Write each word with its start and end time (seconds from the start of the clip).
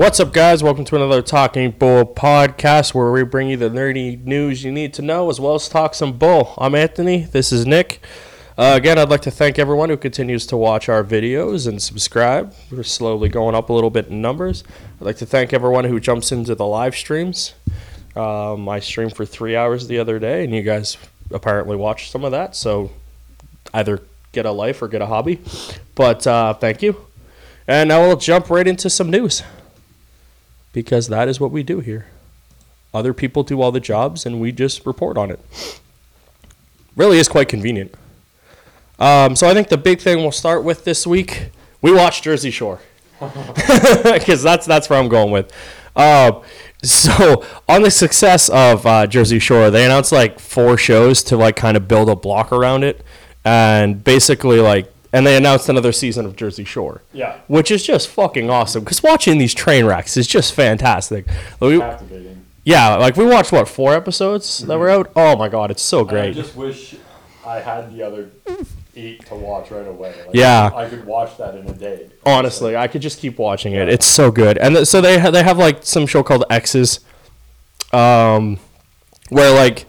What's 0.00 0.18
up, 0.18 0.32
guys? 0.32 0.62
Welcome 0.62 0.86
to 0.86 0.96
another 0.96 1.20
Talking 1.20 1.72
Bull 1.72 2.06
podcast 2.06 2.94
where 2.94 3.12
we 3.12 3.22
bring 3.22 3.50
you 3.50 3.58
the 3.58 3.68
nerdy 3.68 4.24
news 4.24 4.64
you 4.64 4.72
need 4.72 4.94
to 4.94 5.02
know 5.02 5.28
as 5.28 5.38
well 5.38 5.54
as 5.54 5.68
talk 5.68 5.94
some 5.94 6.16
bull. 6.16 6.54
I'm 6.56 6.74
Anthony. 6.74 7.24
This 7.24 7.52
is 7.52 7.66
Nick. 7.66 8.00
Uh, 8.56 8.72
again, 8.78 8.98
I'd 8.98 9.10
like 9.10 9.20
to 9.20 9.30
thank 9.30 9.58
everyone 9.58 9.90
who 9.90 9.98
continues 9.98 10.46
to 10.46 10.56
watch 10.56 10.88
our 10.88 11.04
videos 11.04 11.68
and 11.68 11.82
subscribe. 11.82 12.54
We're 12.70 12.82
slowly 12.82 13.28
going 13.28 13.54
up 13.54 13.68
a 13.68 13.74
little 13.74 13.90
bit 13.90 14.06
in 14.06 14.22
numbers. 14.22 14.64
I'd 14.98 15.04
like 15.04 15.18
to 15.18 15.26
thank 15.26 15.52
everyone 15.52 15.84
who 15.84 16.00
jumps 16.00 16.32
into 16.32 16.54
the 16.54 16.64
live 16.64 16.96
streams. 16.96 17.52
Um, 18.16 18.70
I 18.70 18.80
streamed 18.80 19.14
for 19.14 19.26
three 19.26 19.54
hours 19.54 19.86
the 19.86 19.98
other 19.98 20.18
day, 20.18 20.44
and 20.44 20.54
you 20.54 20.62
guys 20.62 20.96
apparently 21.30 21.76
watched 21.76 22.10
some 22.10 22.24
of 22.24 22.30
that. 22.30 22.56
So 22.56 22.90
either 23.74 24.00
get 24.32 24.46
a 24.46 24.50
life 24.50 24.80
or 24.80 24.88
get 24.88 25.02
a 25.02 25.06
hobby. 25.06 25.42
But 25.94 26.26
uh, 26.26 26.54
thank 26.54 26.80
you. 26.80 27.04
And 27.68 27.90
now 27.90 28.00
we'll 28.00 28.16
jump 28.16 28.48
right 28.48 28.66
into 28.66 28.88
some 28.88 29.10
news 29.10 29.42
because 30.72 31.08
that 31.08 31.28
is 31.28 31.40
what 31.40 31.50
we 31.50 31.62
do 31.62 31.80
here. 31.80 32.06
Other 32.92 33.14
people 33.14 33.42
do 33.42 33.60
all 33.60 33.72
the 33.72 33.80
jobs, 33.80 34.26
and 34.26 34.40
we 34.40 34.52
just 34.52 34.84
report 34.84 35.16
on 35.16 35.30
it. 35.30 35.40
Really 36.96 37.18
is 37.18 37.28
quite 37.28 37.48
convenient. 37.48 37.94
Um, 38.98 39.36
so 39.36 39.48
I 39.48 39.54
think 39.54 39.68
the 39.68 39.78
big 39.78 40.00
thing 40.00 40.18
we'll 40.18 40.32
start 40.32 40.64
with 40.64 40.84
this 40.84 41.06
week, 41.06 41.50
we 41.80 41.92
watched 41.92 42.24
Jersey 42.24 42.50
Shore 42.50 42.80
because 43.20 44.42
that's 44.42 44.66
that's 44.66 44.90
where 44.90 44.98
I'm 44.98 45.08
going 45.08 45.30
with. 45.30 45.52
Um, 45.96 46.42
so 46.82 47.44
on 47.68 47.82
the 47.82 47.90
success 47.90 48.48
of 48.48 48.86
uh, 48.86 49.06
Jersey 49.06 49.38
Shore, 49.38 49.70
they 49.70 49.84
announced 49.84 50.12
like 50.12 50.38
four 50.38 50.76
shows 50.76 51.22
to 51.24 51.36
like 51.36 51.56
kind 51.56 51.76
of 51.76 51.88
build 51.88 52.08
a 52.08 52.16
block 52.16 52.52
around 52.52 52.84
it, 52.84 53.04
and 53.44 54.02
basically 54.02 54.60
like, 54.60 54.92
and 55.12 55.26
they 55.26 55.36
announced 55.36 55.68
another 55.68 55.92
season 55.92 56.24
of 56.26 56.36
Jersey 56.36 56.64
Shore. 56.64 57.02
Yeah. 57.12 57.38
Which 57.48 57.70
is 57.70 57.82
just 57.82 58.08
fucking 58.08 58.48
awesome 58.50 58.84
because 58.84 59.02
watching 59.02 59.38
these 59.38 59.54
train 59.54 59.84
wrecks 59.84 60.16
is 60.16 60.26
just 60.26 60.54
fantastic. 60.54 61.26
We- 61.60 61.78
captivating. 61.78 62.44
yeah, 62.64 62.94
like 62.96 63.16
we 63.16 63.24
watched 63.26 63.52
what 63.52 63.68
four 63.68 63.94
episodes 63.94 64.58
that 64.66 64.78
were 64.78 64.90
out. 64.90 65.10
Oh 65.16 65.36
my 65.36 65.48
god, 65.48 65.70
it's 65.70 65.82
so 65.82 66.04
great. 66.04 66.28
I 66.30 66.32
just 66.32 66.54
wish 66.56 66.94
I 67.46 67.56
had 67.60 67.92
the 67.92 68.02
other 68.02 68.30
eight 68.96 69.24
to 69.26 69.34
watch 69.34 69.70
right 69.70 69.86
away. 69.86 70.14
Like, 70.26 70.34
Yeah. 70.34 70.70
I 70.74 70.88
could 70.88 71.04
watch 71.06 71.36
that 71.38 71.54
in 71.54 71.66
a 71.68 71.72
day. 71.72 72.10
Honestly, 72.26 72.76
I 72.76 72.86
could 72.88 73.00
just 73.02 73.18
keep 73.18 73.38
watching 73.38 73.72
it. 73.72 73.88
It's 73.88 74.04
so 74.06 74.30
good. 74.30 74.58
And 74.58 74.74
th- 74.74 74.86
so 74.88 75.00
they 75.00 75.18
ha- 75.18 75.30
they 75.30 75.42
have 75.42 75.58
like 75.58 75.78
some 75.84 76.06
show 76.06 76.22
called 76.22 76.44
X's, 76.50 77.00
um, 77.92 78.58
where 79.30 79.52
like 79.54 79.86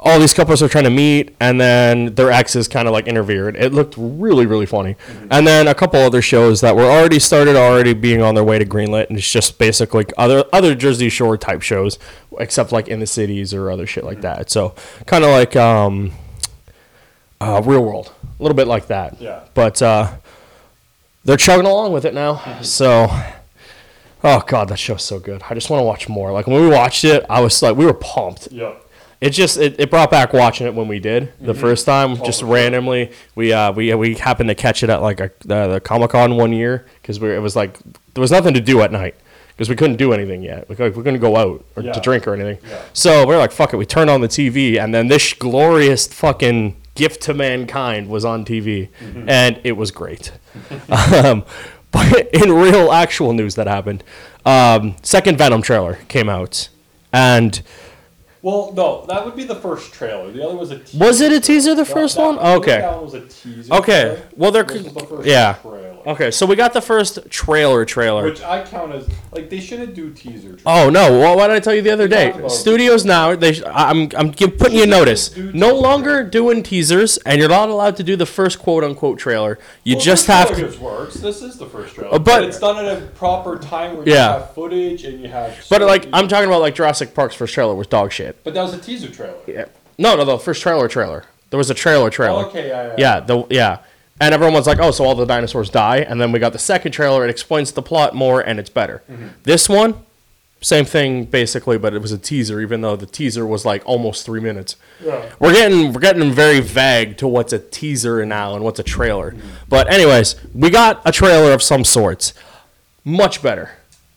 all 0.00 0.20
these 0.20 0.32
couples 0.32 0.62
are 0.62 0.68
trying 0.68 0.84
to 0.84 0.90
meet, 0.90 1.34
and 1.40 1.60
then 1.60 2.14
their 2.14 2.30
exes 2.30 2.68
kind 2.68 2.86
of 2.86 2.92
like 2.92 3.08
interfered. 3.08 3.56
It 3.56 3.72
looked 3.72 3.94
really 3.96 4.46
really 4.46 4.66
funny. 4.66 4.96
And 5.30 5.46
then 5.46 5.66
a 5.66 5.74
couple 5.74 6.00
other 6.00 6.22
shows 6.22 6.60
that 6.60 6.76
were 6.76 6.84
already 6.84 7.18
started, 7.18 7.56
already 7.56 7.94
being 7.94 8.22
on 8.22 8.34
their 8.34 8.44
way 8.44 8.58
to 8.58 8.64
greenlit, 8.64 9.08
and 9.08 9.18
it's 9.18 9.30
just 9.30 9.58
basically 9.58 10.06
other 10.16 10.44
other 10.52 10.74
Jersey 10.74 11.08
Shore 11.08 11.36
type 11.36 11.62
shows, 11.62 11.98
except 12.38 12.70
like 12.70 12.88
in 12.88 13.00
the 13.00 13.06
cities 13.06 13.52
or 13.52 13.70
other 13.70 13.86
shit 13.86 14.04
like 14.04 14.20
that. 14.20 14.50
So 14.50 14.74
kind 15.06 15.24
of 15.24 15.30
like 15.30 15.56
um, 15.56 16.12
uh, 17.40 17.62
Real 17.64 17.84
World, 17.84 18.12
a 18.38 18.42
little 18.42 18.56
bit 18.56 18.68
like 18.68 18.86
that. 18.88 19.20
Yeah. 19.20 19.44
But 19.54 19.82
uh, 19.82 20.12
they're 21.24 21.36
chugging 21.36 21.66
along 21.66 21.92
with 21.92 22.04
it 22.04 22.14
now. 22.14 22.62
So, 22.62 23.08
oh 24.22 24.42
god, 24.46 24.68
that 24.68 24.78
show's 24.78 25.04
so 25.04 25.18
good. 25.18 25.42
I 25.50 25.54
just 25.54 25.70
want 25.70 25.80
to 25.80 25.84
watch 25.84 26.08
more. 26.08 26.32
Like 26.32 26.46
when 26.46 26.60
we 26.62 26.68
watched 26.68 27.04
it, 27.04 27.24
I 27.28 27.40
was 27.40 27.60
like, 27.62 27.76
we 27.76 27.84
were 27.84 27.94
pumped. 27.94 28.48
Yeah. 28.52 28.74
It 29.20 29.30
just 29.30 29.58
it, 29.58 29.80
it 29.80 29.90
brought 29.90 30.10
back 30.12 30.32
watching 30.32 30.66
it 30.68 30.74
when 30.74 30.86
we 30.86 31.00
did 31.00 31.32
the 31.40 31.54
first 31.54 31.84
time. 31.86 32.16
just 32.24 32.42
randomly, 32.42 33.10
we 33.34 33.52
uh 33.52 33.72
we 33.72 33.92
we 33.94 34.14
happened 34.14 34.48
to 34.48 34.54
catch 34.54 34.82
it 34.84 34.90
at 34.90 35.02
like 35.02 35.18
a, 35.20 35.30
the, 35.40 35.66
the 35.66 35.80
Comic 35.80 36.10
Con 36.10 36.36
one 36.36 36.52
year 36.52 36.86
because 37.02 37.18
we 37.18 37.34
it 37.34 37.40
was 37.40 37.56
like 37.56 37.78
there 38.14 38.20
was 38.20 38.30
nothing 38.30 38.54
to 38.54 38.60
do 38.60 38.80
at 38.80 38.92
night 38.92 39.16
because 39.48 39.68
we 39.68 39.74
couldn't 39.74 39.96
do 39.96 40.12
anything 40.12 40.42
yet. 40.42 40.68
We 40.68 40.76
couldn't, 40.76 40.96
we 40.96 41.02
couldn't 41.02 41.18
go 41.20 41.36
out 41.36 41.64
or 41.74 41.82
Yeah. 41.82 41.92
to 41.92 42.00
drink 42.00 42.28
or 42.28 42.34
anything. 42.34 42.58
Yeah. 42.70 42.80
So 42.92 43.26
we 43.26 43.34
are 43.34 43.38
like, 43.38 43.50
fuck 43.50 43.72
it. 43.72 43.76
We 43.76 43.86
turned 43.86 44.08
on 44.08 44.20
the 44.20 44.28
TV, 44.28 44.78
and 44.78 44.94
then 44.94 45.08
this 45.08 45.32
glorious 45.32 46.06
fucking 46.06 46.76
gift 46.94 47.22
to 47.22 47.34
mankind 47.34 48.08
was 48.08 48.24
on 48.24 48.44
TV, 48.44 48.88
Mm-hmm. 49.00 49.28
and 49.28 49.60
it 49.64 49.72
was 49.72 49.90
great. 49.90 50.30
um, 50.88 51.44
but 51.90 52.28
in 52.32 52.52
real, 52.52 52.92
actual 52.92 53.32
news 53.32 53.56
that 53.56 53.66
happened, 53.66 54.04
um, 54.46 54.94
second 55.02 55.38
Venom 55.38 55.62
trailer 55.62 55.94
came 56.06 56.28
out, 56.28 56.68
and 57.12 57.60
Well, 58.42 58.72
no, 58.74 59.04
that 59.08 59.24
would 59.24 59.34
be 59.36 59.44
the 59.44 59.56
first 59.56 59.92
trailer. 59.92 60.30
The 60.30 60.44
other 60.46 60.56
was 60.56 60.70
a 60.70 60.78
teaser. 60.78 61.04
was 61.04 61.20
it 61.20 61.32
a 61.32 61.40
teaser? 61.40 61.74
The 61.74 61.84
first 61.84 62.16
that- 62.16 62.22
one? 62.22 62.36
Think 62.38 62.62
Okay. 62.62 62.78
That 62.78 62.94
one 62.94 63.04
was 63.04 63.14
a 63.14 63.20
teaser. 63.22 63.74
Okay. 63.74 64.00
trailer. 64.02 64.22
Well, 64.36 64.50
they're 64.52 64.62
This 64.64 64.92
the 64.92 65.00
first 65.00 65.26
yeah. 65.28 65.54
trailer. 65.54 65.84
Okay, 66.06 66.30
so 66.30 66.46
we 66.46 66.54
got 66.56 66.72
the 66.72 66.80
first 66.80 67.28
trailer 67.28 67.84
trailer. 67.84 68.22
Which 68.24 68.40
I 68.42 68.64
count 68.64 68.94
as 68.94 69.06
like 69.32 69.50
they 69.50 69.60
shouldn't 69.60 69.94
do 69.94 70.10
teaser. 70.10 70.54
Trailers. 70.56 70.62
Oh 70.64 70.88
no! 70.88 71.18
Well, 71.18 71.36
what 71.36 71.48
did 71.48 71.56
I 71.56 71.60
tell 71.60 71.74
you 71.74 71.82
the 71.82 71.90
other 71.90 72.08
day? 72.08 72.32
Studios 72.48 73.04
now 73.04 73.34
they 73.36 73.60
I'm 73.66 74.08
I'm 74.16 74.32
putting 74.32 74.74
you 74.76 74.82
Should 74.82 74.88
notice. 74.88 75.36
No 75.36 75.74
longer 75.74 76.22
doing 76.24 76.62
teasers, 76.62 77.18
and 77.26 77.38
you're 77.40 77.50
not 77.50 77.68
allowed 77.68 77.96
to 77.96 78.02
do 78.04 78.16
the 78.16 78.24
first 78.24 78.58
quote 78.58 78.84
unquote 78.84 79.18
trailer. 79.18 79.58
You 79.84 79.96
Well, 79.96 80.04
just 80.04 80.26
have 80.28 80.56
to. 80.56 80.78
works. 80.80 81.14
This 81.16 81.42
is 81.42 81.58
the 81.58 81.66
first 81.66 81.94
trailer, 81.94 82.14
Uh, 82.14 82.18
but- 82.18 82.44
it's 82.44 82.60
done 82.60 82.82
at 82.82 82.96
a 82.96 83.00
proper 83.08 83.58
time 83.58 83.96
where 83.98 84.08
Yeah. 84.08 84.14
you 84.14 84.32
have 84.40 84.54
footage 84.54 85.04
and 85.04 85.20
you 85.20 85.28
have. 85.28 85.52
But 85.68 85.82
like. 85.82 86.06
I'm 86.12 86.28
talking 86.28 86.48
about 86.48 86.60
like 86.62 86.74
Jurassic 86.76 87.12
Park's 87.12 87.34
first 87.34 87.52
trailer 87.52 87.74
was 87.74 87.86
dog 87.86 88.12
shit. 88.12 88.27
But 88.44 88.54
that 88.54 88.62
was 88.62 88.74
a 88.74 88.78
teaser 88.78 89.10
trailer. 89.10 89.38
Yeah. 89.46 89.66
No, 89.98 90.16
no, 90.16 90.24
the 90.24 90.38
first 90.38 90.62
trailer 90.62 90.88
trailer. 90.88 91.24
There 91.50 91.58
was 91.58 91.70
a 91.70 91.74
trailer 91.74 92.10
trailer. 92.10 92.46
Okay, 92.46 92.68
yeah, 92.68 92.86
yeah. 92.88 92.94
Yeah, 92.98 93.20
the 93.20 93.46
yeah. 93.50 93.78
And 94.20 94.34
everyone 94.34 94.54
was 94.54 94.66
like, 94.66 94.78
"Oh, 94.80 94.90
so 94.90 95.04
all 95.04 95.14
the 95.14 95.24
dinosaurs 95.24 95.70
die?" 95.70 95.98
And 95.98 96.20
then 96.20 96.32
we 96.32 96.38
got 96.38 96.52
the 96.52 96.58
second 96.58 96.92
trailer. 96.92 97.24
It 97.24 97.30
explains 97.30 97.72
the 97.72 97.82
plot 97.82 98.14
more, 98.14 98.40
and 98.40 98.58
it's 98.58 98.70
better. 98.70 99.02
Mm-hmm. 99.10 99.28
This 99.44 99.68
one, 99.68 100.04
same 100.60 100.84
thing 100.84 101.24
basically, 101.24 101.78
but 101.78 101.94
it 101.94 102.02
was 102.02 102.12
a 102.12 102.18
teaser. 102.18 102.60
Even 102.60 102.80
though 102.80 102.96
the 102.96 103.06
teaser 103.06 103.46
was 103.46 103.64
like 103.64 103.82
almost 103.86 104.26
three 104.26 104.40
minutes. 104.40 104.76
Yeah. 105.02 105.30
We're 105.38 105.52
getting 105.52 105.92
we're 105.92 106.00
getting 106.00 106.32
very 106.32 106.60
vague 106.60 107.16
to 107.18 107.28
what's 107.28 107.52
a 107.52 107.58
teaser 107.58 108.24
now 108.26 108.54
and 108.54 108.64
what's 108.64 108.78
a 108.78 108.84
trailer. 108.84 109.32
Mm-hmm. 109.32 109.48
But 109.68 109.92
anyways, 109.92 110.36
we 110.54 110.70
got 110.70 111.00
a 111.04 111.12
trailer 111.12 111.52
of 111.52 111.62
some 111.62 111.84
sorts. 111.84 112.34
Much 113.04 113.42
better. 113.42 113.70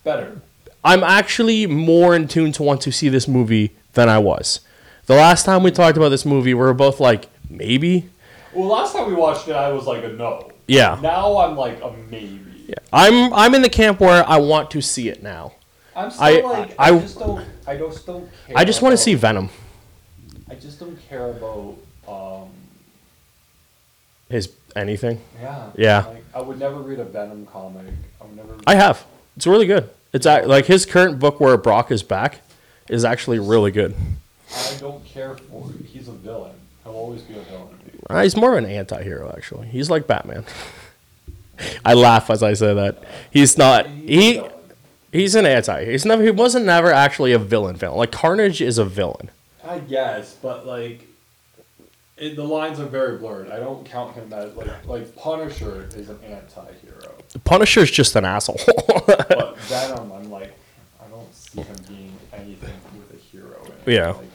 Better. 0.03 0.41
I'm 0.83 1.03
actually 1.03 1.67
more 1.67 2.15
in 2.15 2.27
tune 2.27 2.51
to 2.53 2.63
want 2.63 2.81
to 2.81 2.91
see 2.91 3.07
this 3.07 3.27
movie 3.27 3.71
than 3.93 4.09
I 4.09 4.17
was. 4.19 4.61
The 5.05 5.15
last 5.15 5.45
time 5.45 5.63
we 5.63 5.71
talked 5.71 5.97
about 5.97 6.09
this 6.09 6.25
movie, 6.25 6.53
we 6.53 6.59
were 6.59 6.73
both 6.73 6.99
like, 6.99 7.25
maybe. 7.49 8.09
Well, 8.53 8.67
last 8.67 8.93
time 8.95 9.07
we 9.07 9.13
watched 9.13 9.47
it, 9.47 9.55
I 9.55 9.71
was 9.71 9.85
like 9.85 10.03
a 10.03 10.09
no. 10.09 10.51
Yeah. 10.67 10.99
Now 11.01 11.37
I'm 11.37 11.55
like 11.57 11.81
a 11.81 11.91
maybe. 12.09 12.65
Yeah. 12.67 12.75
I'm 12.93 13.33
I'm 13.33 13.55
in 13.55 13.61
the 13.61 13.69
camp 13.69 13.99
where 13.99 14.27
I 14.27 14.37
want 14.37 14.71
to 14.71 14.81
see 14.81 15.09
it 15.09 15.21
now. 15.23 15.53
I'm 15.95 16.09
still 16.11 16.23
I- 16.23 16.39
like 16.41 16.71
I- 16.79 16.89
I, 16.89 16.99
just 16.99 17.19
don't 17.19 17.45
I 17.67 17.77
just 17.77 18.05
don't 18.05 18.29
care. 18.47 18.57
I 18.57 18.63
just 18.65 18.81
want 18.81 18.93
to 18.93 18.97
see 18.97 19.15
Venom. 19.15 19.49
I 20.49 20.55
just 20.55 20.79
don't 20.79 20.97
care 21.09 21.29
about 21.31 21.75
um 22.07 22.49
His 24.29 24.51
anything. 24.75 25.19
yeah. 25.41 25.69
Yeah. 25.75 26.05
Like 26.05 26.23
I 26.33 26.41
would 26.41 26.59
never 26.59 26.77
read 26.79 26.99
a 26.99 27.03
Venom 27.05 27.45
comic. 27.45 27.85
I 28.21 28.25
would 28.25 28.35
never. 28.37 28.55
I 28.65 28.75
have. 28.75 29.05
It's 29.35 29.47
really 29.47 29.65
good. 29.67 29.89
It's 30.13 30.25
like 30.25 30.65
his 30.65 30.85
current 30.85 31.19
book 31.19 31.39
where 31.39 31.57
Brock 31.57 31.91
is 31.91 32.03
back 32.03 32.39
is 32.91 33.05
actually 33.05 33.39
really 33.39 33.71
good. 33.71 33.95
I 34.53 34.75
don't 34.79 35.03
care 35.05 35.37
for. 35.37 35.69
He's 35.87 36.09
a 36.09 36.11
villain. 36.11 36.53
He'll 36.83 36.93
always 36.93 37.21
be 37.21 37.37
a 37.37 37.41
villain. 37.41 37.79
Uh, 38.09 38.21
he's 38.21 38.35
more 38.35 38.57
of 38.57 38.63
an 38.63 38.69
anti-hero 38.69 39.33
actually. 39.35 39.67
He's 39.67 39.89
like 39.89 40.05
Batman. 40.05 40.45
I 41.85 41.93
laugh 41.93 42.29
as 42.29 42.43
I 42.43 42.53
say 42.53 42.73
that. 42.73 43.03
He's 43.31 43.57
not 43.57 43.87
he 43.87 44.43
he's 45.11 45.35
an 45.35 45.45
anti. 45.45 45.85
He's 45.85 46.05
never 46.05 46.21
he 46.21 46.31
wasn't 46.31 46.65
never 46.65 46.91
actually 46.91 47.31
a 47.31 47.39
villain 47.39 47.77
villain. 47.77 47.97
Like 47.97 48.11
Carnage 48.11 48.61
is 48.61 48.77
a 48.77 48.85
villain. 48.85 49.31
I 49.63 49.79
guess, 49.79 50.35
but 50.41 50.67
like. 50.67 51.07
It, 52.17 52.35
the 52.35 52.43
lines 52.43 52.79
are 52.79 52.85
very 52.85 53.17
blurred. 53.17 53.49
I 53.49 53.57
don't 53.57 53.83
count 53.83 54.13
him 54.13 54.31
as 54.31 54.53
like 54.55 54.85
like 54.85 55.15
Punisher 55.15 55.89
is 55.95 56.07
an 56.09 56.19
anti-hero, 56.23 57.15
Punisher's 57.45 57.89
just 57.89 58.15
an 58.15 58.25
asshole. 58.25 58.59
but 59.07 59.57
Venom, 59.61 60.11
I'm 60.11 60.29
like, 60.29 60.53
see 61.51 61.61
him 61.61 61.75
being 61.87 62.13
anything 62.33 62.73
with 62.97 63.13
a 63.13 63.21
hero. 63.23 63.61
In 63.65 63.71
it. 63.93 63.95
Yeah. 63.95 64.11
Like, 64.11 64.25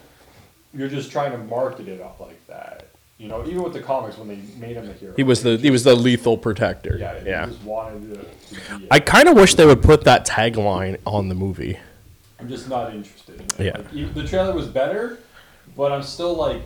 you're 0.75 0.89
just 0.89 1.11
trying 1.11 1.33
to 1.33 1.39
market 1.39 1.89
it 1.89 2.01
up 2.01 2.21
like 2.21 2.45
that. 2.49 2.89
You 3.19 3.29
know, 3.29 3.47
even 3.47 3.63
with 3.63 3.73
the 3.73 3.81
comics 3.81 4.19
when 4.19 4.29
they 4.29 4.39
made 4.59 4.77
him 4.77 4.91
a 4.91 4.93
hero. 4.93 5.15
he 5.17 5.23
was 5.23 5.43
the 5.43 5.57
he 5.57 5.71
was 5.71 5.85
the 5.85 5.95
lethal 5.95 6.37
protector. 6.37 6.99
Yeah, 7.01 7.19
Yeah. 7.25 7.47
He 7.47 7.53
just 7.53 7.65
wanted 7.65 8.15
to, 8.15 8.65
to 8.71 8.79
be. 8.79 8.89
I 8.91 9.01
kind 9.01 9.29
of 9.29 9.37
wish 9.37 9.55
they 9.55 9.65
would 9.65 9.83
put 9.83 10.05
that 10.05 10.27
tagline 10.27 10.99
on 11.07 11.31
the 11.31 11.35
movie. 11.35 11.79
I'm 12.39 12.49
just 12.49 12.69
not 12.69 12.93
interested 12.93 13.37
in 13.41 13.47
it. 13.47 13.59
Yeah. 13.75 14.03
Like, 14.05 14.12
the 14.15 14.27
trailer 14.27 14.53
was 14.53 14.67
better, 14.67 15.19
but 15.75 15.93
I'm 15.93 16.03
still 16.03 16.35
like, 16.35 16.61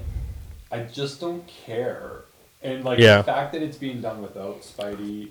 I 0.73 0.81
just 0.81 1.21
don't 1.21 1.47
care. 1.47 2.23
And 2.65 2.85
like 2.85 2.99
Yeah. 2.99 3.19
the 3.19 3.25
fact 3.25 3.53
that 3.53 3.63
it's 3.63 3.77
being 3.77 4.01
done 4.01 4.21
without 4.21 4.63
Spidey 4.63 5.29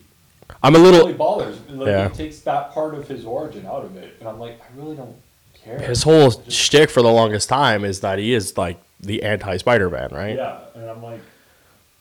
I'm 0.64 0.76
a 0.76 0.80
really 0.80 0.98
little 0.98 1.14
bothers. 1.14 1.58
Like, 1.70 1.88
Yeah. 1.88 2.06
It 2.08 2.14
takes 2.14 2.40
that 2.42 2.74
part 2.74 2.94
of 2.96 3.08
his 3.08 3.26
origin 3.26 3.66
out 3.66 3.86
of 3.86 3.96
it, 3.96 4.16
and 4.20 4.28
I'm 4.28 4.40
like, 4.40 4.60
I 4.62 4.80
really 4.80 4.96
don't 4.96 5.16
care. 5.54 5.80
his 5.80 6.04
whole 6.04 6.32
just- 6.32 6.52
shtick 6.52 6.90
for 6.90 7.02
the 7.02 7.12
longest 7.12 7.50
time 7.50 7.84
is 7.86 8.00
that 8.02 8.20
he 8.20 8.34
is 8.34 8.58
like 8.58 8.78
the 9.00 9.24
anti 9.24 9.58
Spider-Man, 9.58 10.10
right? 10.12 10.36
Yeah, 10.36 10.60
and 10.76 10.90
I'm 10.90 11.02
like, 11.04 11.22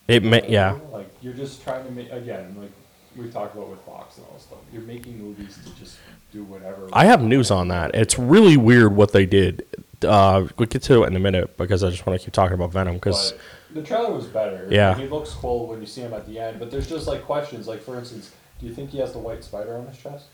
It 0.07 0.23
may, 0.23 0.47
yeah. 0.49 0.77
Like 0.91 1.09
you're 1.21 1.33
just 1.33 1.63
trying 1.63 1.85
to 1.85 1.91
make 1.91 2.11
again, 2.11 2.55
like 2.59 2.71
we 3.15 3.29
talked 3.29 3.55
about 3.55 3.69
with 3.69 3.79
Fox 3.81 4.17
and 4.17 4.25
all 4.27 4.33
this 4.33 4.43
stuff. 4.43 4.59
You're 4.73 4.81
making 4.81 5.19
movies 5.19 5.57
to 5.65 5.75
just 5.79 5.97
do 6.33 6.43
whatever. 6.43 6.89
I 6.93 7.05
have 7.05 7.21
news 7.21 7.51
on 7.51 7.67
that. 7.69 7.91
It's 7.93 8.17
really 8.17 8.57
weird 8.57 8.95
what 8.95 9.11
they 9.11 9.25
did. 9.25 9.65
Uh, 10.03 10.47
we'll 10.57 10.67
get 10.67 10.81
to 10.83 11.03
it 11.03 11.07
in 11.07 11.15
a 11.15 11.19
minute 11.19 11.57
because 11.57 11.83
I 11.83 11.89
just 11.89 12.05
want 12.05 12.19
to 12.19 12.25
keep 12.25 12.33
talking 12.33 12.53
about 12.55 12.71
Venom 12.71 12.95
because 12.95 13.33
But 13.33 13.41
the 13.75 13.83
trailer 13.83 14.11
was 14.13 14.25
better. 14.25 14.67
Yeah. 14.71 14.95
He 14.95 15.07
looks 15.07 15.31
cool 15.31 15.67
when 15.67 15.79
you 15.81 15.85
see 15.85 16.01
him 16.01 16.13
at 16.13 16.25
the 16.25 16.39
end, 16.39 16.57
but 16.59 16.71
there's 16.71 16.87
just 16.87 17.05
like 17.07 17.23
questions. 17.25 17.67
Like 17.67 17.81
for 17.83 17.97
instance, 17.97 18.31
do 18.59 18.65
you 18.65 18.73
think 18.73 18.89
he 18.91 18.99
has 18.99 19.13
the 19.13 19.19
white 19.19 19.43
spider 19.43 19.77
on 19.77 19.87
his 19.87 19.97
chest? 19.97 20.25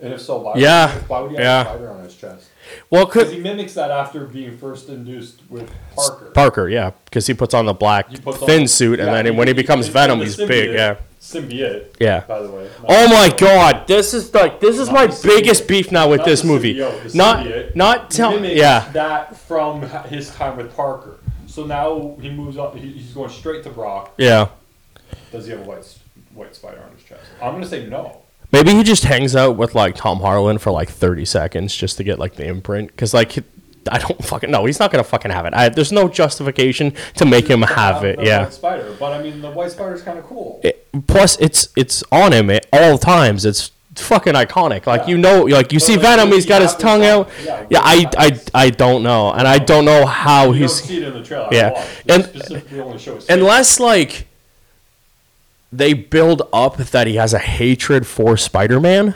And 0.00 0.12
if 0.12 0.20
so, 0.20 0.38
why? 0.38 0.54
Yeah, 0.56 0.92
Would, 0.94 1.08
why 1.08 1.20
would 1.20 1.30
he 1.32 1.36
have 1.36 1.44
yeah. 1.44 1.60
a 1.62 1.64
spider 1.64 1.90
on 1.90 2.04
his 2.04 2.14
chest? 2.16 2.48
well, 2.90 3.06
Because 3.06 3.30
he 3.32 3.38
mimics 3.40 3.74
that 3.74 3.90
after 3.90 4.26
being 4.26 4.56
first 4.56 4.88
induced 4.88 5.42
with 5.50 5.70
Parker. 5.96 6.30
Parker, 6.32 6.68
yeah, 6.68 6.90
because 7.04 7.26
he 7.26 7.34
puts 7.34 7.54
on 7.54 7.66
the 7.66 7.72
black 7.74 8.08
He 8.10 8.18
on- 8.24 8.32
thin 8.34 8.68
suit, 8.68 9.00
and 9.00 9.08
yeah, 9.08 9.22
then 9.22 9.36
when 9.36 9.48
he 9.48 9.54
becomes 9.54 9.86
in 9.88 9.92
Venom, 9.92 10.20
he's 10.20 10.36
big. 10.36 10.72
Yeah, 10.72 10.96
Symbiote. 11.20 11.86
yeah. 12.00 12.20
By 12.20 12.42
the 12.42 12.50
way. 12.50 12.68
Oh 12.88 13.08
my 13.08 13.32
God! 13.36 13.86
This 13.86 14.12
is 14.14 14.32
like 14.34 14.58
this 14.60 14.78
is 14.78 14.88
Not 14.88 14.94
my 14.94 15.06
symbiote. 15.08 15.22
biggest 15.36 15.68
beef 15.68 15.92
now 15.92 16.08
with 16.08 16.18
Not 16.18 16.26
this 16.26 16.42
movie. 16.44 16.74
symbiote, 16.76 17.14
Not 17.14 17.44
symbiote 17.46 17.76
not 17.76 18.10
tell 18.10 18.44
yeah. 18.44 18.88
that 18.92 19.36
from 19.36 19.82
his 20.08 20.30
time 20.34 20.56
with 20.56 20.74
Parker. 20.74 21.18
So 21.46 21.64
now 21.66 22.16
he 22.20 22.28
moves 22.30 22.56
on. 22.56 22.76
he- 22.76 22.92
He's 22.92 23.12
going 23.12 23.30
straight 23.30 23.62
to 23.64 23.70
Brock. 23.70 24.14
Yeah. 24.18 24.48
Does 25.32 25.46
he 25.46 25.52
have 25.52 25.60
a 25.62 25.64
white 25.64 25.78
s- 25.78 25.98
white 26.34 26.54
spider 26.54 26.82
on 26.82 26.94
his 26.96 27.04
chest? 27.04 27.22
I'm 27.42 27.52
gonna 27.54 27.66
say 27.66 27.86
no. 27.86 28.18
Maybe 28.52 28.74
he 28.74 28.82
just 28.82 29.04
hangs 29.04 29.34
out 29.34 29.56
with 29.56 29.74
like 29.74 29.94
Tom 29.96 30.20
Holland 30.20 30.60
for 30.60 30.70
like 30.70 30.90
30 30.90 31.24
seconds 31.24 31.74
just 31.74 31.96
to 31.96 32.04
get 32.04 32.18
like 32.18 32.34
the 32.34 32.46
imprint. 32.46 32.88
Because 32.88 33.14
like, 33.14 33.32
he- 33.32 33.42
I 33.90 33.98
don't 33.98 34.22
fucking 34.24 34.50
know. 34.50 34.66
He's 34.66 34.78
not 34.78 34.92
going 34.92 35.02
to 35.02 35.08
fucking 35.08 35.30
have 35.30 35.46
it. 35.46 35.54
I, 35.54 35.70
there's 35.70 35.90
no 35.90 36.06
justification 36.08 36.92
to 37.16 37.24
make 37.24 37.48
him 37.48 37.62
have 37.62 38.04
it. 38.04 38.18
the 38.18 38.26
Yeah. 38.26 38.42
White 38.42 38.52
spider, 38.52 38.94
but 39.00 39.12
I 39.12 39.22
mean 39.22 39.40
the 39.40 39.50
white 39.50 39.70
spider's 39.72 40.02
kind 40.02 40.18
of 40.18 40.24
cool. 40.26 40.60
It- 40.62 40.86
plus, 41.06 41.38
it's 41.40 41.68
it's 41.76 42.04
on 42.12 42.32
him 42.32 42.50
at 42.50 42.66
all 42.74 42.98
times. 42.98 43.46
It's 43.46 43.70
fucking 43.94 44.34
iconic. 44.34 44.86
Like, 44.86 45.02
Yeah. 45.02 45.06
you 45.08 45.18
know, 45.18 45.42
like 45.44 45.72
you 45.72 45.78
But, 45.78 45.82
see 45.86 45.92
like, 45.94 46.02
Venom, 46.02 46.28
would 46.28 46.34
he's 46.36 46.44
he 46.44 46.48
got 46.48 46.60
his 46.62 46.72
have 46.72 46.80
tongue 46.80 47.04
out. 47.04 47.30
yeah, 47.44 47.66
Yeah, 47.70 47.80
I, 47.82 48.06
I, 48.18 48.40
I 48.66 48.70
don't 48.70 49.02
know. 49.02 49.32
And 49.32 49.48
I 49.48 49.58
don't 49.58 49.86
know 49.86 50.04
how 50.04 50.46
You 50.48 50.52
he's. 50.62 50.78
don't 50.78 50.88
see 50.88 50.96
it 50.98 51.02
in 51.08 51.14
the 51.14 51.22
trailer. 51.22 51.48
Yeah. 51.50 51.70
Watched. 51.72 52.10
And- 52.10 52.24
specifically 52.26 52.80
only 52.80 52.98
show 52.98 53.14
his 53.14 53.24
face. 53.26 53.34
Unless, 53.36 53.80
like, 53.80 54.26
they 55.72 55.94
build 55.94 56.42
up 56.52 56.76
that 56.76 57.06
he 57.06 57.16
has 57.16 57.32
a 57.32 57.38
hatred 57.38 58.06
for 58.06 58.36
Spider 58.36 58.78
Man 58.78 59.14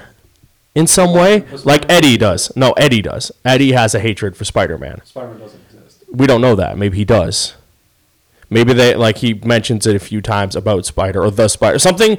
in 0.76 0.86
some 0.86 1.12
way. 1.12 1.44
Like 1.64 1.90
Eddie 1.90 2.16
does. 2.16 2.54
No, 2.56 2.72
Eddie 2.72 3.02
does. 3.02 3.32
Eddie 3.44 3.72
has 3.72 3.94
a 3.94 4.00
hatred 4.00 4.36
for 4.36 4.44
Spider 4.44 4.78
Man. 4.78 5.00
Spider-Man 5.04 5.40
doesn't 5.40 5.60
exist. 5.70 6.04
We 6.12 6.26
don't 6.26 6.40
know 6.40 6.54
that. 6.54 6.78
Maybe 6.78 6.98
he 6.98 7.04
does. 7.04 7.54
Maybe 8.48 8.72
they 8.72 8.94
like 8.94 9.18
he 9.18 9.34
mentions 9.34 9.86
it 9.86 9.96
a 9.96 9.98
few 9.98 10.20
times 10.20 10.54
about 10.54 10.86
Spider 10.86 11.22
or 11.22 11.30
the 11.30 11.48
Spider. 11.48 11.78
Something 11.78 12.18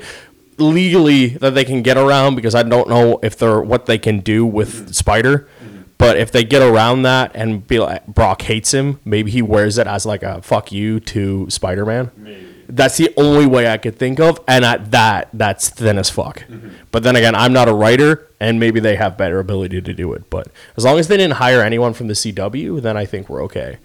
legally 0.58 1.28
that 1.28 1.54
they 1.54 1.64
can 1.64 1.84
get 1.84 1.98
around 1.98 2.36
because 2.36 2.56
I 2.56 2.64
don't 2.64 2.90
know 2.90 3.20
if 3.24 3.38
they're 3.38 3.62
what 3.62 3.86
they 3.86 3.98
can 3.98 4.20
do 4.20 4.46
with 4.46 4.74
mm-hmm. 4.74 4.92
Spider. 4.92 5.48
Mm-hmm. 5.64 5.82
But 5.98 6.18
if 6.18 6.32
they 6.32 6.44
get 6.44 6.62
around 6.62 7.04
that 7.04 7.32
and 7.34 7.66
be 7.66 7.80
like 7.80 8.06
Brock 8.08 8.42
hates 8.44 8.74
him, 8.74 9.00
maybe 9.06 9.32
he 9.32 9.42
wears 9.42 9.78
it 9.78 9.88
as 9.88 10.06
like 10.06 10.22
a 10.22 10.42
fuck 10.42 10.72
you 10.72 11.00
to 11.02 11.50
Spider 11.50 11.86
Man. 11.86 12.12
Maybe. 12.18 12.57
That's 12.70 12.98
the 12.98 13.14
only 13.16 13.46
way 13.46 13.68
I 13.72 13.78
could 13.78 13.98
think 13.98 14.20
of, 14.20 14.40
and 14.48 14.66
at 14.66 14.92
that, 14.92 15.30
that's 15.34 15.70
thin 15.70 15.98
as 15.98 16.10
fuck. 16.10 16.44
But 16.92 17.04
then 17.04 17.16
again, 17.16 17.34
I'm 17.34 17.54
not 17.54 17.70
a 17.70 17.74
writer, 17.74 18.28
and 18.42 18.60
maybe 18.60 18.80
they 18.82 18.98
have 18.98 19.18
better 19.18 19.40
ability 19.40 19.82
to 19.82 19.94
do 19.94 20.12
it. 20.14 20.30
But 20.30 20.48
as 20.76 20.84
long 20.84 21.00
as 21.00 21.08
they 21.08 21.16
didn't 21.16 21.36
hire 21.36 21.62
anyone 21.62 21.94
from 21.94 22.08
the 22.08 22.14
CW, 22.14 22.82
then 22.82 22.98
I 22.98 23.06
think 23.06 23.30
we're 23.30 23.42
okay. 23.44 23.78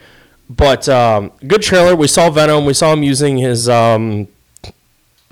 But 0.50 0.88
um, 0.88 1.30
good 1.46 1.62
trailer. 1.62 1.94
We 1.94 2.08
saw 2.08 2.28
Venom. 2.28 2.64
We 2.66 2.74
saw 2.74 2.92
him 2.92 3.02
using 3.04 3.38
his 3.38 3.68
um, 3.68 4.26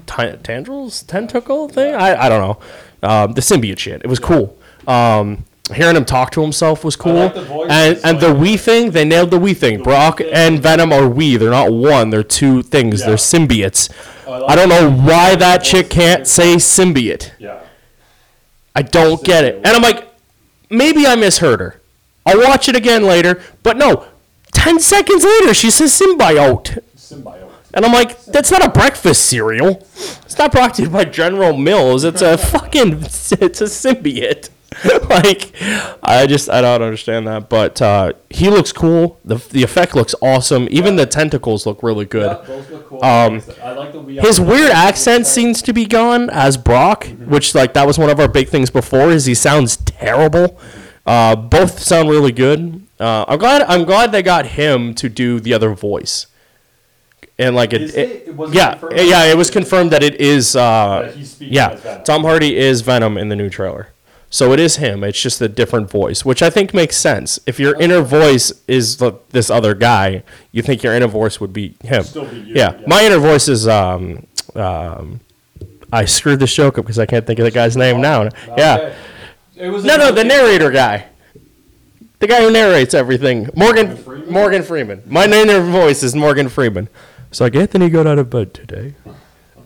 ti- 0.06 0.36
tendrils, 0.42 1.02
tentacle 1.02 1.68
thing. 1.68 1.94
I, 1.94 2.26
I 2.26 2.28
don't 2.28 2.40
know. 2.40 3.08
Um, 3.08 3.32
the 3.32 3.40
symbiote 3.40 3.78
shit. 3.78 4.02
It 4.02 4.06
was 4.06 4.18
cool. 4.20 4.56
Um, 4.86 5.44
hearing 5.74 5.96
him 5.96 6.04
talk 6.04 6.30
to 6.32 6.42
himself 6.42 6.84
was 6.84 6.96
cool. 6.96 7.14
like 7.14 7.36
and 7.70 7.98
and 8.04 8.20
the 8.20 8.32
we 8.34 8.56
thing, 8.56 8.90
they 8.92 9.04
nailed 9.04 9.30
the 9.30 9.38
we 9.38 9.54
thing. 9.54 9.78
The 9.78 9.84
Brock 9.84 10.20
and 10.32 10.60
Venom 10.62 10.92
are 10.92 11.08
we. 11.08 11.36
They're 11.36 11.50
not 11.50 11.72
one. 11.72 12.10
They're 12.10 12.22
two 12.22 12.62
things. 12.62 13.00
They're 13.00 13.10
Yeah. 13.10 13.16
symbiotes. 13.16 13.90
I 14.26 14.30
like 14.38 14.50
I 14.50 14.54
don't 14.56 14.68
know 14.68 14.90
why 14.90 15.34
that 15.36 15.62
chick 15.64 15.90
can't 15.90 16.26
say 16.26 16.56
symbiote. 16.56 17.30
Yeah. 17.38 17.60
I 18.74 18.82
don't 18.82 19.22
get 19.24 19.44
it. 19.44 19.56
And 19.56 19.66
I'm 19.68 19.82
like, 19.82 20.08
maybe 20.70 21.06
I 21.06 21.16
misheard 21.16 21.60
her. 21.60 21.80
I'll 22.24 22.38
watch 22.38 22.68
it 22.68 22.76
again 22.76 23.04
later. 23.04 23.40
But 23.62 23.76
no, 23.76 24.06
10 24.52 24.78
seconds 24.78 25.24
later, 25.24 25.52
she 25.54 25.70
says 25.70 25.92
symbiote. 25.98 26.78
Symbiote. 26.96 27.48
And 27.74 27.84
I'm 27.84 27.92
like, 27.92 28.24
that's 28.26 28.50
not 28.50 28.64
a 28.64 28.68
breakfast 28.68 29.26
cereal. 29.26 29.86
It's 30.24 30.38
not 30.38 30.52
brought 30.52 30.74
to 30.74 30.82
you 30.82 30.88
by 30.90 31.04
General 31.04 31.56
Mills. 31.56 32.04
It's 32.04 32.22
a 32.22 32.36
fucking, 32.52 33.02
it's 33.02 33.32
a 33.32 33.64
symbiote. 33.66 34.48
like, 35.08 35.52
I 36.02 36.26
just, 36.28 36.48
I 36.48 36.60
don't 36.60 36.82
understand 36.82 37.26
that. 37.26 37.48
But 37.48 37.82
uh, 37.82 38.12
he 38.30 38.48
looks 38.50 38.72
cool. 38.72 39.18
The, 39.24 39.36
the 39.50 39.62
effect 39.62 39.94
looks 39.96 40.14
awesome. 40.22 40.68
Even 40.70 40.96
the 40.96 41.06
tentacles 41.06 41.66
look 41.66 41.82
really 41.82 42.04
good. 42.04 42.38
Yeah, 42.48 42.54
look 42.70 42.88
cool. 42.88 43.04
Um, 43.04 43.42
I 43.62 43.72
like 43.72 43.92
the 43.92 44.00
we. 44.00 44.18
His 44.18 44.40
weird 44.40 44.70
accent 44.70 45.26
seems 45.26 45.60
to 45.62 45.72
be 45.72 45.86
gone 45.86 46.30
as 46.30 46.56
Brock, 46.56 47.06
which 47.26 47.54
like 47.54 47.74
that 47.74 47.86
was 47.86 47.98
one 47.98 48.10
of 48.10 48.20
our 48.20 48.28
big 48.28 48.48
things 48.48 48.70
before. 48.70 49.10
Is 49.10 49.26
he 49.26 49.34
sounds 49.34 49.76
terrible. 49.78 50.60
Uh, 51.06 51.34
both 51.34 51.80
sound 51.80 52.08
really 52.08 52.32
good. 52.32 52.86
Uh, 53.00 53.24
I'm 53.26 53.38
glad. 53.38 53.62
I'm 53.62 53.84
glad 53.84 54.12
they 54.12 54.22
got 54.22 54.46
him 54.46 54.94
to 54.94 55.08
do 55.08 55.40
the 55.40 55.52
other 55.54 55.74
voice. 55.74 56.26
And 57.38 57.56
like 57.56 57.72
it- 57.72 57.94
it- 57.96 58.28
it 58.28 58.34
yeah, 58.52 58.78
yeah, 58.92 59.24
it 59.24 59.36
was 59.36 59.50
confirmed 59.50 59.90
that 59.92 60.02
it 60.02 60.20
is. 60.20 60.54
Uh, 60.54 61.02
That 61.06 61.14
he's 61.16 61.30
speaking 61.30 61.54
yeah. 61.54 62.02
Tom 62.04 62.22
Hardy 62.22 62.56
is 62.56 62.82
Venom 62.82 63.16
in 63.16 63.30
the 63.30 63.36
new 63.36 63.48
trailer, 63.48 63.88
so 64.32 64.52
it 64.52 64.60
is 64.60 64.76
him. 64.76 65.02
It's 65.02 65.20
just 65.20 65.40
a 65.40 65.48
different 65.48 65.90
voice, 65.90 66.24
which 66.24 66.40
I 66.40 66.50
think 66.50 66.72
makes 66.72 66.96
sense. 66.96 67.40
If 67.46 67.58
your 67.58 67.78
inner 67.80 68.00
voice 68.00 68.52
is 68.68 68.98
the, 68.98 69.14
this 69.30 69.50
other 69.50 69.74
guy, 69.74 70.22
you 70.52 70.62
think 70.62 70.84
your 70.84 70.94
inner 70.94 71.08
voice 71.08 71.40
would 71.40 71.52
be 71.52 71.74
him. 71.82 72.04
Still 72.04 72.26
be 72.26 72.38
you, 72.38 72.54
yeah. 72.54 72.78
yeah. 72.78 72.86
my 72.86 73.04
inner 73.04 73.18
voice 73.18 73.48
is 73.48 73.66
um, 73.66 74.28
um, 74.54 75.18
I 75.92 76.04
screwed 76.04 76.38
this 76.38 76.54
joke 76.54 76.78
up 76.78 76.84
because 76.84 77.00
I 77.00 77.06
can't 77.06 77.26
think 77.26 77.40
of 77.40 77.44
the 77.44 77.50
guy's 77.50 77.76
name 77.76 78.00
now. 78.00 78.28
Yeah, 78.56 78.94
It 79.56 79.68
was 79.68 79.84
no, 79.84 79.96
no, 79.96 80.12
the 80.12 80.24
narrator 80.24 80.70
guy, 80.70 81.06
the 82.20 82.28
guy 82.28 82.40
who 82.40 82.52
narrates 82.52 82.94
everything, 82.94 83.50
Morgan 83.56 83.88
Morgan 83.88 83.96
Freeman? 83.96 84.32
Morgan 84.32 84.62
Freeman. 84.62 85.02
My 85.06 85.24
inner 85.24 85.60
voice 85.60 86.04
is 86.04 86.14
Morgan 86.14 86.48
Freeman. 86.48 86.88
It's 87.30 87.40
like 87.40 87.56
Anthony 87.56 87.90
got 87.90 88.06
out 88.06 88.18
of 88.18 88.30
bed 88.30 88.54
today. 88.54 88.94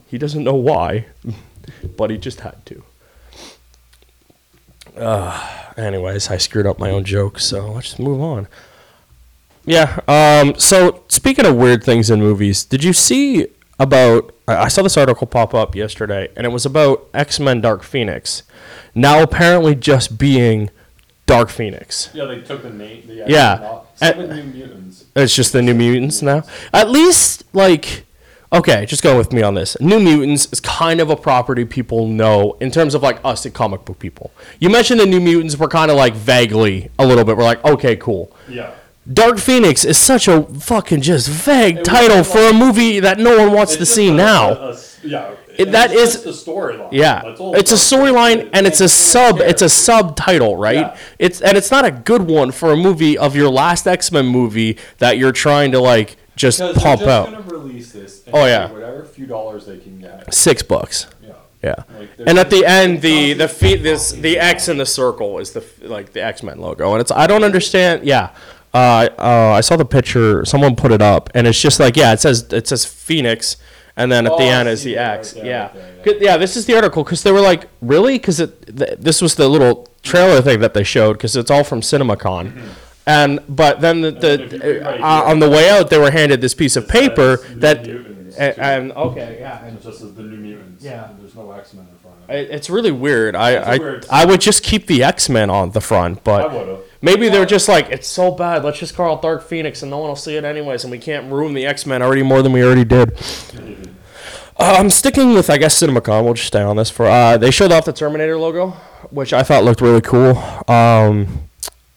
He 0.07 0.17
doesn't 0.17 0.43
know 0.43 0.55
why, 0.55 1.07
but 1.97 2.09
he 2.09 2.17
just 2.17 2.41
had 2.41 2.65
to. 2.67 2.83
Uh, 4.97 5.73
anyways, 5.77 6.31
I 6.31 6.37
screwed 6.37 6.67
up 6.67 6.79
my 6.79 6.91
own 6.91 7.05
joke, 7.05 7.39
so 7.41 7.73
let's 7.73 7.89
just 7.89 7.99
move 8.01 8.21
on. 8.21 8.49
Yeah. 9.65 10.01
Um. 10.09 10.55
So 10.59 11.03
speaking 11.09 11.47
of 11.47 11.57
weird 11.57 11.83
things 11.83 12.11
in 12.11 12.21
movies, 12.21 12.65
did 12.65 12.85
you 12.85 12.93
see 12.93 13.49
about? 13.79 14.31
I 14.47 14.69
saw 14.69 14.83
this 14.83 14.97
article 14.97 15.27
pop 15.27 15.55
up 15.55 15.75
yesterday, 15.75 16.29
and 16.37 16.47
it 16.47 16.51
was 16.51 16.67
about 16.67 17.09
X 17.15 17.41
Men: 17.41 17.61
Dark 17.61 17.83
Phoenix. 17.83 18.43
Now 18.95 19.23
apparently 19.23 19.75
just 19.75 20.19
being 20.19 20.71
Dark 21.27 21.49
Phoenix. 21.49 22.11
Yeah, 22.13 22.27
they 22.27 22.43
took 22.43 22.63
the 22.63 22.71
name. 22.71 23.05
The 23.07 23.25
Yeah. 23.27 23.81
Seven 23.95 24.29
New 24.29 24.43
Mutants. 24.45 25.05
It's 25.17 25.35
just 25.35 25.53
the 25.53 25.63
New 25.63 25.75
Mutants 25.75 26.21
now. 26.21 26.43
At 26.73 26.91
least, 26.91 27.45
like, 27.55 28.05
okay, 28.55 28.87
just 28.87 29.03
go 29.03 29.17
with 29.19 29.33
me 29.33 29.43
on 29.43 29.55
this. 29.55 29.77
New 29.81 30.01
Mutants 30.01 30.49
is 30.53 30.61
kind 30.61 31.01
of 31.01 31.11
a 31.11 31.17
property 31.17 31.65
people 31.65 32.07
know 32.07 32.57
in 32.61 32.71
terms 32.71 32.95
of 32.95 33.03
like 33.03 33.19
us, 33.25 33.43
the 33.43 33.51
comic 33.51 33.85
book 33.85 33.99
people. 33.99 34.31
You 34.61 34.71
mentioned 34.71 35.01
the 35.01 35.07
New 35.07 35.21
Mutants, 35.21 35.57
we're 35.59 35.69
kind 35.69 35.91
of 35.91 35.97
like 35.97 36.15
vaguely 36.15 36.91
a 36.99 37.07
little 37.07 37.25
bit. 37.25 37.37
We're 37.37 37.45
like, 37.45 37.65
okay, 37.65 37.97
cool. 37.97 38.35
Yeah. 38.49 38.73
Dark 39.13 39.39
Phoenix 39.39 39.85
is 39.85 39.99
such 39.99 40.29
a 40.29 40.45
fucking 40.45 41.03
just 41.03 41.29
vague 41.29 41.79
was 41.79 41.87
title 41.87 42.17
like- 42.19 42.27
for 42.27 42.39
a 42.49 42.53
movie 42.55 43.01
that 43.01 43.19
no 43.19 43.37
one 43.39 43.53
wants 43.53 43.77
to 43.77 43.85
see 43.85 44.09
a- 44.09 44.15
now. 44.15 44.49
a- 44.53 44.71
a- 44.71 44.77
yeah. 45.03 45.31
It- 45.59 45.71
that 45.73 45.93
it's 45.93 46.17
is- 46.17 46.23
the 46.23 46.31
storyline. 46.31 46.89
Yeah, 46.91 47.35
all 47.39 47.55
it's 47.55 47.71
a 47.71 47.75
storyline 47.77 48.49
and 48.55 48.67
it's 48.67 48.81
a 48.81 48.89
sub. 48.89 49.41
It's 49.41 49.63
a 49.63 49.69
subtitle, 49.69 50.57
right? 50.57 50.75
Yeah. 50.77 50.97
It's 51.19 51.41
and 51.43 51.57
it's 51.57 51.71
not 51.71 51.85
a 51.85 51.91
good 51.93 52.23
one 52.23 52.51
for 52.51 52.73
a 52.73 52.77
movie 52.77 53.17
of 53.17 53.37
your 53.37 53.51
last 53.51 53.87
X 53.87 54.11
Men 54.11 54.27
movie 54.27 54.77
that 54.99 55.17
you're 55.19 55.31
trying 55.33 55.71
to 55.73 55.79
like 55.81 56.17
just 56.37 56.59
Because 56.59 56.77
pump 56.83 57.01
they're 57.01 57.09
just 57.09 57.29
out. 57.29 57.45
gonna 57.45 57.59
release 57.59 57.93
this. 57.93 58.23
And 58.27 58.35
Oh, 58.35 58.47
yeah. 58.47 58.71
Whatever 58.71 59.05
few 59.05 59.27
dollars 59.27 59.67
they 59.67 59.79
can 59.79 59.99
get. 60.01 60.33
Six 60.35 60.63
bucks. 60.63 61.07
Yeah. 61.23 61.33
Yeah. 61.63 61.75
Like, 61.99 62.17
they're 62.17 62.29
And 62.29 62.39
at 62.39 62.51
the 62.51 62.57
just- 62.61 62.69
end, 62.69 63.01
the 63.03 63.33
the 63.35 63.49
feet 63.49 63.83
this 63.83 64.13
the 64.13 64.39
X 64.39 64.69
in 64.69 64.77
the 64.79 64.87
circle 64.87 65.39
is 65.39 65.53
the 65.53 65.61
f- 65.61 65.89
like 65.89 66.13
the 66.13 66.23
X 66.23 66.43
Men 66.43 66.59
logo, 66.61 66.93
and 66.93 67.01
it's 67.01 67.11
I 67.11 67.27
don't 67.27 67.43
understand. 67.45 68.05
Yeah, 68.05 68.31
uh, 68.75 69.09
uh, 69.19 69.53
I 69.57 69.61
saw 69.63 69.77
the 69.77 69.85
picture. 69.87 70.45
Someone 70.45 70.77
put 70.77 70.93
it 70.93 71.01
up, 71.01 71.31
and 71.35 71.47
it's 71.47 71.59
just 71.61 71.81
like 71.81 71.97
yeah, 71.97 72.13
it 72.13 72.21
says 72.21 72.53
it 72.53 72.69
says 72.69 72.85
Phoenix, 72.85 73.57
and 73.97 74.13
then 74.13 74.27
at 74.27 74.33
Oh, 74.33 74.39
the 74.39 74.45
I 74.45 74.49
end 74.49 74.69
is 74.69 74.83
see 74.83 74.91
the 74.91 74.97
that 74.97 75.19
X. 75.21 75.33
there, 75.33 75.47
yeah. 75.47 75.63
right 75.63 75.75
there, 75.75 75.93
yeah. 75.97 76.03
'Cause- 76.05 76.21
yeah, 76.21 76.37
this 76.37 76.55
is 76.57 76.67
the 76.67 76.75
article 76.75 77.03
because 77.03 77.23
they 77.23 77.33
were 77.33 77.41
like, 77.41 77.69
really? 77.81 78.19
Because 78.19 78.41
it 78.41 78.77
th- 78.77 78.99
this 79.01 79.23
was 79.23 79.37
the 79.37 79.49
little 79.49 79.89
trailer 80.03 80.43
thing 80.43 80.61
that 80.61 80.75
they 80.75 80.85
showed 80.85 81.15
because 81.15 81.35
it's 81.35 81.51
all 81.51 81.65
from 81.65 81.81
CinemaCon. 81.81 82.53
And 83.07 83.41
but 83.49 83.81
then 83.81 84.01
the, 84.01 84.11
then 84.13 84.41
if 84.41 84.53
you 84.53 84.59
the 84.59 85.03
uh, 85.03 85.23
on 85.25 85.39
the 85.41 85.51
way 85.51 85.69
out 85.69 85.91
they 85.91 85.99
were 85.99 86.11
handed 86.11 86.41
this 86.41 86.55
piece 86.55 86.77
of 86.77 86.89
paper 86.89 87.37
that. 87.57 87.87
And, 88.37 88.59
and 88.59 88.93
okay, 88.93 89.37
yeah, 89.39 89.65
and 89.65 89.77
It's 89.77 89.85
just 89.85 90.03
as 90.03 90.13
the 90.15 90.23
New 90.25 90.37
Mutants. 90.39 90.83
Yeah. 90.83 91.11
There's 91.21 91.37
no 91.37 91.53
X 91.53 91.73
Men 91.75 91.87
in 91.89 91.99
front 91.99 92.17
of 92.25 92.31
it. 92.31 92.37
it- 92.37 92.51
it's 92.51 92.69
really 92.69 92.91
weird. 92.91 93.37
I 93.37 93.55
I, 93.57 93.79
weird. 93.79 94.07
I 94.11 94.25
would 94.25 94.41
just 94.41 94.65
keep 94.65 94.87
the 94.89 95.05
X 95.05 95.29
Men 95.29 95.51
on 95.51 95.71
the 95.71 95.81
front, 95.81 96.19
I 96.19 96.21
but 96.25 96.53
would 96.53 96.81
maybe 97.01 97.29
they're 97.29 97.47
just 97.47 97.69
like 97.69 97.91
it's 97.91 98.09
so 98.09 98.33
bad. 98.33 98.65
Let's 98.65 98.79
just 98.81 98.97
call 98.97 99.17
it 99.17 99.23
Dark 99.23 99.47
Phoenix, 99.47 99.83
and 99.83 99.91
no 99.91 99.99
one 99.99 100.09
will 100.09 100.17
see 100.17 100.35
it 100.37 100.43
anyways, 100.45 100.83
and 100.83 100.91
we 100.91 100.99
can't 100.99 101.31
ruin 101.31 101.55
the 101.55 101.65
X 101.67 101.87
Men 101.87 102.03
already 102.03 102.23
more 102.25 102.43
than 102.43 102.51
we 102.53 102.65
already 102.65 102.85
did. 102.85 103.13
Uh, 104.59 104.77
I'm 104.79 104.91
sticking 104.91 105.35
with 105.35 105.49
I 105.49 105.57
guess 105.59 105.79
CinemaCon. 105.81 106.25
We'll 106.25 106.35
just 106.35 106.49
stay 106.49 106.63
on 106.63 106.77
this 106.77 106.91
for. 106.91 107.07
Uh, 107.07 107.37
they 107.37 107.53
showed 107.53 107.71
off 107.71 107.85
the 107.85 107.93
Terminator 107.93 108.37
logo, 108.37 108.71
which 109.11 109.33
I 109.33 109.45
thought 109.45 109.63
looked 109.63 109.81
really 109.81 110.01
cool. 110.01 110.37
Um, 110.67 111.49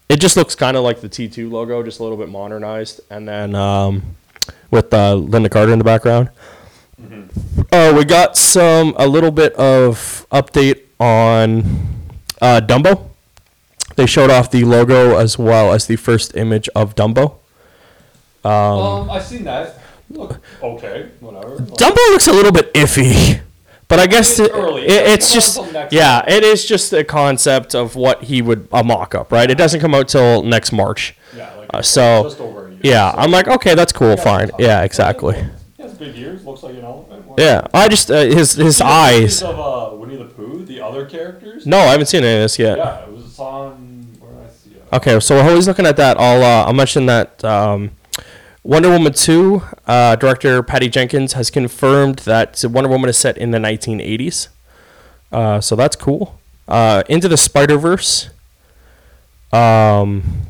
it 0.10 0.18
just 0.18 0.38
looks 0.38 0.56
kind 0.56 0.78
of 0.78 0.84
like 0.84 1.02
the 1.02 1.10
T2 1.10 1.52
logo, 1.52 1.84
just 1.84 2.00
a 2.00 2.04
little 2.04 2.18
bit 2.18 2.30
modernized, 2.30 3.02
and 3.10 3.28
then 3.28 3.56
um, 3.56 4.04
with 4.72 4.94
uh, 4.94 5.16
Linda 5.16 5.50
Carter 5.50 5.72
in 5.74 5.80
the 5.80 5.86
background. 5.86 6.30
Uh, 7.72 7.94
we 7.96 8.04
got 8.06 8.36
some 8.36 8.96
a 8.98 9.08
little 9.08 9.30
bit 9.32 9.54
of 9.54 10.26
update 10.32 10.82
on 11.00 11.64
uh, 12.42 12.60
Dumbo. 12.64 13.10
They 13.96 14.06
showed 14.06 14.30
off 14.30 14.50
the 14.52 14.64
logo 14.64 15.18
as 15.18 15.38
well 15.38 15.74
as 15.74 15.88
the 15.88 15.96
first 15.96 16.36
image 16.36 16.70
of 16.76 16.96
Dumbo. 16.96 17.36
Um, 18.44 19.10
I've 19.10 19.24
seen 19.26 19.44
that. 19.44 19.80
Look, 20.10 20.40
okay, 20.64 21.10
whatever. 21.20 21.58
Dumbo 21.58 22.12
looks 22.12 22.28
a 22.28 22.34
little 22.34 22.52
bit 22.52 22.74
iffy, 22.74 23.42
but 23.88 24.00
I 24.00 24.08
guess 24.08 24.40
It's 24.40 24.50
it, 24.50 24.56
it- 24.56 25.08
It's 25.10 25.34
just 25.34 25.60
yeah, 25.92 26.24
it 26.28 26.44
is 26.44 26.66
just 26.66 26.94
a 26.94 27.04
concept 27.04 27.74
of 27.76 27.96
what 27.96 28.24
he 28.26 28.42
would 28.42 28.68
a 28.72 28.84
mock 28.84 29.16
up, 29.16 29.32
right? 29.32 29.50
It 29.50 29.58
doesn't 29.58 29.80
come 29.80 29.94
out 29.96 30.08
till 30.08 30.44
next 30.44 30.72
March. 30.72 31.16
Yeah, 31.36 31.50
like 31.58 31.70
Uh, 31.74 31.82
so, 31.82 32.24
just 32.24 32.40
over 32.40 32.68
a 32.68 32.72
year. 32.72 32.80
Yeah, 32.84 33.12
So- 33.12 33.18
I'm 33.20 33.32
like, 33.32 33.48
okay, 33.48 33.76
that's 33.76 33.92
cool, 33.94 34.10
Yeah, 34.10 34.16
fine. 34.16 34.50
Yeah, 34.60 34.82
exactly. 34.84 35.36
He 35.78 35.84
has 35.84 35.94
big 35.94 36.18
ears. 36.18 36.44
Looks 36.46 36.64
like 36.64 36.76
an 36.76 36.84
elephant. 36.86 37.26
Yeah, 37.38 37.62
I 37.74 37.88
just 37.88 38.10
uh, 38.12 38.22
his 38.26 38.54
his 38.54 38.82
eyes. 38.82 39.44
Of 39.44 39.60
uh, 39.60 39.96
Winnie 39.96 40.18
the 40.18 40.26
Pooh, 40.26 40.66
the 40.66 40.82
other 40.82 41.06
characters. 41.06 41.66
No, 41.66 41.78
I 41.80 41.92
haven't 41.92 42.08
seen 42.08 42.24
any 42.24 42.36
of 42.38 42.42
this 42.42 42.58
yet. 42.60 42.78
Yeah, 42.78 43.04
it 43.06 43.12
was 43.12 43.38
on. 43.40 44.08
Where 44.20 44.32
did 44.32 44.42
I 44.44 44.50
see 44.50 44.72
it? 44.76 44.84
Okay, 44.94 45.20
so 45.20 45.36
while 45.44 45.56
he's 45.56 45.68
looking 45.68 45.86
at 45.86 45.96
that, 45.98 46.20
I'll 46.20 46.42
uh, 46.44 46.64
I'll 46.66 46.74
mention 46.74 47.06
that 47.06 47.44
um, 47.46 47.92
Wonder 48.68 48.90
Woman 48.90 49.14
two 49.14 49.62
uh, 49.86 50.18
director 50.18 50.62
Patty 50.62 50.90
Jenkins 50.90 51.32
has 51.34 51.50
confirmed 51.50 52.20
that 52.20 52.66
Wonder 52.66 52.90
Woman 52.90 53.10
is 53.10 53.18
set 53.18 53.38
in 53.38 53.52
the 53.52 53.60
1980s. 53.60 54.50
Uh, 55.32 55.62
so 55.62 55.78
that's 55.78 55.96
cool. 55.96 56.38
Uh, 56.68 57.02
Into 57.08 57.30
the 57.30 57.38
Spider 57.38 57.78
Verse. 57.78 58.30
Um, 59.54 60.48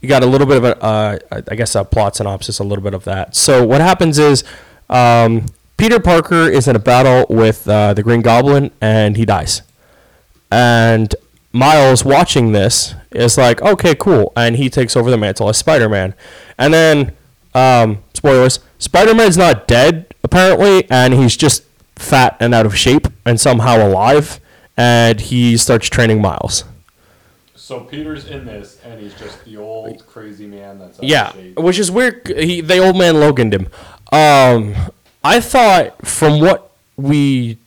you 0.00 0.08
got 0.08 0.24
a 0.24 0.26
little 0.26 0.44
bit 0.48 0.56
of 0.56 0.64
a, 0.64 0.82
uh, 0.82 1.18
I 1.30 1.54
guess, 1.54 1.76
a 1.76 1.84
plot 1.84 2.16
synopsis, 2.16 2.58
a 2.58 2.64
little 2.64 2.82
bit 2.82 2.94
of 2.94 3.04
that. 3.04 3.36
So 3.36 3.64
what 3.64 3.80
happens 3.80 4.18
is, 4.18 4.42
um, 4.90 5.46
Peter 5.76 6.00
Parker 6.00 6.48
is 6.48 6.66
in 6.66 6.74
a 6.74 6.80
battle 6.80 7.32
with 7.32 7.68
uh, 7.68 7.94
the 7.94 8.02
Green 8.02 8.22
Goblin, 8.22 8.72
and 8.80 9.16
he 9.16 9.24
dies. 9.24 9.62
And 10.50 11.14
Miles 11.52 12.04
watching 12.04 12.52
this 12.52 12.94
is 13.10 13.36
like, 13.36 13.60
okay, 13.62 13.94
cool, 13.94 14.32
and 14.36 14.56
he 14.56 14.70
takes 14.70 14.96
over 14.96 15.10
the 15.10 15.18
mantle 15.18 15.48
as 15.48 15.58
Spider 15.58 15.88
Man. 15.88 16.14
And 16.58 16.72
then, 16.72 17.12
um, 17.54 18.02
spoilers: 18.14 18.60
Spider 18.78 19.14
Man's 19.14 19.36
not 19.36 19.68
dead 19.68 20.06
apparently, 20.24 20.90
and 20.90 21.12
he's 21.14 21.36
just 21.36 21.64
fat 21.96 22.36
and 22.40 22.54
out 22.54 22.64
of 22.66 22.76
shape 22.76 23.06
and 23.26 23.38
somehow 23.40 23.86
alive. 23.86 24.40
And 24.76 25.20
he 25.20 25.58
starts 25.58 25.88
training 25.88 26.22
Miles. 26.22 26.64
So 27.54 27.80
Peter's 27.80 28.26
in 28.26 28.46
this, 28.46 28.80
and 28.84 28.98
he's 29.00 29.14
just 29.14 29.44
the 29.44 29.58
old 29.58 30.06
crazy 30.06 30.46
man 30.46 30.78
that's 30.78 30.98
out 30.98 31.04
of 31.04 31.08
Yeah, 31.08 31.32
shape. 31.32 31.58
which 31.58 31.78
is 31.78 31.90
weird. 31.90 32.26
He, 32.28 32.60
they 32.62 32.80
old 32.80 32.96
man 32.96 33.20
Loganed 33.20 33.52
him. 33.54 33.68
Um, 34.10 34.74
I 35.22 35.40
thought 35.40 36.06
from 36.06 36.40
what 36.40 36.72
we 36.96 37.58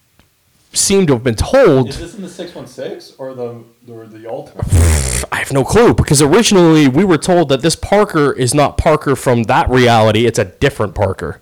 seem 0.76 1.08
to 1.08 1.14
have 1.14 1.24
been 1.24 1.36
told, 1.36 1.90
Is 1.90 2.00
this 2.00 2.16
in 2.16 2.22
the 2.22 2.30
six 2.30 2.54
one 2.54 2.68
six 2.68 3.14
or 3.18 3.34
the 3.34 3.64
or 3.90 4.06
the 4.06 4.30
ultimate? 4.30 4.66
I 5.32 5.38
have 5.38 5.52
no 5.52 5.64
clue 5.64 5.94
because 5.94 6.22
originally 6.22 6.88
we 6.88 7.04
were 7.04 7.18
told 7.18 7.50
that 7.50 7.62
this 7.62 7.76
Parker 7.76 8.32
is 8.34 8.54
not 8.54 8.78
Parker 8.78 9.16
from 9.16 9.44
that 9.44 9.70
reality; 9.70 10.26
it's 10.26 10.40
a 10.40 10.46
different 10.46 10.96
Parker. 10.96 11.42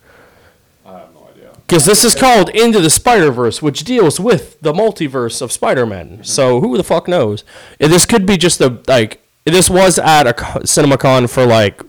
I 0.86 1.00
have 1.00 1.14
no 1.14 1.28
idea. 1.32 1.52
Because 1.68 1.86
this 1.86 2.04
is 2.04 2.16
called 2.16 2.50
Into 2.50 2.80
the 2.80 2.90
Spider 2.90 3.32
Verse, 3.32 3.62
which 3.62 3.84
deals 3.84 4.20
with 4.20 4.60
the 4.62 4.74
multiverse 4.74 5.42
of 5.42 5.52
Spider 5.52 5.86
Man. 5.86 6.24
So 6.24 6.62
who 6.62 6.78
the 6.78 6.84
fuck 6.84 7.08
knows? 7.08 7.44
And 7.80 7.92
this 7.92 8.06
could 8.06 8.26
be 8.26 8.38
just 8.38 8.62
a 8.62 8.80
like. 8.88 9.20
This 9.46 9.70
was 9.70 10.00
at 10.00 10.26
a 10.26 10.34
co- 10.34 10.60
CinemaCon 10.62 11.30
for 11.30 11.46
like, 11.46 11.82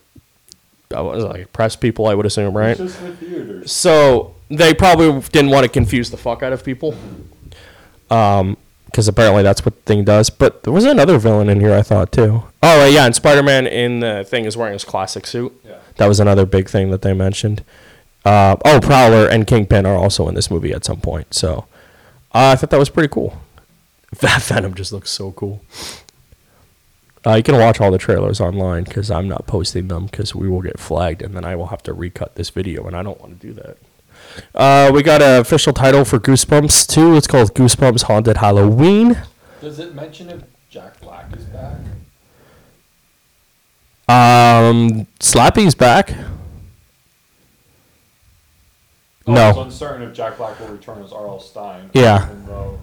I 0.93 1.01
was 1.01 1.23
like 1.23 1.53
press 1.53 1.77
people, 1.77 2.09
I 2.09 2.15
would 2.15 2.27
assume, 2.27 2.57
right? 2.57 2.71
It's 2.71 2.81
just 2.81 3.01
with 3.01 3.21
theaters. 3.21 3.71
So 3.71 4.35
they 4.51 4.75
probably 4.75 5.21
didn't 5.31 5.51
want 5.51 5.63
to 5.65 5.69
confuse 5.69 6.11
the 6.11 6.17
fuck 6.17 6.43
out 6.43 6.53
of 6.53 6.65
people. 6.65 6.97
Um, 8.15 8.57
because 8.87 9.09
apparently 9.09 9.43
that's 9.43 9.65
what 9.65 9.75
the 9.75 9.83
thing 9.83 10.05
does. 10.05 10.31
But 10.31 10.63
there 10.63 10.73
was 10.73 10.85
another 10.85 11.19
villain 11.19 11.49
in 11.49 11.59
here, 11.59 11.75
I 11.75 11.83
thought 11.83 12.13
too. 12.13 12.45
Oh 12.63 12.79
right, 12.79 12.93
yeah, 12.93 13.07
and 13.07 13.15
Spider 13.15 13.43
Man 13.43 13.67
in 13.67 13.99
the 13.99 14.23
thing 14.25 14.45
is 14.45 14.57
wearing 14.57 14.75
his 14.75 14.85
classic 14.85 15.27
suit. 15.27 15.53
Yeah. 15.65 15.79
That 15.97 16.07
was 16.07 16.21
another 16.21 16.47
big 16.47 16.69
thing 16.69 16.93
that 16.93 17.03
they 17.03 17.13
mentioned. 17.13 17.65
Uh, 18.25 18.57
oh, 18.65 18.79
Prowler 18.81 19.27
and 19.27 19.49
Kingpin 19.49 19.85
are 19.85 19.97
also 19.97 20.29
in 20.29 20.37
this 20.37 20.49
movie 20.49 20.73
at 20.73 20.85
some 20.85 21.01
point. 21.01 21.35
So 21.35 21.67
uh, 22.33 22.53
I 22.53 22.57
thought 22.57 22.71
that 22.71 22.79
was 22.79 22.89
pretty 22.89 23.13
cool. 23.13 23.37
That 24.21 24.43
Venom 24.43 24.75
just 24.75 24.93
looks 24.93 25.11
so 25.11 25.33
cool. 25.33 25.65
Uh, 27.27 27.35
you 27.35 27.43
can 27.43 27.59
watch 27.59 27.81
all 27.81 27.91
the 27.91 27.99
trailers 27.99 28.41
online 28.41 28.85
because 28.85 29.11
I'm 29.11 29.27
not 29.27 29.49
posting 29.49 29.89
them 29.89 30.07
because 30.07 30.37
we 30.37 30.49
will 30.49 30.63
get 30.63 30.79
flagged 30.79 31.21
and 31.21 31.35
then 31.35 31.45
I 31.45 31.57
will 31.57 31.67
have 31.67 31.83
to 31.83 31.93
recut 31.93 32.37
this 32.37 32.51
video 32.51 32.87
and 32.87 32.95
I 32.95 33.03
don't 33.03 33.21
want 33.21 33.41
to 33.41 33.47
do 33.47 33.53
that. 33.55 33.77
Uh, 34.55 34.91
we 34.95 35.03
got 35.03 35.23
an 35.23 35.41
official 35.41 35.73
title 35.73 36.05
for 36.05 36.19
Goosebumps 36.19 36.87
2. 36.89 37.17
It's 37.17 37.27
called 37.27 37.55
Goosebumps 37.55 38.03
Haunted 38.05 38.39
Halloween. 38.39 39.23
Does 39.61 39.79
it 39.79 39.95
mention 39.95 40.29
if 40.31 40.43
Jack 40.71 41.01
Black 41.01 41.35
is 41.37 41.45
back? 41.45 41.79
Um, 44.09 45.07
Slappy's 45.21 45.75
back. 45.75 46.13
Oh, 49.27 49.33
No. 49.33 49.41
I 49.41 49.49
was 49.53 49.67
uncertain 49.67 50.03
if 50.09 50.15
Jack 50.15 50.37
Black 50.37 50.59
will 50.61 50.69
return 50.69 51.03
as 51.03 51.13
R.L. 51.13 51.41
Stine. 51.41 51.91
Yeah. 51.95 52.25
Even 52.27 52.47
though 52.47 52.79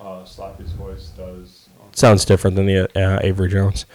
uh, 0.00 0.24
Slappy's 0.24 0.72
voice 0.72 1.08
does. 1.16 1.68
uh, 1.80 1.84
Sounds 1.92 2.24
different 2.24 2.56
than 2.56 2.66
the 2.66 2.88
uh, 3.00 3.20
Avery 3.22 3.48
Jones. 3.48 3.86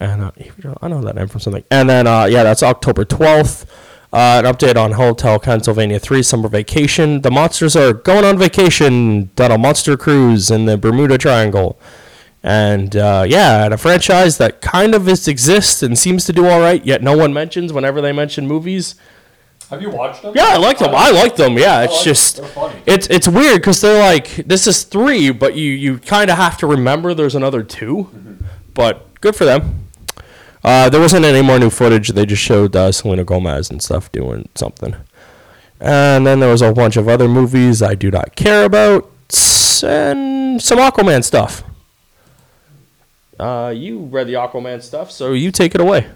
And 0.00 0.22
uh, 0.22 0.30
Avery 0.38 0.62
Jones, 0.62 0.78
I 0.80 0.88
know 0.88 1.02
that 1.02 1.14
name 1.14 1.28
from 1.28 1.40
something. 1.40 1.64
And 1.70 1.88
then, 1.90 2.06
uh, 2.06 2.24
yeah, 2.24 2.42
that's 2.42 2.62
October 2.62 3.04
12th. 3.04 3.66
Uh, 4.14 4.40
an 4.44 4.44
update 4.44 4.76
on 4.76 4.92
Hotel 4.92 5.40
Transylvania 5.40 5.98
3 5.98 6.22
Summer 6.22 6.46
Vacation. 6.48 7.22
The 7.22 7.32
monsters 7.32 7.74
are 7.74 7.92
going 7.92 8.24
on 8.24 8.38
vacation 8.38 9.28
on 9.40 9.50
a 9.50 9.58
monster 9.58 9.96
cruise 9.96 10.52
in 10.52 10.66
the 10.66 10.78
Bermuda 10.78 11.18
Triangle. 11.18 11.76
And 12.40 12.94
uh, 12.94 13.24
yeah, 13.26 13.64
and 13.64 13.74
a 13.74 13.76
franchise 13.76 14.38
that 14.38 14.60
kind 14.60 14.94
of 14.94 15.08
is, 15.08 15.26
exists 15.26 15.82
and 15.82 15.98
seems 15.98 16.26
to 16.26 16.32
do 16.32 16.46
all 16.46 16.60
right, 16.60 16.86
yet 16.86 17.02
no 17.02 17.16
one 17.16 17.34
mentions 17.34 17.72
whenever 17.72 18.00
they 18.00 18.12
mention 18.12 18.46
movies. 18.46 18.94
Have 19.70 19.82
you 19.82 19.90
watched 19.90 20.22
them? 20.22 20.32
Yeah, 20.36 20.46
I 20.46 20.58
like 20.58 20.78
them. 20.78 20.94
I 20.94 21.10
like 21.10 21.34
them. 21.34 21.58
Yeah, 21.58 21.82
it's 21.82 21.94
like 21.94 22.04
just 22.04 22.40
it's 22.86 23.08
it's 23.08 23.26
weird 23.26 23.56
because 23.56 23.80
they're 23.80 24.00
like 24.00 24.28
this 24.46 24.68
is 24.68 24.84
three, 24.84 25.32
but 25.32 25.56
you 25.56 25.72
you 25.72 25.98
kind 25.98 26.30
of 26.30 26.36
have 26.36 26.56
to 26.58 26.68
remember 26.68 27.14
there's 27.14 27.34
another 27.34 27.64
2 27.64 28.38
But 28.74 29.20
good 29.20 29.34
for 29.34 29.44
them. 29.44 29.83
Uh, 30.64 30.88
there 30.88 31.00
wasn't 31.00 31.24
any 31.24 31.42
more 31.42 31.58
new 31.58 31.68
footage. 31.68 32.08
They 32.08 32.24
just 32.24 32.42
showed 32.42 32.74
uh, 32.74 32.90
Selena 32.90 33.22
Gomez 33.22 33.70
and 33.70 33.82
stuff 33.82 34.10
doing 34.12 34.48
something, 34.54 34.96
and 35.78 36.26
then 36.26 36.40
there 36.40 36.50
was 36.50 36.62
a 36.62 36.72
bunch 36.72 36.96
of 36.96 37.06
other 37.06 37.28
movies 37.28 37.82
I 37.82 37.94
do 37.94 38.10
not 38.10 38.34
care 38.34 38.64
about, 38.64 39.10
and 39.82 40.62
some 40.62 40.78
Aquaman 40.78 41.22
stuff. 41.22 41.62
Uh, 43.38 43.74
you 43.76 43.98
read 44.04 44.26
the 44.26 44.34
Aquaman 44.34 44.80
stuff, 44.82 45.10
so 45.10 45.32
you 45.32 45.50
take 45.50 45.74
it 45.74 45.80
away. 45.82 46.06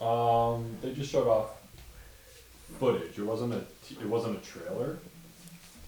Um, 0.00 0.76
they 0.80 0.92
just 0.94 1.10
showed 1.10 1.26
off 1.26 1.50
footage. 2.78 3.18
It 3.18 3.24
wasn't 3.24 3.54
a. 3.54 3.64
It 3.90 4.06
wasn't 4.06 4.38
a 4.38 4.40
trailer. 4.40 4.98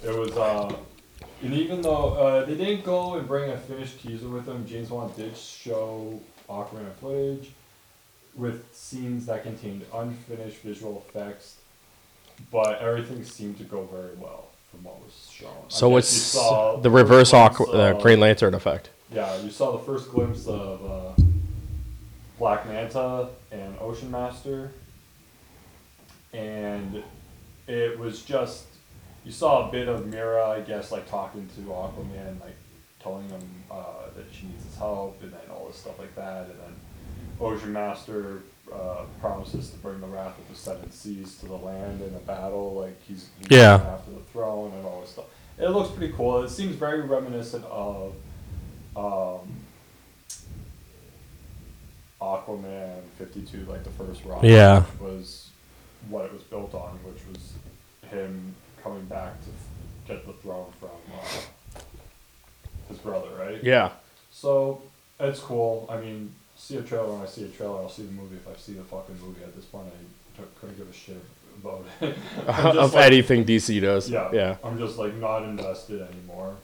It 0.04 0.14
was. 0.14 0.36
Uh, 0.36 0.74
and 1.42 1.54
even 1.54 1.80
though 1.80 2.14
uh, 2.14 2.44
they 2.44 2.54
didn't 2.54 2.84
go 2.84 3.14
and 3.14 3.26
bring 3.26 3.50
a 3.50 3.56
finished 3.56 4.02
teaser 4.02 4.28
with 4.28 4.44
them, 4.44 4.66
James 4.66 4.90
Wan 4.90 5.10
did 5.16 5.34
show 5.36 6.20
Aquaman 6.50 6.92
footage 7.00 7.50
with 8.34 8.74
scenes 8.74 9.26
that 9.26 9.42
contained 9.42 9.84
unfinished 9.94 10.58
visual 10.58 11.04
effects, 11.08 11.56
but 12.50 12.80
everything 12.80 13.24
seemed 13.24 13.58
to 13.58 13.64
go 13.64 13.84
very 13.86 14.14
well 14.16 14.48
from 14.70 14.84
what 14.84 15.00
was 15.00 15.28
shown. 15.32 15.64
So 15.68 15.96
it's 15.96 16.32
the 16.32 16.90
reverse 16.90 17.32
Aqu- 17.32 17.74
uh, 17.74 18.00
Green 18.00 18.20
Lantern 18.20 18.54
effect. 18.54 18.90
yeah, 19.12 19.36
you 19.42 19.50
saw 19.50 19.72
the 19.72 19.84
first 19.84 20.10
glimpse 20.10 20.46
of 20.46 20.84
uh, 21.18 21.22
Black 22.38 22.66
Manta 22.66 23.28
and 23.52 23.76
Ocean 23.80 24.10
Master, 24.10 24.70
and 26.32 27.02
it 27.66 27.98
was 27.98 28.22
just 28.22 28.64
you 29.24 29.32
saw 29.32 29.68
a 29.68 29.72
bit 29.72 29.88
of 29.88 30.06
Mera, 30.06 30.48
I 30.48 30.60
guess, 30.60 30.90
like 30.90 31.08
talking 31.10 31.48
to 31.56 31.60
Aquaman, 31.62 32.40
like 32.40 32.56
telling 33.02 33.28
him 33.28 33.42
uh, 33.70 34.08
that 34.16 34.24
she 34.32 34.46
needs 34.46 34.64
his 34.64 34.76
help, 34.76 35.20
and 35.22 35.32
then 35.32 35.40
all 35.70 35.76
stuff 35.76 35.98
like 35.98 36.14
that, 36.16 36.44
and 36.46 36.58
then 36.60 36.74
Ocean 37.40 37.72
Master 37.72 38.42
uh, 38.72 39.04
promises 39.20 39.70
to 39.70 39.78
bring 39.78 40.00
the 40.00 40.06
wrath 40.06 40.38
of 40.38 40.48
the 40.48 40.54
seven 40.54 40.90
seas 40.90 41.36
to 41.38 41.46
the 41.46 41.54
land 41.56 42.02
in 42.02 42.14
a 42.14 42.18
battle. 42.20 42.74
Like 42.74 43.00
he's, 43.06 43.28
he's 43.38 43.50
Yeah. 43.50 43.78
going 43.78 43.90
after 43.90 44.10
the 44.12 44.20
throne 44.32 44.72
and 44.74 44.84
all 44.86 45.00
this 45.00 45.10
stuff. 45.10 45.24
It 45.58 45.68
looks 45.68 45.90
pretty 45.90 46.12
cool. 46.14 46.42
It 46.42 46.48
seems 46.50 46.74
very 46.76 47.02
reminiscent 47.02 47.64
of 47.66 48.14
um, 48.96 49.40
Aquaman 52.20 53.00
52, 53.18 53.64
like 53.66 53.84
the 53.84 53.90
first 53.90 54.24
Rock. 54.24 54.42
Yeah. 54.42 54.84
was 55.00 55.48
what 56.08 56.24
it 56.24 56.32
was 56.32 56.42
built 56.42 56.74
on, 56.74 56.98
which 57.04 57.20
was 57.32 57.52
him 58.10 58.54
coming 58.82 59.04
back 59.06 59.34
to 59.42 59.50
get 60.12 60.26
the 60.26 60.32
throne 60.34 60.72
from 60.80 60.90
uh, 61.12 61.80
his 62.88 62.98
brother, 62.98 63.28
right? 63.38 63.62
Yeah. 63.62 63.90
So 64.30 64.82
it's 65.20 65.40
cool. 65.40 65.86
I 65.90 65.98
mean, 65.98 66.32
see 66.56 66.76
a 66.76 66.82
trailer 66.82 67.12
when 67.12 67.22
I 67.22 67.26
see 67.26 67.44
a 67.44 67.48
trailer. 67.48 67.78
I'll 67.78 67.88
see 67.88 68.02
the 68.02 68.12
movie 68.12 68.36
if 68.36 68.46
I 68.48 68.56
see 68.58 68.72
the 68.72 68.82
fucking 68.84 69.16
movie. 69.20 69.42
At 69.42 69.54
this 69.54 69.64
point, 69.64 69.86
I 69.88 70.40
t- 70.42 70.48
couldn't 70.60 70.76
give 70.78 70.88
a 70.88 70.92
shit 70.92 71.22
about 71.62 71.84
it. 72.00 72.16
I'm 72.48 72.54
just 72.74 72.78
of 72.78 72.94
like- 72.94 73.04
anything 73.06 73.44
DC 73.44 73.80
does. 73.80 74.08
Yeah, 74.10 74.30
Yeah. 74.32 74.56
I'm 74.64 74.78
just 74.78 74.98
like 74.98 75.14
not 75.14 75.42
invested 75.44 76.02
anymore. 76.02 76.56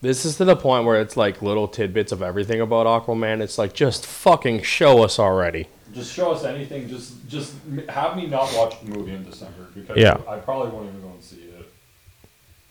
This 0.00 0.24
is 0.24 0.36
to 0.36 0.44
the 0.44 0.54
point 0.54 0.84
where 0.84 1.00
it's 1.00 1.16
like 1.16 1.42
little 1.42 1.66
tidbits 1.66 2.12
of 2.12 2.22
everything 2.22 2.60
about 2.60 2.86
Aquaman. 2.86 3.40
It's 3.40 3.58
like 3.58 3.72
just 3.74 4.06
fucking 4.06 4.62
show 4.62 5.02
us 5.02 5.18
already. 5.18 5.66
Just 5.92 6.12
show 6.14 6.30
us 6.32 6.44
anything. 6.44 6.88
Just 6.88 7.26
just 7.28 7.54
m- 7.66 7.86
have 7.88 8.16
me 8.16 8.26
not 8.26 8.48
watch 8.54 8.80
the 8.80 8.90
movie 8.96 9.12
in 9.14 9.24
December 9.24 9.66
because 9.74 9.96
Yeah. 9.96 10.18
I 10.28 10.36
probably 10.36 10.70
won't 10.70 10.88
even 10.88 11.00
go 11.00 11.08
and 11.08 11.22
see 11.22 11.36
it. 11.36 11.68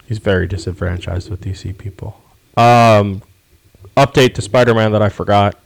He's 0.08 0.20
very 0.20 0.48
disenfranchised 0.48 1.30
with 1.30 1.42
DC 1.42 1.78
people. 1.78 2.22
Um, 2.56 3.22
update 3.96 4.36
to 4.36 4.42
Spider 4.42 4.74
Man 4.74 4.92
that 4.92 5.02
I 5.02 5.10
forgot. 5.10 5.58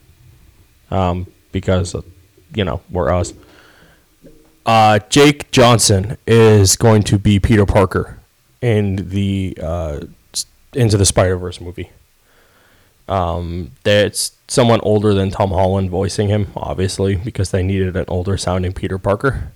Um, 0.89 1.27
because, 1.51 1.95
uh, 1.95 2.01
you 2.53 2.65
know, 2.65 2.81
we're 2.89 3.13
us. 3.13 3.33
Uh, 4.65 4.99
Jake 5.09 5.51
Johnson 5.51 6.17
is 6.27 6.75
going 6.75 7.03
to 7.03 7.17
be 7.17 7.39
Peter 7.39 7.65
Parker 7.65 8.19
in 8.61 9.09
the 9.09 9.57
uh, 9.61 10.01
Into 10.73 10.97
the 10.97 11.05
Spider 11.05 11.37
Verse 11.37 11.59
movie. 11.59 11.89
Um, 13.07 13.71
that's 13.83 14.33
someone 14.47 14.79
older 14.81 15.13
than 15.13 15.31
Tom 15.31 15.49
Holland 15.49 15.89
voicing 15.89 16.29
him, 16.29 16.51
obviously, 16.55 17.15
because 17.15 17.51
they 17.51 17.63
needed 17.63 17.97
an 17.97 18.05
older 18.07 18.37
sounding 18.37 18.73
Peter 18.73 18.97
Parker. 18.97 19.51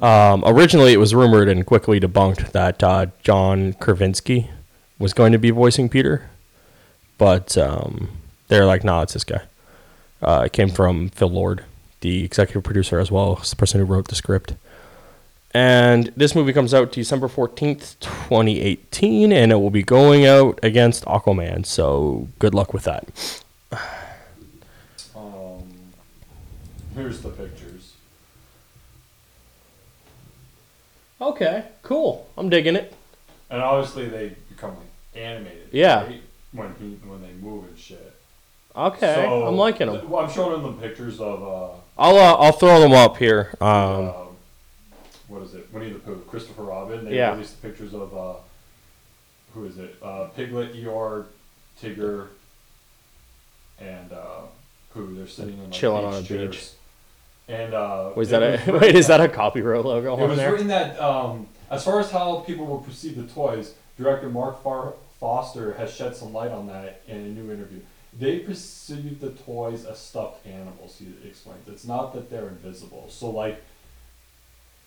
Um, 0.00 0.42
originally, 0.46 0.92
it 0.94 0.98
was 0.98 1.14
rumored 1.14 1.48
and 1.48 1.66
quickly 1.66 2.00
debunked 2.00 2.52
that 2.52 2.82
uh, 2.82 3.06
John 3.22 3.74
Krasinski 3.74 4.50
was 4.98 5.12
going 5.12 5.32
to 5.32 5.38
be 5.38 5.50
voicing 5.50 5.88
Peter, 5.88 6.30
but 7.20 7.56
um, 7.58 8.08
they're 8.48 8.64
like, 8.64 8.82
"Nah, 8.82 9.02
it's 9.02 9.12
this 9.12 9.24
guy." 9.24 9.42
Uh, 10.22 10.44
it 10.46 10.52
came 10.52 10.70
from 10.70 11.10
Phil 11.10 11.28
Lord, 11.28 11.64
the 12.00 12.24
executive 12.24 12.64
producer, 12.64 12.98
as 12.98 13.10
well 13.10 13.38
as 13.40 13.50
the 13.50 13.56
person 13.56 13.78
who 13.78 13.86
wrote 13.86 14.08
the 14.08 14.14
script. 14.14 14.54
And 15.52 16.12
this 16.16 16.34
movie 16.34 16.54
comes 16.54 16.72
out 16.72 16.92
December 16.92 17.28
fourteenth, 17.28 18.00
twenty 18.00 18.60
eighteen, 18.60 19.32
and 19.32 19.52
it 19.52 19.56
will 19.56 19.70
be 19.70 19.82
going 19.82 20.24
out 20.24 20.58
against 20.62 21.04
Aquaman. 21.04 21.66
So 21.66 22.28
good 22.38 22.54
luck 22.54 22.72
with 22.72 22.84
that. 22.84 23.42
Um, 25.14 25.68
here's 26.94 27.20
the 27.20 27.28
pictures. 27.28 27.92
Okay, 31.20 31.64
cool. 31.82 32.30
I'm 32.38 32.48
digging 32.48 32.76
it. 32.76 32.94
And 33.50 33.60
obviously 33.60 34.08
they 34.08 34.36
become 34.48 34.70
like 34.70 35.22
animated. 35.22 35.68
Yeah. 35.70 36.04
right? 36.04 36.22
When 36.52 36.74
he 36.80 36.94
when 37.08 37.22
they 37.22 37.32
move 37.32 37.64
and 37.68 37.78
shit. 37.78 38.12
Okay, 38.74 39.14
So, 39.14 39.46
I'm 39.46 39.56
liking 39.56 39.86
them. 39.92 40.08
Well, 40.10 40.24
I'm 40.24 40.30
showing 40.30 40.62
them 40.62 40.76
the 40.76 40.82
pictures 40.86 41.20
of 41.20 41.42
uh, 41.42 41.68
I'll 41.98 42.16
uh, 42.16 42.34
I'll 42.34 42.52
throw 42.52 42.80
them 42.80 42.92
up 42.92 43.16
here. 43.16 43.54
Um, 43.60 43.68
uh, 43.68 44.12
what 45.28 45.42
is 45.42 45.54
it? 45.54 45.72
Winnie 45.72 45.92
the 45.92 45.98
Pooh, 46.00 46.22
Christopher 46.28 46.62
Robin. 46.64 47.04
They 47.04 47.16
Yeah. 47.16 47.32
released 47.32 47.60
the 47.60 47.68
pictures 47.68 47.94
of 47.94 48.16
uh, 48.16 48.34
who 49.54 49.64
is 49.64 49.78
it? 49.78 49.96
Uh, 50.02 50.26
Piglet, 50.36 50.74
Eeyore, 50.74 51.26
Tigger, 51.80 52.28
and 53.80 54.12
uh, 54.12 54.42
Pooh. 54.92 55.14
They're 55.14 55.26
sitting 55.26 55.54
in 55.54 55.64
like, 55.64 55.72
Chilling 55.72 56.04
on 56.04 56.14
a 56.14 56.22
chairs. 56.22 56.50
beach. 56.56 56.70
And 57.56 57.74
uh, 57.74 58.10
was 58.16 58.30
that 58.30 58.42
a 58.42 58.50
written 58.58 58.80
wait? 58.80 58.94
Is 58.94 59.06
that- 59.08 59.18
that 59.18 59.30
a 59.30 59.32
copyright 59.32 59.84
logo 59.84 60.16
It 60.16 60.22
on 60.22 60.28
was 60.30 60.38
there? 60.38 60.52
written 60.52 60.68
that 60.68 60.98
um, 61.00 61.46
as 61.70 61.84
far 61.84 62.00
as 62.00 62.10
how 62.10 62.40
people 62.40 62.66
will 62.66 62.78
perceive 62.80 63.16
the 63.16 63.24
toys, 63.32 63.74
director 63.98 64.28
Mark 64.28 64.62
Far- 64.62 64.94
Forster 65.30 65.74
has 65.74 65.94
shed 65.94 66.16
some 66.16 66.32
light 66.32 66.50
on 66.50 66.66
that 66.68 67.02
in 67.06 67.16
a 67.16 67.28
new 67.28 67.52
interview. 67.52 67.80
They 68.18 68.38
perceive 68.40 69.20
the 69.20 69.30
toys 69.30 69.84
as 69.84 69.98
stuffed 69.98 70.44
animals. 70.46 70.96
He 70.98 71.12
explains 71.28 71.60
it's 71.68 71.84
not 71.84 72.14
that 72.14 72.30
they're 72.30 72.48
invisible. 72.48 73.06
So 73.10 73.30
like, 73.30 73.62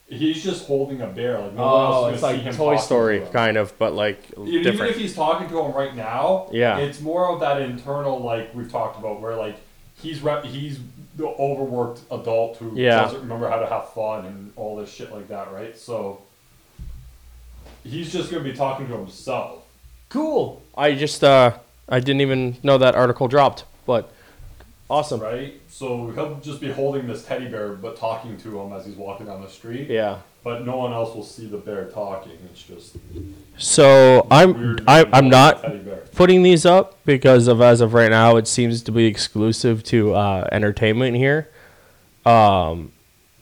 he's 0.09 0.43
just 0.43 0.65
holding 0.65 1.01
a 1.01 1.07
bear. 1.07 1.39
Like 1.39 1.53
no 1.53 1.61
one 1.63 1.85
else 1.85 1.95
Oh, 1.95 2.07
is 2.07 2.13
it's 2.15 2.23
like 2.23 2.55
Toy 2.57 2.77
Story 2.77 3.19
to 3.19 3.25
kind 3.27 3.55
of, 3.57 3.77
but 3.77 3.93
like 3.93 4.21
Even 4.45 4.75
if 4.87 4.97
he's 4.97 5.15
talking 5.15 5.47
to 5.49 5.59
him 5.59 5.71
right 5.71 5.95
now, 5.95 6.49
Yeah. 6.51 6.79
it's 6.79 6.99
more 6.99 7.29
of 7.29 7.39
that 7.41 7.61
internal 7.61 8.19
like 8.19 8.53
we've 8.55 8.71
talked 8.71 8.99
about, 8.99 9.21
where 9.21 9.35
like 9.37 9.55
he's 10.01 10.21
re- 10.21 10.45
he's 10.45 10.79
the 11.15 11.27
overworked 11.27 12.01
adult 12.11 12.57
who 12.57 12.73
Yeah. 12.75 13.03
doesn't 13.03 13.21
remember 13.21 13.47
how 13.49 13.59
to 13.59 13.67
have 13.67 13.89
fun 13.93 14.25
and 14.25 14.51
all 14.57 14.75
this 14.77 14.91
shit 14.91 15.11
like 15.13 15.27
that, 15.29 15.53
right? 15.53 15.77
So 15.77 16.21
he's 17.83 18.11
just 18.11 18.31
gonna 18.31 18.43
be 18.43 18.53
talking 18.53 18.87
to 18.87 18.97
himself. 18.97 19.62
Cool. 20.13 20.61
I 20.77 20.93
just 20.93 21.23
uh 21.23 21.57
I 21.89 21.99
didn't 21.99 22.21
even 22.21 22.55
know 22.63 22.77
that 22.77 22.93
article 22.95 23.27
dropped, 23.27 23.65
but 23.85 24.11
awesome. 24.89 25.19
right? 25.19 25.59
So 25.69 26.11
he'll 26.11 26.39
just 26.39 26.61
be 26.61 26.71
holding 26.71 27.07
this 27.07 27.25
teddy 27.25 27.47
bear, 27.47 27.69
but 27.73 27.97
talking 27.97 28.37
to 28.37 28.59
him 28.61 28.71
as 28.73 28.85
he's 28.85 28.95
walking 28.95 29.25
down 29.25 29.41
the 29.41 29.49
street. 29.49 29.89
Yeah. 29.89 30.19
But 30.43 30.65
no 30.65 30.77
one 30.77 30.93
else 30.93 31.15
will 31.15 31.23
see 31.23 31.47
the 31.47 31.57
bear 31.57 31.85
talking. 31.89 32.37
It's 32.51 32.61
just 32.61 32.95
So 33.57 34.27
I'm 34.29 34.53
weird. 34.53 34.83
I, 34.87 35.05
I'm 35.11 35.29
not 35.29 35.65
putting 36.13 36.43
these 36.43 36.63
up 36.65 37.03
because 37.05 37.47
of 37.47 37.59
as 37.61 37.81
of 37.81 37.93
right 37.95 38.11
now 38.11 38.35
it 38.37 38.47
seems 38.47 38.83
to 38.83 38.91
be 38.91 39.05
exclusive 39.05 39.83
to 39.85 40.13
uh, 40.13 40.47
entertainment 40.51 41.17
here. 41.17 41.49
Um, 42.25 42.91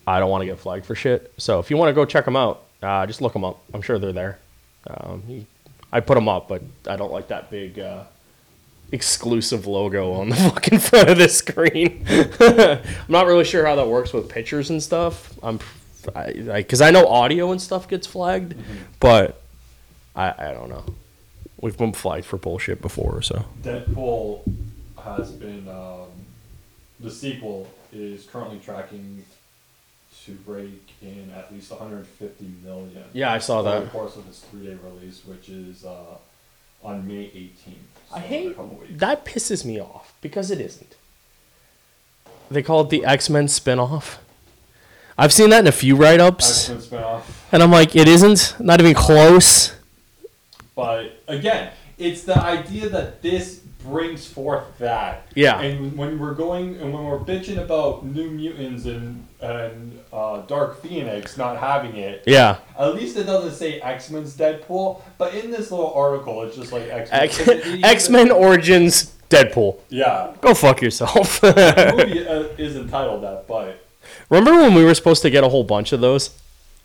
I 0.07 0.19
don't 0.19 0.29
want 0.29 0.41
to 0.43 0.45
get 0.45 0.57
flagged 0.57 0.85
for 0.85 0.95
shit. 0.95 1.33
So 1.37 1.59
if 1.59 1.69
you 1.69 1.75
want 1.77 1.89
to 1.89 1.93
go 1.93 2.05
check 2.05 2.23
them 2.25 2.35
out, 2.37 2.63
uh, 2.81 3.05
just 3.07 3.21
look 3.21 3.33
them 3.33 3.43
up. 3.43 3.61
I'm 3.73 3.81
sure 3.81 3.99
they're 3.99 4.13
there. 4.13 4.39
Um, 4.87 5.23
you- 5.27 5.45
I 5.91 5.99
put 5.99 6.15
them 6.15 6.29
up, 6.29 6.47
but 6.47 6.61
I 6.87 6.95
don't 6.95 7.11
like 7.11 7.27
that 7.27 7.49
big 7.49 7.79
uh, 7.79 8.03
exclusive 8.91 9.67
logo 9.67 10.13
on 10.13 10.29
the 10.29 10.35
fucking 10.51 10.79
front 10.79 11.09
of 11.09 11.17
the 11.17 11.29
screen. 11.29 12.05
I'm 12.09 13.11
not 13.11 13.25
really 13.25 13.43
sure 13.43 13.65
how 13.65 13.75
that 13.75 13.87
works 13.87 14.13
with 14.13 14.29
pictures 14.29 14.69
and 14.69 14.81
stuff. 14.81 15.37
I'm 15.43 15.59
like 16.15 16.35
because 16.35 16.81
I, 16.81 16.89
know 16.91 17.07
audio 17.07 17.51
and 17.51 17.61
stuff 17.61 17.87
gets 17.87 18.07
flagged, 18.07 18.55
but 18.99 19.41
I, 20.15 20.33
I 20.37 20.53
don't 20.53 20.69
know. 20.69 20.83
We've 21.59 21.77
been 21.77 21.93
flagged 21.93 22.25
for 22.25 22.37
bullshit 22.37 22.81
before, 22.81 23.21
so 23.21 23.45
Deadpool 23.61 24.41
has 25.03 25.31
been 25.31 25.67
um, 25.67 26.07
the 26.99 27.11
sequel 27.11 27.67
is 27.93 28.25
currently 28.25 28.59
tracking 28.59 29.23
to 30.25 30.31
break 30.31 30.91
in 31.01 31.31
at 31.35 31.51
least 31.53 31.71
150 31.71 32.45
million. 32.63 33.03
Yeah, 33.13 33.33
I 33.33 33.39
saw 33.39 33.59
over 33.59 33.71
that. 33.71 33.83
the 33.85 33.89
course 33.89 34.15
of 34.15 34.27
its 34.27 34.39
three-day 34.39 34.77
release, 34.83 35.25
which 35.25 35.49
is 35.49 35.83
uh, 35.85 36.17
on 36.83 37.07
May 37.07 37.25
18th. 37.25 37.73
so 38.09 38.15
I 38.15 38.19
hate 38.19 38.97
that 38.99 39.25
pisses 39.25 39.65
me 39.65 39.79
off 39.79 40.13
because 40.21 40.51
it 40.51 40.59
isn't. 40.59 40.95
They 42.49 42.61
call 42.61 42.81
it 42.81 42.89
the 42.89 43.05
X 43.05 43.29
Men 43.29 43.47
spinoff. 43.47 44.17
I've 45.17 45.31
seen 45.31 45.49
that 45.51 45.59
in 45.59 45.67
a 45.67 45.71
few 45.71 45.95
write 45.95 46.19
ups, 46.19 46.69
X-Men 46.69 47.01
spinoff. 47.01 47.21
and 47.51 47.63
I'm 47.63 47.71
like, 47.71 47.95
it 47.95 48.07
isn't. 48.07 48.55
Not 48.59 48.79
even 48.79 48.93
close. 48.93 49.75
But 50.75 51.21
again, 51.27 51.71
it's 51.97 52.23
the 52.23 52.37
idea 52.37 52.89
that 52.89 53.21
this 53.21 53.60
brings 53.83 54.25
forth 54.27 54.65
that. 54.79 55.27
Yeah. 55.35 55.59
And 55.61 55.97
when 55.97 56.19
we're 56.19 56.33
going 56.33 56.77
and 56.77 56.93
when 56.93 57.03
we're 57.03 57.19
bitching 57.19 57.57
about 57.57 58.05
New 58.05 58.29
Mutants 58.31 58.85
and 58.85 59.25
and 59.41 59.99
uh, 60.13 60.41
Dark 60.41 60.81
Phoenix 60.81 61.37
not 61.37 61.57
having 61.57 61.95
it, 61.95 62.23
Yeah. 62.27 62.57
at 62.77 62.93
least 62.95 63.17
it 63.17 63.23
doesn't 63.23 63.53
say 63.53 63.79
X 63.81 64.09
Men's 64.11 64.35
Deadpool. 64.37 65.01
But 65.17 65.33
in 65.33 65.49
this 65.51 65.71
little 65.71 65.93
article, 65.93 66.43
it's 66.43 66.55
just 66.55 66.71
like 66.71 66.83
X 66.89 67.45
Men. 67.47 67.83
X 67.83 68.09
Men 68.09 68.31
Origins 68.31 69.15
Deadpool. 69.29 69.79
Yeah. 69.89 70.33
Go 70.41 70.53
fuck 70.53 70.81
yourself. 70.81 71.41
The 71.41 71.93
movie 71.97 72.27
uh, 72.27 72.41
is 72.57 72.75
entitled 72.75 73.23
that, 73.23 73.47
but 73.47 73.85
Remember 74.29 74.61
when 74.61 74.73
we 74.73 74.83
were 74.83 74.93
supposed 74.95 75.21
to 75.21 75.29
get 75.29 75.43
a 75.43 75.49
whole 75.49 75.63
bunch 75.63 75.91
of 75.93 76.01
those, 76.01 76.31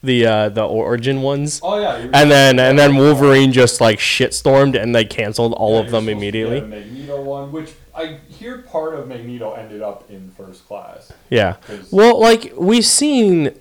the 0.07 0.25
uh, 0.27 0.49
the 0.49 0.65
origin 0.67 1.21
ones, 1.23 1.61
oh 1.63 1.79
yeah. 1.81 1.97
and 2.15 2.31
then 2.31 2.59
and 2.59 2.79
then 2.79 2.97
Wolverine 2.97 3.53
just 3.53 3.81
like 3.81 3.99
shitstormed 3.99 4.81
and 4.81 4.95
they 4.95 5.05
canceled 5.05 5.53
all 5.55 5.75
Yeah, 5.75 5.81
of 5.85 5.91
them 5.91 6.09
immediately. 6.09 6.61
Magneto 6.63 7.21
one, 7.23 7.53
which 7.53 7.73
I 7.95 8.19
hear 8.29 8.59
part 8.59 8.95
of 8.95 9.09
Magneto 9.09 9.53
ended 9.53 9.83
up 9.83 10.09
in 10.11 10.31
first 10.37 10.67
class. 10.67 11.13
Yeah. 11.31 11.57
Well, 11.91 12.19
like 12.21 12.53
we've 12.57 12.85
seen 12.85 13.59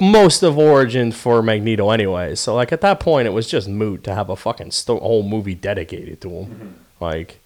most 0.00 0.42
of 0.42 0.56
Origin 0.58 1.10
for 1.12 1.42
Magneto 1.42 1.90
anyway, 1.90 2.34
so 2.36 2.54
like 2.54 2.72
at 2.72 2.80
that 2.82 3.00
point 3.00 3.26
it 3.26 3.32
was 3.32 3.48
just 3.48 3.68
moot 3.68 4.04
to 4.04 4.14
have 4.14 4.30
a 4.30 4.36
fucking 4.36 4.70
sto- 4.70 5.00
whole 5.00 5.22
movie 5.22 5.54
dedicated 5.56 6.20
to 6.22 6.30
him. 6.30 6.46
Mm-hmm. 6.46 6.68
Like 7.00 7.40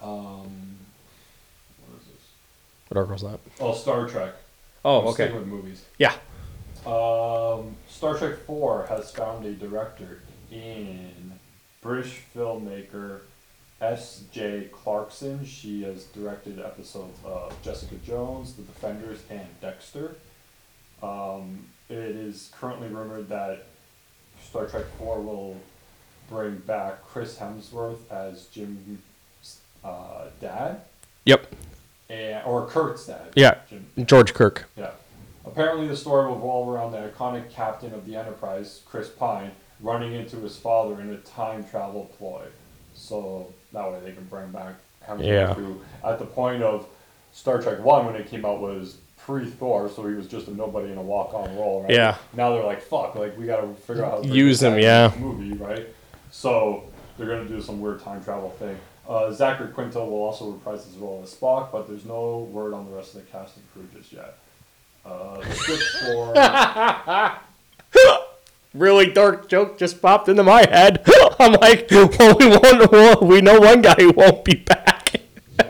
Um, 0.00 0.76
what 1.86 2.00
is 2.00 2.06
this? 2.06 2.22
What 2.88 2.96
article 2.98 3.16
is 3.16 3.22
that? 3.22 3.40
Oh, 3.60 3.74
Star 3.74 4.06
Trek. 4.08 4.34
Oh, 4.84 5.00
I'm 5.02 5.06
okay. 5.08 5.30
with 5.32 5.46
movies. 5.46 5.84
Yeah. 5.98 6.14
Um, 6.86 7.76
Star 7.88 8.16
Trek 8.16 8.38
4 8.46 8.86
has 8.88 9.10
found 9.10 9.44
a 9.44 9.52
director 9.52 10.22
in 10.50 11.32
British 11.82 12.20
filmmaker 12.34 13.20
S.J. 13.80 14.68
Clarkson. 14.72 15.44
She 15.44 15.82
has 15.82 16.04
directed 16.04 16.58
episodes 16.58 17.18
of 17.24 17.54
Jessica 17.62 17.96
Jones, 18.04 18.54
The 18.54 18.62
Defenders, 18.62 19.20
and 19.30 19.46
Dexter. 19.60 20.16
Um, 21.02 21.66
it 21.88 21.96
is 21.96 22.50
currently 22.58 22.88
rumored 22.88 23.28
that 23.28 23.66
Star 24.42 24.66
Trek 24.66 24.84
4 24.98 25.20
will 25.20 25.56
bring 26.28 26.56
back 26.58 27.02
Chris 27.04 27.38
Hemsworth 27.38 27.98
as 28.10 28.46
Jim's 28.46 28.98
uh, 29.84 30.26
dad, 30.40 30.82
Yep. 31.24 31.54
and, 32.10 32.44
or 32.46 32.66
Kirk's 32.66 33.06
dad. 33.06 33.28
Yeah. 33.34 33.56
Jim, 33.68 33.86
George 34.06 34.32
Kirk. 34.34 34.66
yeah. 34.76 34.90
Apparently, 35.46 35.88
the 35.88 35.96
story 35.96 36.26
will 36.28 36.34
revolve 36.36 36.68
around 36.68 36.92
the 36.92 36.98
iconic 36.98 37.50
captain 37.50 37.94
of 37.94 38.06
the 38.06 38.16
Enterprise, 38.16 38.82
Chris 38.86 39.08
Pine, 39.08 39.52
running 39.80 40.12
into 40.12 40.36
his 40.36 40.56
father 40.56 41.00
in 41.00 41.10
a 41.10 41.16
time 41.18 41.64
travel 41.64 42.10
ploy. 42.18 42.42
So 42.94 43.52
that 43.72 43.90
way 43.90 43.98
they 44.04 44.12
can 44.12 44.24
bring 44.24 44.50
back 44.50 44.74
Hemsworth, 45.08 45.26
Yeah. 45.26 45.54
who, 45.54 45.80
at 46.04 46.18
the 46.18 46.26
point 46.26 46.62
of 46.62 46.86
Star 47.32 47.60
Trek 47.62 47.82
1 47.82 48.06
when 48.06 48.16
it 48.16 48.28
came 48.28 48.44
out, 48.44 48.60
was 48.60 48.98
pre 49.16 49.46
Thor, 49.46 49.88
so 49.88 50.06
he 50.06 50.14
was 50.14 50.26
just 50.26 50.48
a 50.48 50.54
nobody 50.54 50.92
in 50.92 50.98
a 50.98 51.02
walk 51.02 51.32
on 51.34 51.54
role, 51.56 51.82
right? 51.82 51.90
Yeah. 51.92 52.16
Now 52.34 52.50
they're 52.50 52.64
like, 52.64 52.82
fuck, 52.82 53.14
like, 53.14 53.38
we 53.38 53.46
gotta 53.46 53.68
figure 53.74 54.04
out 54.04 54.10
how 54.12 54.22
to 54.22 54.28
Use 54.28 54.62
him, 54.62 54.78
yeah. 54.78 55.12
movie, 55.18 55.56
right? 55.56 55.86
So 56.30 56.84
they're 57.16 57.28
gonna 57.28 57.48
do 57.48 57.60
some 57.62 57.80
weird 57.80 58.00
time 58.02 58.22
travel 58.22 58.50
thing. 58.50 58.76
Uh, 59.08 59.30
Zachary 59.32 59.72
Quinto 59.72 60.04
will 60.04 60.22
also 60.22 60.50
reprise 60.50 60.84
his 60.84 60.96
role 60.96 61.20
as 61.22 61.34
Spock, 61.34 61.72
but 61.72 61.88
there's 61.88 62.04
no 62.04 62.48
word 62.52 62.72
on 62.74 62.88
the 62.88 62.94
rest 62.96 63.14
of 63.14 63.24
the 63.24 63.30
cast 63.30 63.56
and 63.56 63.64
crew 63.72 63.86
just 63.98 64.12
yet. 64.12 64.36
Uh, 65.04 65.40
Really 68.72 69.10
dark 69.10 69.48
joke 69.48 69.78
just 69.78 70.00
popped 70.00 70.28
into 70.28 70.44
my 70.44 70.60
head. 70.60 71.02
I'm 71.40 71.54
like, 71.54 71.88
well, 71.90 72.36
we 72.38 72.46
won't, 72.46 73.22
we 73.22 73.40
know 73.40 73.58
one 73.58 73.82
guy 73.82 73.96
who 73.98 74.12
won't 74.12 74.44
be 74.44 74.54
back. 74.54 75.16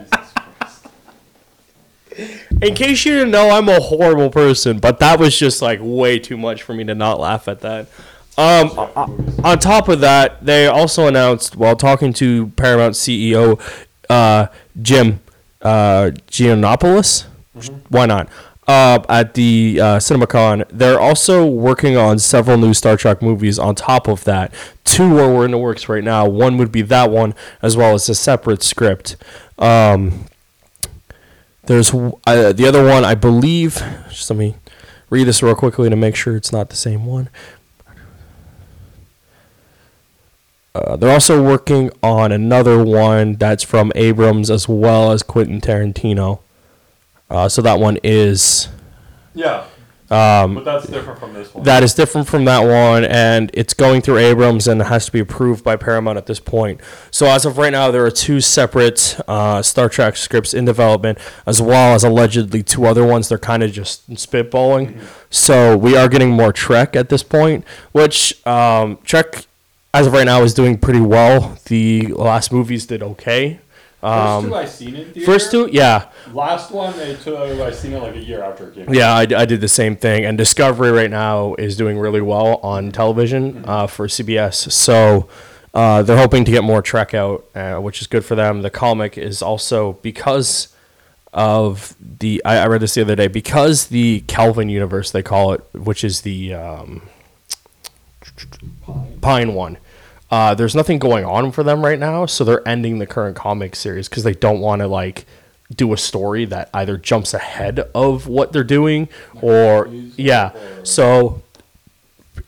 In 2.61 2.75
case 2.75 3.07
you 3.07 3.15
didn't 3.15 3.31
know, 3.31 3.49
I'm 3.49 3.71
a 3.71 3.81
horrible 3.81 4.29
person, 4.29 4.81
but 4.81 4.99
that 4.99 5.19
was 5.19 5.39
just 5.39 5.63
like 5.63 5.79
way 5.83 6.19
too 6.19 6.37
much 6.37 6.63
for 6.63 6.75
me 6.75 6.85
to 6.85 6.95
not 6.95 7.19
laugh 7.19 7.49
at 7.49 7.61
that. 7.61 7.87
Um, 8.37 8.69
on 9.45 9.59
top 9.59 9.89
of 9.89 10.01
that, 10.01 10.45
they 10.45 10.67
also 10.67 11.07
announced 11.07 11.57
while 11.57 11.77
talking 11.77 12.13
to 12.15 12.49
Paramount 12.49 12.97
CEO 12.97 13.59
uh, 14.11 14.49
Jim 14.81 15.21
uh, 15.63 16.11
Gianopulos, 16.29 17.25
why 17.89 18.05
not? 18.05 18.29
Uh, 18.71 19.03
at 19.09 19.35
the 19.35 19.81
uh, 19.81 19.97
CinemaCon, 19.97 20.65
they're 20.71 21.01
also 21.01 21.45
working 21.45 21.97
on 21.97 22.21
several 22.21 22.57
new 22.57 22.73
Star 22.73 22.97
Trek 22.97 23.21
movies. 23.21 23.59
On 23.59 23.75
top 23.75 24.07
of 24.07 24.23
that, 24.23 24.55
two 24.85 25.19
are 25.19 25.45
in 25.45 25.51
the 25.51 25.59
works 25.59 25.89
right 25.89 26.05
now. 26.05 26.29
One 26.29 26.57
would 26.57 26.71
be 26.71 26.83
that 26.83 27.11
one, 27.11 27.35
as 27.63 27.77
well 27.77 27.95
as 27.95 28.09
a 28.09 28.15
separate 28.15 28.63
script. 28.63 29.17
Um, 29.59 30.27
there's 31.65 31.93
uh, 31.93 32.53
the 32.53 32.65
other 32.65 32.87
one, 32.87 33.05
I 33.05 33.17
believe. 33.17 33.83
Just 34.09 34.31
let 34.31 34.39
me 34.39 34.55
read 35.11 35.25
this 35.25 35.43
real 35.43 35.57
quickly 35.57 35.91
to 35.91 35.97
make 35.97 36.15
sure 36.15 36.37
it's 36.37 36.53
not 36.53 36.71
the 36.71 36.77
same 36.77 37.07
one. 37.07 37.29
Uh, 40.77 40.95
they're 40.95 41.11
also 41.13 41.43
working 41.43 41.91
on 42.05 42.31
another 42.31 42.85
one 42.85 43.33
that's 43.35 43.65
from 43.65 43.91
Abrams 43.97 44.49
as 44.49 44.69
well 44.69 45.11
as 45.11 45.25
Quentin 45.25 45.61
Tarantino. 45.61 46.39
Uh, 47.31 47.49
so 47.49 47.63
that 47.63 47.79
one 47.79 47.99
is 48.03 48.69
Yeah, 49.35 49.65
um, 50.11 50.57
but 50.57 50.65
that's 50.65 50.89
different 50.89 51.21
from 51.21 51.35
this 51.35 51.55
one. 51.55 51.63
that 51.63 51.85
is 51.85 51.95
different 51.95 52.27
from 52.27 52.45
that 52.47 52.61
one, 52.61 53.05
and 53.05 53.49
it's 53.55 53.75
going 53.75 54.03
through 54.03 54.19
Abrams 54.19 54.67
and 54.67 54.81
it 54.81 54.85
has 54.89 55.07
to 55.07 55.13
be 55.13 55.21
approved 55.21 55.63
by 55.63 55.77
Paramount 55.77 56.19
at 56.19 56.27
this 56.27 56.41
point. 56.41 56.81
So 57.13 57.27
as 57.27 57.47
of 57.47 57.59
right 57.59 57.71
now, 57.71 57.93
there 57.93 58.05
are 58.05 58.11
two 58.11 58.41
separate 58.41 59.17
uh, 59.29 59.63
Star 59.63 59.89
Trek 59.89 60.17
scripts 60.17 60.53
in 60.53 60.65
development, 60.65 61.19
as 61.47 61.63
well 61.63 61.95
as 61.95 62.03
allegedly 62.03 62.65
two 62.65 62.87
other 62.87 63.07
ones. 63.07 63.29
They're 63.29 63.39
kind 63.39 63.63
of 63.63 63.71
just 63.71 64.11
spitballing. 64.11 65.01
So 65.31 65.77
we 65.77 65.97
are 65.97 66.09
getting 66.09 66.31
more 66.31 66.53
Trek 66.53 66.97
at 66.97 67.09
this 67.09 67.23
point, 67.23 67.65
which 67.93 68.45
um, 68.45 68.99
Trek, 69.05 69.47
as 69.95 70.09
of 70.09 70.13
right 70.13 70.27
now, 70.27 70.43
is 70.43 70.55
doing 70.55 70.77
pretty 70.77 71.01
well. 71.01 71.57
The 71.67 72.09
last 72.09 72.53
movies 72.53 72.85
did 72.85 73.01
okay. 73.01 73.61
First 74.01 74.15
Um, 74.15 74.45
two 74.47 74.55
I 74.55 74.65
seen 74.65 74.97
in 74.97 75.13
theater. 75.13 75.31
first 75.33 75.51
two, 75.51 75.69
yeah. 75.71 76.07
Last 76.33 76.71
one 76.71 76.97
they 76.97 77.15
took. 77.17 77.39
I 77.61 77.71
seen 77.71 77.93
it 77.93 78.03
like 78.03 78.15
a 78.17 78.19
year 78.25 78.43
after 78.43 78.69
it 78.69 78.75
came. 78.75 78.89
out. 78.89 78.95
Yeah, 78.95 79.13
I, 79.15 79.21
I 79.43 79.45
did 79.45 79.61
the 79.61 79.69
same 79.69 79.95
thing. 79.95 80.25
And 80.25 80.39
Discovery 80.39 80.91
right 80.91 81.11
now 81.11 81.55
is 81.59 81.77
doing 81.77 81.99
really 81.99 82.23
well 82.23 82.57
on 82.63 82.93
television 82.93 83.63
uh, 83.67 83.87
for 83.87 84.07
CBS. 84.09 84.73
So 84.73 85.29
uh, 85.75 86.03
they're 86.03 86.17
hoping 86.17 86.45
to 86.47 86.51
get 86.51 86.65
more 86.65 86.81
Trek 86.81 87.13
out, 87.13 87.45
uh, 87.55 87.77
which 87.79 88.01
is 88.01 88.07
good 88.07 88.25
for 88.25 88.35
them. 88.35 88.63
The 88.63 88.71
comic 88.71 89.19
is 89.19 89.43
also 89.43 89.95
because 90.01 90.69
of 91.35 91.95
the. 92.01 92.41
I, 92.45 92.57
I 92.59 92.67
read 92.69 92.81
this 92.81 92.95
the 92.95 93.03
other 93.03 93.17
day 93.17 93.29
because 93.29 93.89
the 93.89 94.21
Kelvin 94.27 94.71
universe 94.71 95.11
they 95.11 95.23
call 95.23 95.53
it, 95.53 95.61
which 95.75 96.05
is 96.05 96.23
the 96.23 96.55
um, 96.55 97.03
Pine. 98.87 99.19
Pine 99.21 99.55
one. 99.55 99.77
Uh, 100.31 100.55
there's 100.55 100.75
nothing 100.75 100.99
going 100.99 101.25
on 101.25 101.51
for 101.51 101.65
them 101.65 101.85
right 101.85 101.99
now, 101.99 102.25
so 102.27 102.45
they're 102.45 102.67
ending 102.67 102.99
the 102.99 103.07
current 103.07 103.37
comic 103.37 103.75
series 103.75 104.09
because 104.09 104.23
they 104.23 104.35
don't 104.35 104.61
want 104.61 104.81
to 104.81 104.87
like 104.87 105.27
do 105.75 105.93
a 105.93 105.97
story 105.97 106.45
that 106.45 106.69
either 106.75 106.97
jumps 106.97 107.35
ahead 107.35 107.81
of 107.95 108.27
what 108.27 108.53
they're 108.53 108.65
doing 108.65 109.09
or 109.41 109.89
yeah. 110.17 110.53
So 110.85 111.43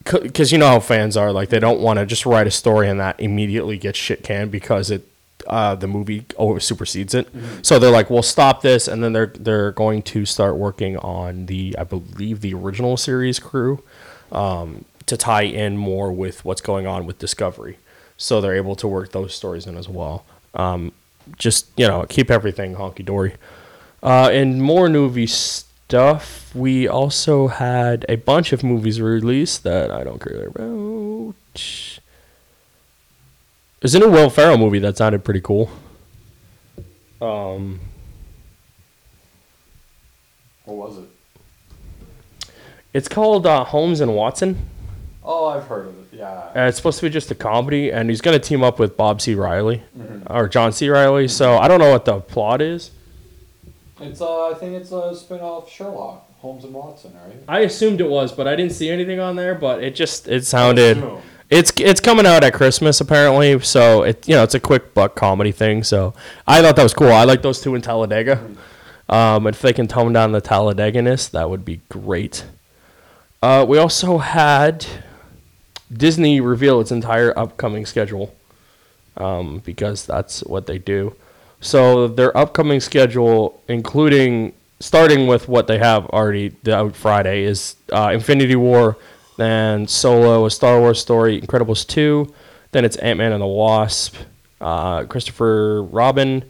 because 0.03 0.51
you 0.51 0.57
know 0.57 0.67
how 0.67 0.79
fans 0.79 1.15
are, 1.15 1.31
like 1.31 1.49
they 1.49 1.59
don't 1.59 1.79
want 1.79 1.99
to 1.99 2.05
just 2.05 2.25
write 2.25 2.47
a 2.47 2.51
story 2.51 2.89
and 2.89 2.99
that 2.99 3.19
immediately 3.19 3.77
gets 3.77 3.97
shit 3.97 4.23
canned 4.23 4.51
because 4.51 4.91
it 4.91 5.07
uh, 5.47 5.75
the 5.75 5.87
movie 5.87 6.25
over 6.37 6.59
supersedes 6.59 7.13
it. 7.13 7.27
So 7.63 7.79
they're 7.79 7.91
like, 7.91 8.09
we'll 8.09 8.23
stop 8.23 8.61
this, 8.61 8.87
and 8.87 9.03
then 9.03 9.13
they're 9.13 9.27
they're 9.27 9.71
going 9.71 10.01
to 10.03 10.25
start 10.25 10.55
working 10.55 10.97
on 10.97 11.47
the 11.47 11.75
I 11.77 11.83
believe 11.83 12.41
the 12.41 12.53
original 12.53 12.97
series 12.97 13.39
crew 13.39 13.83
um, 14.31 14.85
to 15.05 15.17
tie 15.17 15.43
in 15.43 15.77
more 15.77 16.11
with 16.11 16.43
what's 16.45 16.61
going 16.61 16.87
on 16.87 17.05
with 17.05 17.19
Discovery. 17.19 17.77
So 18.17 18.39
they're 18.41 18.55
able 18.55 18.75
to 18.77 18.87
work 18.87 19.11
those 19.11 19.33
stories 19.33 19.65
in 19.67 19.75
as 19.77 19.89
well. 19.89 20.25
Um, 20.53 20.91
just 21.37 21.67
you 21.77 21.87
know, 21.87 22.05
keep 22.07 22.29
everything 22.31 22.75
honky 22.75 23.03
dory. 23.05 23.35
Uh, 24.01 24.29
and 24.31 24.61
more 24.61 24.89
movie 24.89 25.27
stuff. 25.27 26.53
We 26.55 26.87
also 26.87 27.47
had 27.47 28.05
a 28.09 28.15
bunch 28.15 28.51
of 28.53 28.63
movies 28.63 28.99
released 29.01 29.63
that 29.63 29.91
I 29.91 30.03
don't 30.03 30.19
care 30.21 30.47
about. 30.47 31.35
There's 33.79 33.95
a 33.95 33.99
new 33.99 34.09
Will 34.09 34.29
Ferrell 34.29 34.57
movie 34.57 34.79
that 34.79 34.97
sounded 34.97 35.23
pretty 35.23 35.41
cool. 35.41 35.69
Um, 37.21 37.79
What 40.65 40.75
was 40.77 40.97
it? 40.97 42.49
it's 42.93 43.07
called 43.07 43.45
uh, 43.47 43.63
Holmes 43.65 43.99
and 44.01 44.15
Watson. 44.15 44.69
Oh, 45.25 45.45
I've 45.47 45.65
heard 45.67 45.87
of 45.87 45.97
it. 45.99 46.17
Yeah. 46.17 46.49
And 46.53 46.67
it's 46.67 46.77
supposed 46.77 46.99
to 46.99 47.05
be 47.05 47.09
just 47.09 47.31
a 47.31 47.35
comedy, 47.35 47.91
and 47.91 48.09
he's 48.09 48.21
going 48.21 48.39
to 48.39 48.45
team 48.45 48.63
up 48.63 48.77
with 48.79 48.97
Bob 48.97 49.21
C. 49.21 49.35
Riley 49.35 49.83
or 50.29 50.47
John 50.49 50.71
C. 50.73 50.89
Reilly. 50.89 51.27
So 51.27 51.57
I 51.57 51.67
don't 51.67 51.79
know 51.79 51.91
what 51.91 52.05
the 52.05 52.19
plot 52.19 52.61
is. 52.61 52.91
It's 54.01 54.19
uh, 54.19 54.49
I 54.49 54.53
think 54.55 54.73
it's 54.73 54.91
a 54.91 55.15
spin-off 55.15 55.71
Sherlock, 55.71 56.29
Holmes 56.39 56.65
and 56.65 56.73
Watson, 56.73 57.13
right? 57.25 57.37
I 57.47 57.59
assumed 57.59 58.01
it 58.01 58.09
was, 58.09 58.33
but 58.33 58.47
I 58.47 58.55
didn't 58.55 58.73
see 58.73 58.89
anything 58.89 59.19
on 59.19 59.35
there. 59.37 59.55
But 59.55 59.81
it 59.83 59.95
just 59.95 60.27
it 60.27 60.45
sounded. 60.45 61.01
It's 61.49 61.71
it's 61.77 62.01
coming 62.01 62.25
out 62.25 62.43
at 62.43 62.53
Christmas 62.53 62.99
apparently, 62.99 63.59
so 63.61 64.03
it 64.03 64.27
you 64.27 64.35
know 64.35 64.43
it's 64.43 64.55
a 64.55 64.59
quick 64.59 64.93
buck 64.93 65.15
comedy 65.15 65.51
thing. 65.53 65.83
So 65.83 66.13
I 66.47 66.61
thought 66.61 66.75
that 66.75 66.83
was 66.83 66.93
cool. 66.93 67.11
I 67.11 67.23
like 67.23 67.43
those 67.43 67.61
two 67.61 67.75
in 67.75 67.81
Talladega. 67.81 68.43
Um, 69.07 69.47
if 69.47 69.61
they 69.61 69.73
can 69.73 69.87
tone 69.87 70.11
down 70.11 70.31
the 70.31 70.41
Talladeganess, 70.41 71.29
that 71.31 71.49
would 71.49 71.63
be 71.63 71.81
great. 71.89 72.45
Uh, 73.41 73.65
we 73.67 73.77
also 73.77 74.17
had 74.17 74.85
Disney 75.91 76.41
reveal 76.41 76.79
its 76.79 76.91
entire 76.91 77.37
upcoming 77.37 77.85
schedule 77.85 78.33
um, 79.17 79.59
because 79.65 80.05
that's 80.05 80.41
what 80.43 80.65
they 80.65 80.77
do. 80.77 81.15
So 81.61 82.07
their 82.07 82.35
upcoming 82.37 82.79
schedule, 82.79 83.61
including 83.67 84.53
starting 84.79 85.27
with 85.27 85.47
what 85.47 85.67
they 85.67 85.77
have 85.77 86.05
already 86.07 86.55
out 86.67 86.95
Friday, 86.95 87.43
is 87.43 87.75
uh, 87.91 88.11
Infinity 88.13 88.55
War, 88.55 88.97
then 89.37 89.87
Solo, 89.87 90.45
a 90.45 90.51
Star 90.51 90.79
Wars 90.79 90.99
story, 90.99 91.39
Incredibles 91.41 91.87
2, 91.87 92.33
then 92.71 92.83
it's 92.85 92.97
Ant 92.97 93.17
Man 93.17 93.31
and 93.31 93.41
the 93.41 93.47
Wasp, 93.47 94.15
uh, 94.59 95.05
Christopher 95.05 95.83
Robin, 95.83 96.43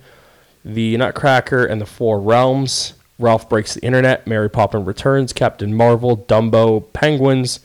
The 0.65 0.97
Nutcracker 0.97 1.65
and 1.65 1.79
the 1.79 1.85
Four 1.85 2.19
Realms, 2.19 2.93
Ralph 3.19 3.47
Breaks 3.47 3.75
the 3.75 3.81
Internet, 3.81 4.25
Mary 4.25 4.49
Poppins 4.49 4.87
Returns, 4.87 5.31
Captain 5.31 5.73
Marvel, 5.73 6.17
Dumbo, 6.17 6.91
Penguins, 6.93 7.59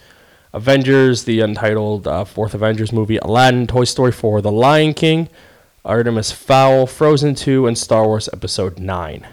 Avengers, 0.59 1.23
the 1.23 1.39
untitled 1.41 2.09
uh, 2.09 2.25
fourth 2.25 2.53
Avengers 2.53 2.93
movie, 2.93 3.17
Aladdin, 3.19 3.69
Toy 3.69 3.85
Story 3.85 4.11
4, 4.11 4.41
The 4.43 4.51
Lion 4.51 4.93
King, 4.93 5.29
Artemis 5.85 6.33
Fowl, 6.33 6.85
Frozen 6.85 7.37
2, 7.37 7.69
and 7.69 7.79
Star 7.79 8.05
Wars 8.05 8.29
Episode 8.33 8.81
9. 8.81 9.25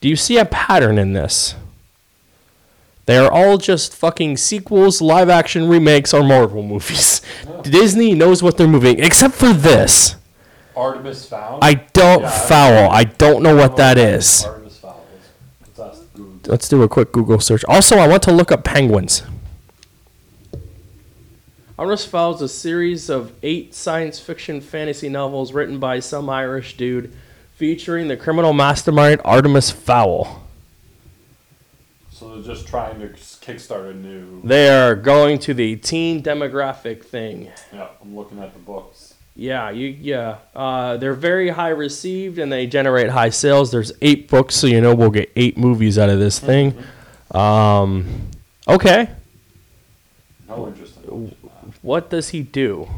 Do 0.00 0.08
you 0.08 0.16
see 0.16 0.38
a 0.38 0.44
pattern 0.44 0.98
in 0.98 1.12
this? 1.12 1.54
They 3.06 3.16
are 3.18 3.30
all 3.30 3.56
just 3.56 3.94
fucking 3.94 4.36
sequels, 4.36 5.00
live 5.00 5.28
action 5.28 5.68
remakes, 5.68 6.12
or 6.12 6.24
Marvel 6.24 6.64
movies. 6.64 7.22
Disney 7.62 8.14
knows 8.14 8.42
what 8.42 8.56
they're 8.56 8.66
moving, 8.66 8.98
except 8.98 9.34
for 9.34 9.52
this. 9.52 10.16
Artemis 10.76 11.24
Found. 11.26 11.62
I 11.62 11.74
don't 11.74 12.22
Yeah, 12.22 12.30
foul. 12.30 12.90
I 12.90 13.04
don't 13.04 13.44
know 13.44 13.54
what 13.54 13.76
that 13.76 13.96
is. 13.96 14.44
Artemis 14.44 14.78
Fowl. 14.78 15.06
Let's 16.46 16.68
do 16.68 16.82
a 16.82 16.88
quick 16.88 17.12
Google 17.12 17.38
search. 17.38 17.64
Also, 17.68 17.98
I 17.98 18.08
want 18.08 18.24
to 18.24 18.32
look 18.32 18.50
up 18.50 18.64
penguins. 18.64 19.22
Fowl 21.76 22.34
is 22.34 22.42
a 22.42 22.48
series 22.48 23.08
of 23.08 23.32
eight 23.42 23.74
science 23.74 24.20
fiction 24.20 24.60
fantasy 24.60 25.08
novels 25.08 25.52
written 25.52 25.78
by 25.78 26.00
some 26.00 26.28
Irish 26.28 26.76
dude 26.76 27.12
featuring 27.54 28.08
the 28.08 28.16
criminal 28.16 28.52
mastermind 28.52 29.20
Artemis 29.24 29.70
Fowl. 29.70 30.42
So 32.10 32.34
they're 32.34 32.54
just 32.54 32.68
trying 32.68 33.00
to 33.00 33.08
kickstart 33.08 33.90
a 33.90 33.94
new. 33.94 34.42
They 34.44 34.68
are 34.68 34.94
going 34.94 35.38
to 35.40 35.54
the 35.54 35.76
teen 35.76 36.22
demographic 36.22 37.04
thing. 37.04 37.50
Yeah, 37.72 37.88
I'm 38.00 38.14
looking 38.14 38.38
at 38.38 38.52
the 38.52 38.60
books. 38.60 39.14
Yeah, 39.34 39.70
you 39.70 39.88
yeah. 39.88 40.38
Uh, 40.54 40.98
they're 40.98 41.14
very 41.14 41.48
high 41.48 41.70
received 41.70 42.38
and 42.38 42.52
they 42.52 42.66
generate 42.66 43.08
high 43.08 43.30
sales. 43.30 43.70
There's 43.70 43.90
eight 44.02 44.28
books, 44.28 44.54
so 44.54 44.66
you 44.66 44.80
know 44.80 44.94
we'll 44.94 45.10
get 45.10 45.32
eight 45.36 45.56
movies 45.56 45.98
out 45.98 46.10
of 46.10 46.18
this 46.18 46.38
thing. 46.38 46.76
Um, 47.30 48.28
okay, 48.68 49.08
No 50.48 50.68
interest 50.68 50.96
in 51.08 51.10
watching 51.10 51.36
that. 51.42 51.71
What 51.82 52.10
does 52.10 52.28
he 52.28 52.42
do? 52.42 52.88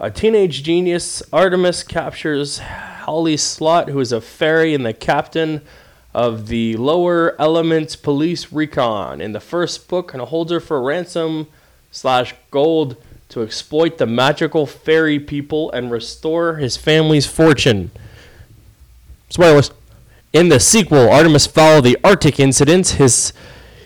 A 0.00 0.10
teenage 0.10 0.64
genius, 0.64 1.22
Artemis 1.32 1.84
captures 1.84 2.58
Holly 2.58 3.36
Short, 3.36 3.88
who 3.88 4.00
is 4.00 4.10
a 4.10 4.20
fairy 4.20 4.74
and 4.74 4.84
the 4.84 4.92
captain 4.92 5.62
of 6.12 6.48
the 6.48 6.76
lower 6.76 7.40
elements 7.40 7.94
police 7.94 8.52
recon. 8.52 9.20
In 9.20 9.30
the 9.30 9.40
first 9.40 9.86
book, 9.86 10.12
and 10.12 10.22
holds 10.22 10.50
her 10.50 10.58
for 10.58 10.82
ransom 10.82 11.46
slash 11.92 12.34
gold 12.50 12.96
to 13.28 13.42
exploit 13.42 13.98
the 13.98 14.06
magical 14.06 14.66
fairy 14.66 15.20
people 15.20 15.70
and 15.70 15.92
restore 15.92 16.56
his 16.56 16.76
family's 16.76 17.26
fortune. 17.26 17.92
Spoilers. 19.28 19.70
In 20.32 20.48
the 20.48 20.58
sequel, 20.58 21.08
Artemis 21.08 21.46
Fowl, 21.46 21.82
the 21.82 21.98
Arctic 22.02 22.40
incidents, 22.40 22.92
his 22.92 23.32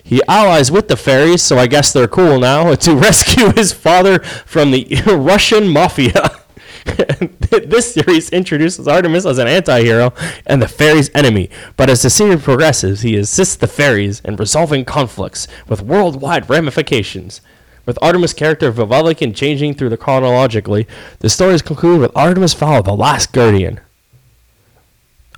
he 0.03 0.21
allies 0.27 0.71
with 0.71 0.87
the 0.87 0.97
fairies, 0.97 1.41
so 1.41 1.57
I 1.57 1.67
guess 1.67 1.93
they're 1.93 2.07
cool 2.07 2.39
now, 2.39 2.73
to 2.85 2.95
rescue 2.95 3.51
his 3.51 3.73
father 3.73 4.19
from 4.19 4.71
the 4.71 4.85
Russian 5.07 5.67
mafia. 5.67 6.41
this 6.85 7.93
series 7.93 8.29
introduces 8.31 8.87
Artemis 8.87 9.25
as 9.25 9.37
an 9.37 9.47
anti-hero 9.47 10.13
and 10.45 10.61
the 10.61 10.67
fairies' 10.67 11.11
enemy, 11.13 11.49
but 11.77 11.89
as 11.89 12.01
the 12.01 12.09
series 12.09 12.41
progresses, 12.43 13.01
he 13.01 13.15
assists 13.15 13.55
the 13.55 13.67
fairies 13.67 14.19
in 14.21 14.35
resolving 14.35 14.83
conflicts 14.83 15.47
with 15.67 15.81
worldwide 15.81 16.49
ramifications. 16.49 17.41
With 17.85 17.99
Artemis' 18.01 18.33
character 18.33 18.71
Vivalican 18.71 19.35
changing 19.35 19.73
through 19.73 19.89
the 19.89 19.97
chronologically, 19.97 20.87
the 21.19 21.29
story 21.29 21.53
is 21.53 21.61
concluded 21.61 22.01
with 22.01 22.15
Artemis 22.15 22.53
Fowl, 22.53 22.83
the 22.83 22.95
last 22.95 23.33
guardian. 23.33 23.79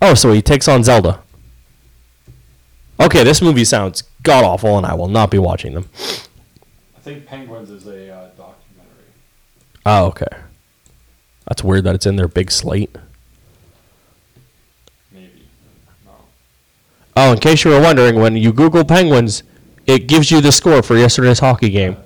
Oh, 0.02 0.14
so 0.14 0.32
he 0.34 0.42
takes 0.42 0.68
on 0.68 0.84
Zelda. 0.84 1.22
Okay, 3.00 3.24
this 3.24 3.42
movie 3.42 3.66
sounds 3.66 4.04
god 4.24 4.44
awful, 4.44 4.78
and 4.78 4.86
I 4.86 4.94
will 4.96 5.08
not 5.08 5.30
be 5.30 5.38
watching 5.38 5.74
them. 5.74 5.90
I 5.96 7.00
think 7.02 7.26
Penguins 7.26 7.70
is 7.70 7.86
a 7.86 8.14
uh, 8.14 8.28
documentary. 8.30 9.06
Oh, 9.86 10.06
okay. 10.08 10.26
That's 11.48 11.64
weird 11.64 11.84
that 11.84 11.96
it's 11.96 12.06
in 12.06 12.16
their 12.16 12.28
big 12.28 12.50
slate. 12.50 12.96
Maybe. 15.12 15.48
No. 16.06 16.12
Oh, 17.18 17.34
in 17.34 17.40
case 17.40 17.64
you 17.64 17.72
were 17.72 17.82
wondering, 17.82 18.16
when 18.16 18.38
you 18.38 18.54
Google 18.54 18.86
Penguins, 18.86 19.44
it 19.86 20.08
gives 20.08 20.32
you 20.32 20.40
the 20.40 20.52
score 20.52 20.82
for 20.82 20.98
yesterday's 20.98 21.40
hockey 21.40 21.70
game. 21.70 21.98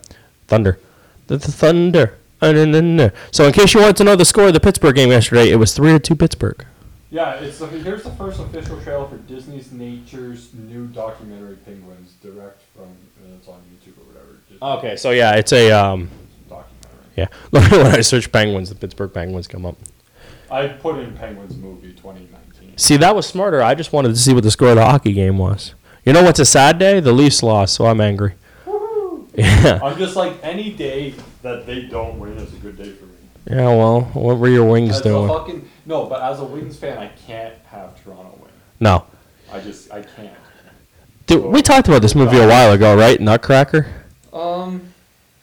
Thunder. 0.47 0.79
The, 1.27 1.37
the 1.37 1.51
Thunder. 1.51 2.17
Uh, 2.41 2.51
no, 2.51 2.65
no, 2.65 2.81
no. 2.81 3.11
So, 3.31 3.45
in 3.45 3.53
case 3.53 3.73
you 3.73 3.81
wanted 3.81 3.97
to 3.97 4.03
know 4.03 4.15
the 4.15 4.25
score 4.25 4.47
of 4.47 4.53
the 4.53 4.59
Pittsburgh 4.59 4.95
game 4.95 5.09
yesterday, 5.09 5.49
it 5.49 5.55
was 5.55 5.73
3 5.73 5.93
to 5.93 5.99
2 5.99 6.15
Pittsburgh. 6.15 6.65
Yeah, 7.09 7.35
it's 7.35 7.59
the, 7.59 7.67
here's 7.67 8.03
the 8.03 8.11
first 8.11 8.39
official 8.39 8.81
trailer 8.81 9.07
for 9.07 9.17
Disney's 9.17 9.71
Nature's 9.71 10.53
new 10.53 10.87
documentary 10.87 11.55
Penguins, 11.57 12.13
direct 12.21 12.61
from 12.75 12.83
uh, 13.23 13.35
it's 13.37 13.47
on 13.47 13.61
YouTube 13.73 13.97
or 13.97 14.05
whatever. 14.07 14.35
Disney 14.49 14.67
Okay, 14.67 14.95
so 14.97 15.11
yeah, 15.11 15.35
it's 15.35 15.53
a. 15.53 15.71
um 15.71 16.09
documentary. 16.49 17.05
Yeah. 17.15 17.27
when 17.51 17.63
I 17.87 18.01
search 18.01 18.29
Penguins, 18.31 18.69
the 18.69 18.75
Pittsburgh 18.75 19.13
Penguins 19.13 19.47
come 19.47 19.65
up. 19.65 19.77
I 20.51 20.67
put 20.67 20.99
in 20.99 21.15
Penguins 21.15 21.55
movie 21.55 21.93
2019. 21.93 22.77
See, 22.77 22.97
that 22.97 23.15
was 23.15 23.25
smarter. 23.25 23.61
I 23.61 23.73
just 23.73 23.93
wanted 23.93 24.09
to 24.09 24.17
see 24.17 24.33
what 24.33 24.43
the 24.43 24.51
score 24.51 24.69
of 24.69 24.75
the 24.75 24.85
hockey 24.85 25.13
game 25.13 25.37
was. 25.37 25.75
You 26.05 26.13
know 26.13 26.23
what's 26.23 26.39
a 26.39 26.45
sad 26.45 26.77
day? 26.79 26.99
The 26.99 27.11
Leafs 27.13 27.41
lost, 27.43 27.73
so 27.75 27.85
I'm 27.85 28.01
angry. 28.01 28.33
Yeah. 29.35 29.79
I'm 29.83 29.95
just 29.99 30.15
like 30.15 30.33
any 30.41 30.71
day 30.73 31.13
that 31.43 31.67
they 31.67 31.83
don't 31.83 32.17
win 32.17 32.37
is 32.39 32.51
a 32.53 32.57
good 32.57 32.75
day 32.75 32.91
for 32.91 33.05
me. 33.05 33.11
Yeah, 33.45 33.67
well, 33.67 34.01
what 34.13 34.39
were 34.39 34.47
your 34.49 34.65
wings 34.65 34.95
As 34.95 35.01
a 35.01 35.03
doing? 35.03 35.27
fucking 35.27 35.69
no, 35.87 36.05
but 36.05 36.21
as 36.21 36.39
a 36.39 36.43
Wings 36.45 36.77
fan, 36.77 36.97
I 36.99 37.07
can't 37.25 37.55
have 37.71 38.01
Toronto 38.03 38.37
win. 38.41 38.51
No. 38.79 39.05
I 39.51 39.59
just 39.61 39.91
I 39.91 40.01
can't. 40.03 40.33
Dude, 41.25 41.43
we 41.45 41.61
talked 41.61 41.87
about 41.87 42.01
this 42.01 42.13
movie 42.15 42.37
a 42.37 42.47
while 42.47 42.71
ago, 42.73 42.95
right? 42.95 43.19
Nutcracker? 43.19 43.87
Um, 44.31 44.93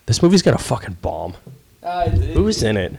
This 0.07 0.23
movie's 0.23 0.43
got 0.43 0.55
a 0.55 0.59
fucking 0.59 0.99
bomb. 1.03 1.35
uh, 1.83 2.05
it- 2.13 2.35
Who's 2.37 2.63
in 2.63 2.77
it? 2.77 2.95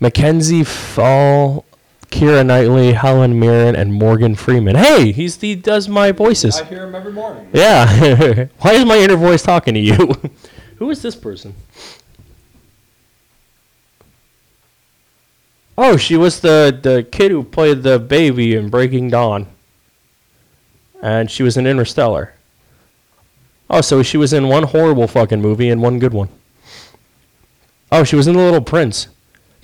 Mackenzie 0.00 0.64
Foy, 0.64 1.62
Keira 2.10 2.44
Knightley, 2.44 2.92
Helen 2.92 3.38
Mirren, 3.38 3.76
and 3.76 3.92
Morgan 3.94 4.34
Freeman. 4.34 4.76
Hey, 4.76 5.12
he's 5.12 5.36
the 5.38 5.54
does 5.54 5.88
my 5.88 6.12
voices. 6.12 6.60
I 6.60 6.64
hear 6.64 6.84
him 6.86 6.94
every 6.94 7.12
morning. 7.12 7.48
Yeah. 7.52 8.46
Why 8.60 8.72
is 8.72 8.84
my 8.84 8.96
inner 8.98 9.16
voice 9.16 9.42
talking 9.42 9.74
to 9.74 9.80
you? 9.80 9.96
Who 10.76 10.90
is 10.90 11.00
this 11.02 11.14
person? 11.14 11.54
Oh, 15.84 15.96
she 15.96 16.16
was 16.16 16.38
the, 16.38 16.78
the 16.80 17.02
kid 17.02 17.32
who 17.32 17.42
played 17.42 17.82
the 17.82 17.98
baby 17.98 18.54
in 18.54 18.68
Breaking 18.68 19.10
Dawn. 19.10 19.48
And 21.02 21.28
she 21.28 21.42
was 21.42 21.56
in 21.56 21.66
Interstellar. 21.66 22.34
Oh, 23.68 23.80
so 23.80 24.00
she 24.04 24.16
was 24.16 24.32
in 24.32 24.46
one 24.46 24.62
horrible 24.62 25.08
fucking 25.08 25.42
movie 25.42 25.68
and 25.68 25.82
one 25.82 25.98
good 25.98 26.14
one. 26.14 26.28
Oh, 27.90 28.04
she 28.04 28.14
was 28.14 28.28
in 28.28 28.36
The 28.36 28.42
Little 28.44 28.60
Prince. 28.60 29.08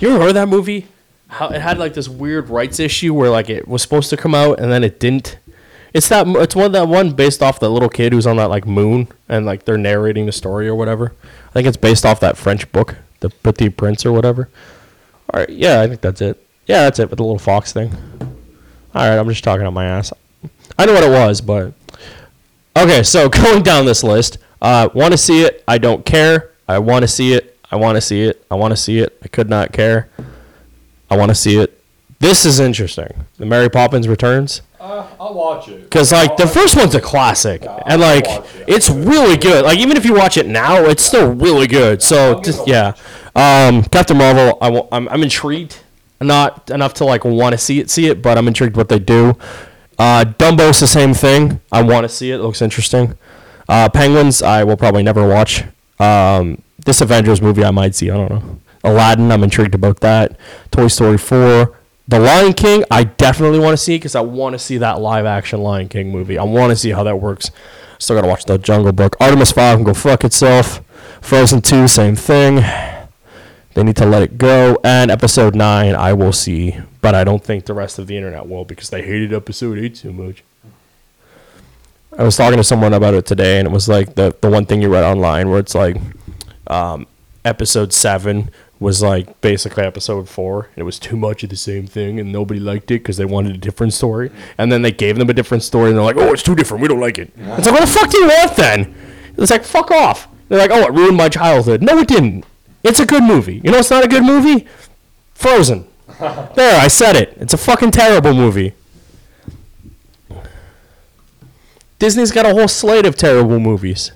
You 0.00 0.08
ever 0.08 0.18
heard 0.18 0.28
of 0.30 0.34
that 0.34 0.48
movie? 0.48 0.88
How 1.28 1.50
it 1.50 1.60
had 1.60 1.78
like 1.78 1.94
this 1.94 2.08
weird 2.08 2.48
rights 2.50 2.80
issue 2.80 3.14
where 3.14 3.30
like 3.30 3.48
it 3.48 3.68
was 3.68 3.82
supposed 3.82 4.10
to 4.10 4.16
come 4.16 4.34
out 4.34 4.58
and 4.58 4.72
then 4.72 4.82
it 4.82 4.98
didn't. 4.98 5.38
It's 5.94 6.08
that 6.08 6.26
it's 6.26 6.56
one 6.56 6.72
that 6.72 6.88
one 6.88 7.12
based 7.12 7.44
off 7.44 7.60
the 7.60 7.70
little 7.70 7.88
kid 7.88 8.12
who's 8.12 8.26
on 8.26 8.38
that 8.38 8.50
like 8.50 8.66
moon 8.66 9.06
and 9.28 9.46
like 9.46 9.66
they're 9.66 9.78
narrating 9.78 10.26
the 10.26 10.32
story 10.32 10.66
or 10.66 10.74
whatever. 10.74 11.14
I 11.50 11.52
think 11.52 11.68
it's 11.68 11.76
based 11.76 12.04
off 12.04 12.18
that 12.18 12.36
French 12.36 12.72
book, 12.72 12.96
The 13.20 13.30
Petit 13.30 13.68
Prince 13.68 14.04
or 14.04 14.10
whatever. 14.10 14.48
All 15.32 15.40
right, 15.40 15.48
yeah, 15.50 15.80
I 15.80 15.86
think 15.88 16.00
that's 16.00 16.20
it. 16.20 16.42
Yeah, 16.66 16.82
that's 16.82 16.98
it 16.98 17.10
with 17.10 17.18
the 17.18 17.22
little 17.22 17.38
fox 17.38 17.72
thing. 17.72 17.92
All 18.94 19.08
right, 19.08 19.18
I'm 19.18 19.28
just 19.28 19.44
talking 19.44 19.66
on 19.66 19.74
my 19.74 19.84
ass. 19.84 20.12
I 20.78 20.86
know 20.86 20.94
what 20.94 21.04
it 21.04 21.10
was, 21.10 21.40
but 21.40 21.72
okay. 22.76 23.02
So 23.02 23.28
going 23.28 23.62
down 23.62 23.84
this 23.86 24.02
list, 24.02 24.38
uh, 24.62 24.88
want 24.94 25.12
to 25.12 25.18
see 25.18 25.42
it? 25.42 25.62
I 25.68 25.78
don't 25.78 26.04
care. 26.04 26.52
I 26.66 26.78
want 26.78 27.02
to 27.02 27.08
see 27.08 27.34
it. 27.34 27.58
I 27.70 27.76
want 27.76 27.96
to 27.96 28.00
see 28.00 28.22
it. 28.22 28.44
I 28.50 28.54
want 28.54 28.72
to 28.72 28.76
see 28.76 28.98
it. 28.98 29.18
I 29.22 29.28
could 29.28 29.50
not 29.50 29.72
care. 29.72 30.08
I 31.10 31.16
want 31.16 31.30
to 31.30 31.34
see 31.34 31.58
it. 31.58 31.74
This 32.20 32.44
is 32.44 32.58
interesting. 32.60 33.08
The 33.36 33.46
Mary 33.46 33.68
Poppins 33.70 34.08
Returns. 34.08 34.62
Uh, 34.80 35.06
I'll 35.20 35.34
watch 35.34 35.68
it. 35.68 35.82
Because 35.84 36.10
like 36.12 36.36
the 36.36 36.44
I'll- 36.44 36.48
first 36.48 36.76
one's 36.76 36.94
a 36.94 37.00
classic, 37.00 37.64
and 37.86 38.00
like 38.00 38.24
it. 38.26 38.64
it's 38.66 38.88
really 38.90 39.36
good. 39.36 39.64
Like 39.64 39.78
even 39.78 39.96
if 39.96 40.04
you 40.04 40.14
watch 40.14 40.36
it 40.36 40.46
now, 40.46 40.84
it's 40.84 41.02
still 41.02 41.32
really 41.32 41.66
good. 41.66 42.02
So 42.02 42.40
just 42.40 42.64
give 42.64 42.68
it 42.68 42.70
a 42.70 42.70
yeah, 42.70 42.92
um, 43.38 43.84
Captain 43.84 44.16
Marvel. 44.16 44.58
I 44.60 44.66
w- 44.66 44.88
I'm 44.92 45.08
I'm 45.08 45.22
intrigued, 45.22 45.78
not 46.20 46.70
enough 46.70 46.94
to 46.94 47.04
like 47.04 47.24
want 47.24 47.52
to 47.52 47.58
see 47.58 47.78
it, 47.80 47.88
see 47.90 48.06
it, 48.06 48.20
but 48.22 48.36
I'm 48.36 48.48
intrigued 48.48 48.76
what 48.76 48.88
they 48.88 48.98
do. 48.98 49.36
Uh, 49.98 50.24
Dumbo's 50.24 50.80
the 50.80 50.86
same 50.86 51.14
thing. 51.14 51.60
I 51.72 51.82
want 51.82 52.04
to 52.04 52.08
see 52.08 52.30
it. 52.30 52.36
it. 52.36 52.42
Looks 52.42 52.62
interesting. 52.62 53.16
Uh, 53.68 53.88
Penguins. 53.88 54.42
I 54.42 54.64
will 54.64 54.76
probably 54.76 55.02
never 55.02 55.26
watch. 55.26 55.64
Um, 55.98 56.62
this 56.84 57.00
Avengers 57.00 57.42
movie 57.42 57.64
I 57.64 57.70
might 57.70 57.94
see. 57.94 58.10
I 58.10 58.16
don't 58.16 58.30
know. 58.30 58.60
Aladdin. 58.84 59.32
I'm 59.32 59.42
intrigued 59.42 59.74
about 59.74 60.00
that. 60.00 60.38
Toy 60.70 60.86
Story 60.88 61.18
4. 61.18 61.74
The 62.06 62.18
Lion 62.18 62.54
King, 62.54 62.84
I 62.90 63.04
definitely 63.04 63.58
want 63.58 63.74
to 63.74 63.76
see 63.76 63.96
because 63.96 64.14
I 64.14 64.20
want 64.22 64.54
to 64.54 64.58
see 64.58 64.78
that 64.78 64.98
live 65.00 65.26
action 65.26 65.60
Lion 65.60 65.88
King 65.88 66.10
movie. 66.10 66.38
I 66.38 66.44
want 66.44 66.70
to 66.70 66.76
see 66.76 66.90
how 66.90 67.02
that 67.02 67.16
works. 67.20 67.50
Still 67.98 68.16
got 68.16 68.22
to 68.22 68.28
watch 68.28 68.44
the 68.46 68.56
Jungle 68.56 68.92
Book. 68.92 69.14
Artemis 69.20 69.52
Fowl 69.52 69.74
can 69.76 69.84
go 69.84 69.92
fuck 69.92 70.24
itself. 70.24 70.80
Frozen 71.20 71.60
2, 71.62 71.86
same 71.88 72.16
thing. 72.16 72.64
They 73.78 73.84
need 73.84 73.96
to 73.98 74.06
let 74.06 74.24
it 74.24 74.38
go. 74.38 74.76
And 74.82 75.08
episode 75.08 75.54
9, 75.54 75.94
I 75.94 76.12
will 76.12 76.32
see. 76.32 76.76
But 77.00 77.14
I 77.14 77.22
don't 77.22 77.44
think 77.44 77.66
the 77.66 77.74
rest 77.74 78.00
of 78.00 78.08
the 78.08 78.16
internet 78.16 78.48
will 78.48 78.64
because 78.64 78.90
they 78.90 79.02
hated 79.02 79.32
episode 79.32 79.78
8 79.78 79.94
too 79.94 80.12
much. 80.12 80.42
I 82.18 82.24
was 82.24 82.36
talking 82.36 82.56
to 82.56 82.64
someone 82.64 82.92
about 82.92 83.14
it 83.14 83.24
today, 83.24 83.60
and 83.60 83.68
it 83.68 83.70
was 83.70 83.88
like 83.88 84.16
the, 84.16 84.34
the 84.40 84.50
one 84.50 84.66
thing 84.66 84.82
you 84.82 84.88
read 84.92 85.04
online 85.04 85.48
where 85.48 85.60
it's 85.60 85.76
like 85.76 85.96
um, 86.66 87.06
episode 87.44 87.92
7 87.92 88.50
was 88.80 89.00
like 89.00 89.40
basically 89.42 89.84
episode 89.84 90.28
four. 90.28 90.70
And 90.74 90.78
it 90.78 90.82
was 90.84 90.98
too 90.98 91.16
much 91.16 91.44
of 91.44 91.50
the 91.50 91.56
same 91.56 91.86
thing, 91.86 92.18
and 92.18 92.32
nobody 92.32 92.58
liked 92.58 92.90
it 92.90 93.04
because 93.04 93.16
they 93.16 93.26
wanted 93.26 93.54
a 93.54 93.58
different 93.58 93.92
story. 93.92 94.32
And 94.58 94.72
then 94.72 94.82
they 94.82 94.90
gave 94.90 95.18
them 95.18 95.30
a 95.30 95.34
different 95.34 95.62
story, 95.62 95.90
and 95.90 95.96
they're 95.96 96.04
like, 96.04 96.16
"Oh, 96.16 96.32
it's 96.32 96.42
too 96.42 96.56
different. 96.56 96.82
We 96.82 96.88
don't 96.88 96.98
like 96.98 97.18
it." 97.18 97.30
It's 97.36 97.66
like, 97.66 97.74
what 97.74 97.82
the 97.82 97.86
fuck 97.86 98.10
do 98.10 98.18
you 98.18 98.26
want 98.26 98.56
then? 98.56 98.92
It's 99.36 99.52
like, 99.52 99.62
fuck 99.62 99.92
off. 99.92 100.26
They're 100.48 100.58
like, 100.58 100.72
"Oh, 100.72 100.82
it 100.82 100.92
ruined 100.92 101.16
my 101.16 101.28
childhood." 101.28 101.80
No, 101.80 101.96
it 101.98 102.08
didn't. 102.08 102.44
It's 102.88 103.00
a 103.00 103.06
good 103.06 103.22
movie. 103.22 103.60
You 103.62 103.70
know, 103.70 103.78
it's 103.78 103.90
not 103.90 104.04
a 104.04 104.08
good 104.08 104.24
movie. 104.24 104.66
Frozen. 105.34 105.86
There, 106.56 106.80
I 106.80 106.88
said 106.88 107.14
it. 107.14 107.34
It's 107.36 107.52
a 107.54 107.58
fucking 107.58 107.92
terrible 107.92 108.32
movie. 108.34 108.72
Disney's 112.00 112.32
got 112.32 112.44
a 112.46 112.54
whole 112.54 112.66
slate 112.66 113.06
of 113.06 113.14
terrible 113.14 113.60
movies. 113.60 114.10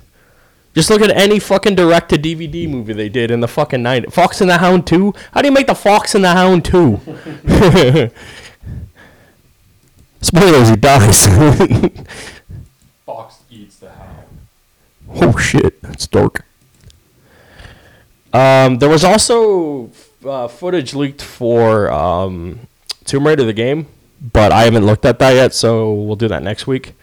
Just 0.75 0.89
look 0.91 1.03
at 1.03 1.11
any 1.11 1.39
fucking 1.39 1.75
direct 1.75 2.09
to 2.09 2.17
DVD 2.17 2.69
movie 2.69 2.95
they 2.95 3.09
did 3.09 3.31
in 3.31 3.41
the 3.41 3.47
fucking 3.47 3.81
90s. 3.81 4.13
Fox 4.13 4.41
and 4.41 4.49
the 4.49 4.59
Hound 4.59 4.87
2? 4.87 5.13
How 5.33 5.43
do 5.43 5.49
you 5.49 5.53
make 5.53 5.67
the 5.67 5.75
Fox 5.75 6.15
and 6.15 6.25
the 6.25 6.33
Hound 6.33 6.65
2? 6.65 7.01
Spoilers, 10.23 10.71
he 10.71 10.77
dies. 10.77 11.27
Fox 13.07 13.43
eats 13.51 13.77
the 13.77 13.91
hound. 13.91 14.27
oh 15.17 15.37
shit, 15.37 15.83
that's 15.83 16.07
dark. 16.07 16.45
Um, 18.33 18.79
there 18.79 18.88
was 18.88 19.05
also 19.05 19.90
uh, 20.25 20.49
footage 20.49 20.95
leaked 20.95 21.23
for 21.23 21.90
um, 21.90 22.61
Tomb 23.05 23.27
Raider 23.27 23.45
the 23.45 23.53
game, 23.53 23.87
but 24.33 24.53
I 24.53 24.62
haven't 24.62 24.87
looked 24.87 25.05
at 25.05 25.18
that 25.18 25.33
yet, 25.33 25.55
so 25.55 25.92
we'll 25.92 26.16
do 26.16 26.29
that 26.29 26.42
next 26.42 26.66
week. 26.66 26.95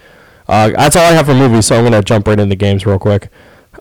Uh, 0.47 0.69
that's 0.69 0.95
all 0.95 1.03
I 1.03 1.13
have 1.13 1.27
for 1.27 1.35
movies, 1.35 1.67
so 1.67 1.77
I'm 1.77 1.83
gonna 1.83 2.01
jump 2.01 2.27
right 2.27 2.39
into 2.39 2.55
games 2.55 2.85
real 2.85 2.99
quick. 2.99 3.29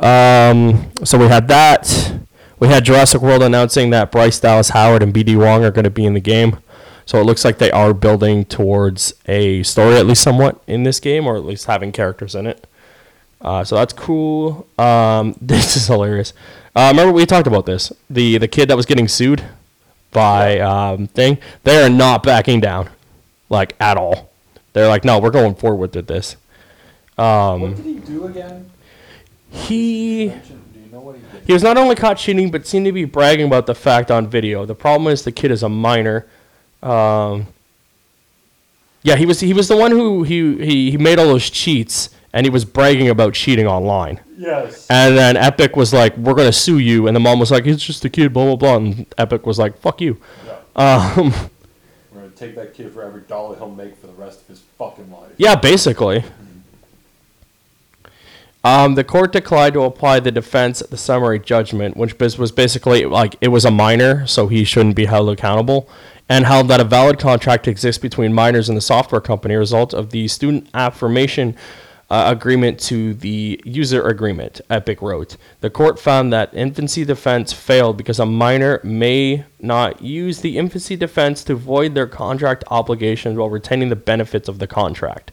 Um, 0.01 0.91
so 1.05 1.19
we 1.19 1.27
had 1.27 1.49
that. 1.49 2.13
We 2.61 2.69
had 2.69 2.85
Jurassic 2.85 3.23
World 3.23 3.43
announcing 3.43 3.91
that 3.91 4.11
Bryce 4.11 4.41
Dallas 4.41 4.71
Howard 4.71 5.03
and 5.03 5.15
BD 5.15 5.37
Wong 5.37 5.65
are 5.65 5.71
going 5.71 5.85
to 5.85 5.91
be 5.91 6.05
in 6.05 6.15
the 6.15 6.21
game. 6.21 6.59
So 7.07 7.19
it 7.21 7.25
looks 7.25 7.45
like 7.45 7.59
they 7.59 7.71
are 7.71 7.95
building 7.95 8.45
towards 8.45 9.15
a 9.27 9.63
story, 9.63 9.97
at 9.97 10.07
least 10.07 10.23
somewhat, 10.23 10.61
in 10.67 10.83
this 10.83 11.01
game, 11.01 11.27
or 11.27 11.37
at 11.37 11.45
least 11.45 11.67
having 11.67 11.93
characters 11.93 12.35
in 12.35 12.47
it. 12.47 12.67
Uh, 13.41 13.65
so 13.65 13.77
that's 13.77 13.93
cool. 13.93 14.67
Um, 14.79 15.37
this 15.41 15.77
is 15.77 15.87
hilarious. 15.87 16.33
Uh, 16.79 16.91
remember 16.93 17.13
we 17.13 17.27
talked 17.27 17.49
about 17.49 17.67
this? 17.67 17.93
The 18.09 18.39
the 18.39 18.47
kid 18.47 18.71
that 18.71 18.77
was 18.77 18.87
getting 18.87 19.09
sued 19.09 19.43
by 20.13 20.61
um, 20.61 21.09
thing. 21.09 21.39
They 21.65 21.83
are 21.83 21.89
not 21.89 22.23
backing 22.23 22.61
down, 22.61 22.89
like 23.49 23.75
at 23.81 23.97
all. 23.97 24.31
They're 24.75 24.87
like, 24.87 25.05
no, 25.05 25.19
we're 25.19 25.33
going 25.33 25.57
forward 25.57 25.93
with 25.93 26.07
this. 26.07 26.37
Um, 27.17 27.63
what 27.63 27.77
did 27.79 27.85
he 27.85 27.95
do 27.95 28.27
again? 28.27 28.71
he 29.51 30.29
Mention- 30.29 30.63
Do 30.73 30.79
you 30.81 30.93
know 30.93 31.01
what 31.01 31.17
he 31.17 31.23
he 31.49 31.53
was 31.53 31.65
not 31.65 31.77
only 31.77 31.97
caught 31.97 32.17
cheating, 32.17 32.49
but 32.49 32.65
seemed 32.65 32.87
to 32.87 32.93
be 32.93 33.05
bragging 33.05 33.47
about 33.47 33.67
the 33.67 33.75
fact 33.75 34.13
on 34.13 34.29
video. 34.29 34.65
The 34.65 34.77
problem 34.77 35.13
is 35.13 35.25
the 35.25 35.33
kid 35.33 35.51
is 35.51 35.65
a 35.65 35.69
minor. 35.69 36.27
Um, 36.81 37.49
yeah, 39.03 39.17
he 39.17 39.27
was 39.27 39.41
he 39.41 39.53
was 39.53 39.67
the 39.67 39.77
one 39.77 39.91
who 39.91 40.23
he, 40.23 40.65
he 40.65 40.91
he 40.93 40.97
made 40.97 41.19
all 41.19 41.27
those 41.27 41.51
cheats, 41.51 42.11
and 42.33 42.45
he 42.47 42.51
was 42.51 42.65
bragging 42.65 43.09
about 43.09 43.35
cheating 43.35 43.67
online. 43.67 44.21
Yes. 44.37 44.87
And 44.91 45.17
then 45.17 45.37
Epic 45.37 45.77
was 45.77 45.93
like, 45.93 46.17
"We're 46.17 46.35
gonna 46.35 46.53
sue 46.53 46.79
you," 46.79 47.07
and 47.07 47.17
the 47.17 47.21
mom 47.21 47.39
was 47.41 47.51
like, 47.51 47.67
"It's 47.67 47.83
just 47.85 48.05
a 48.05 48.09
kid," 48.11 48.33
blah 48.33 48.45
blah 48.45 48.57
blah. 48.57 48.77
And 48.77 49.07
Epic 49.17 49.47
was 49.47 49.59
like, 49.59 49.79
"Fuck 49.79 50.01
you." 50.01 50.19
Yeah. 50.47 50.55
Um, 51.17 51.33
We're 52.13 52.21
gonna 52.21 52.31
take 52.37 52.55
that 52.57 52.75
kid 52.75 52.93
for 52.93 53.03
every 53.03 53.23
dollar 53.23 53.57
he'll 53.57 53.71
make 53.71 53.97
for 53.97 54.07
the 54.07 54.13
rest 54.13 54.43
of 54.43 54.49
his 54.49 54.61
fucking 54.79 55.11
life. 55.11 55.33
yeah, 55.39 55.55
basically. 55.57 56.23
Um, 58.65 58.97
the 58.97 59.05
court 59.05 59.33
declined 59.33 59.75
to 59.75 59.83
apply 59.83 60.21
the 60.21 60.33
defense 60.33 60.81
the 60.81 60.97
summary 60.97 61.39
judgment, 61.39 61.97
which 61.97 62.19
was 62.19 62.53
basically 62.53 63.05
like 63.07 63.37
it 63.41 63.49
was 63.49 63.65
a 63.65 63.71
minor, 63.71 64.27
so 64.27 64.49
he 64.49 64.65
shouldn't 64.65 64.97
be 64.97 65.07
held 65.07 65.31
accountable, 65.31 65.89
and 66.29 66.45
held 66.45 66.69
that 66.69 66.81
a 66.81 66.85
valid 66.85 67.19
contract 67.19 67.69
exists 67.69 68.01
between 68.03 68.33
minors 68.33 68.69
and 68.69 68.77
the 68.77 68.83
software 68.83 69.21
company, 69.21 69.55
a 69.55 69.59
result 69.59 69.95
of 69.95 70.11
the 70.11 70.27
student 70.29 70.69
affirmation 70.75 71.57
uh, 72.11 72.25
agreement 72.29 72.81
to 72.81 73.15
the 73.15 73.61
user 73.65 74.07
agreement. 74.07 74.61
Epic 74.71 75.03
wrote. 75.03 75.37
The 75.61 75.71
court 75.71 75.99
found 75.99 76.33
that 76.33 76.55
infancy 76.55 77.05
defense 77.05 77.53
failed 77.53 77.97
because 77.97 78.19
a 78.19 78.27
minor 78.27 78.81
may 78.83 79.45
not 79.61 80.01
use 80.01 80.41
the 80.41 80.57
infancy 80.57 80.97
defense 80.97 81.45
to 81.45 81.55
void 81.55 81.95
their 81.95 82.07
contract 82.07 82.65
obligations 82.69 83.37
while 83.37 83.51
retaining 83.51 83.91
the 83.91 83.97
benefits 83.97 84.49
of 84.49 84.59
the 84.59 84.67
contract. 84.67 85.33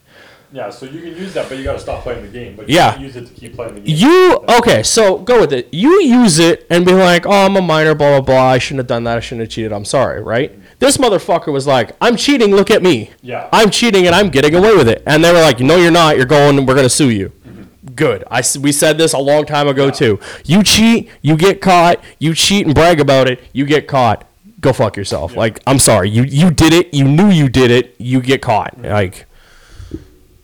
Yeah, 0.56 0.70
so 0.70 0.86
you 0.86 1.02
can 1.02 1.18
use 1.18 1.34
that, 1.34 1.50
but 1.50 1.58
you 1.58 1.66
gotta 1.66 1.80
stop 1.80 2.04
playing 2.04 2.22
the 2.22 2.30
game. 2.30 2.56
But 2.56 2.70
you 2.70 2.76
Yeah. 2.76 2.98
use 2.98 3.18
it 3.18 3.28
to 3.28 3.34
keep 3.34 3.56
playing 3.58 3.76
the 3.76 3.82
game. 3.82 3.94
You 3.98 4.40
okay? 4.60 4.84
So 4.84 5.18
go 5.18 5.42
with 5.42 5.52
it. 5.52 5.68
You 5.74 6.02
use 6.02 6.40
it 6.40 6.66
and 6.70 6.86
be 6.86 6.94
like, 6.94 7.26
"Oh, 7.26 7.46
I'm 7.46 7.58
a 7.58 7.62
minor, 7.62 7.94
blah 7.94 8.12
blah 8.12 8.22
blah. 8.22 8.52
I 8.52 8.58
shouldn't 8.58 8.80
have 8.80 8.88
done 8.88 9.04
that. 9.04 9.18
I 9.18 9.20
shouldn't 9.20 9.42
have 9.42 9.50
cheated. 9.50 9.74
I'm 9.74 9.84
sorry." 9.84 10.22
Right? 10.22 10.54
This 10.80 10.96
motherfucker 10.96 11.52
was 11.52 11.68
like, 11.68 11.92
"I'm 12.00 12.16
cheating. 12.16 12.56
Look 12.56 12.72
at 12.72 12.82
me. 12.82 13.10
Yeah. 13.22 13.48
I'm 13.52 13.70
cheating 13.70 14.06
and 14.08 14.16
I'm 14.16 14.30
getting 14.30 14.56
away 14.56 14.74
with 14.78 14.88
it." 14.88 15.04
And 15.06 15.26
they 15.26 15.34
were 15.34 15.42
like, 15.42 15.60
"No, 15.60 15.76
you're 15.76 15.92
not. 15.92 16.16
You're 16.16 16.26
going. 16.26 16.66
We're 16.66 16.76
gonna 16.76 16.88
sue 16.90 17.10
you." 17.10 17.34
Mm-hmm. 17.46 17.94
Good. 17.94 18.24
I 18.32 18.42
we 18.62 18.72
said 18.72 18.98
this 18.98 19.12
a 19.12 19.20
long 19.20 19.46
time 19.46 19.68
ago 19.68 19.90
too. 19.90 20.22
You 20.46 20.64
cheat, 20.64 21.10
you 21.22 21.36
get 21.36 21.60
caught. 21.60 22.00
You 22.18 22.34
cheat 22.34 22.66
and 22.66 22.74
brag 22.74 23.02
about 23.02 23.28
it, 23.28 23.42
you 23.52 23.66
get 23.66 23.88
caught. 23.90 24.24
Go 24.62 24.72
fuck 24.72 24.96
yourself. 24.96 25.36
Like 25.36 25.60
I'm 25.68 25.80
sorry. 25.80 26.10
You 26.10 26.24
you 26.24 26.50
did 26.50 26.74
it. 26.74 26.94
You 26.94 27.04
knew 27.04 27.30
you 27.30 27.50
did 27.50 27.72
it. 27.72 27.94
You 27.98 28.22
get 28.22 28.42
caught. 28.42 28.82
Like. 28.82 29.26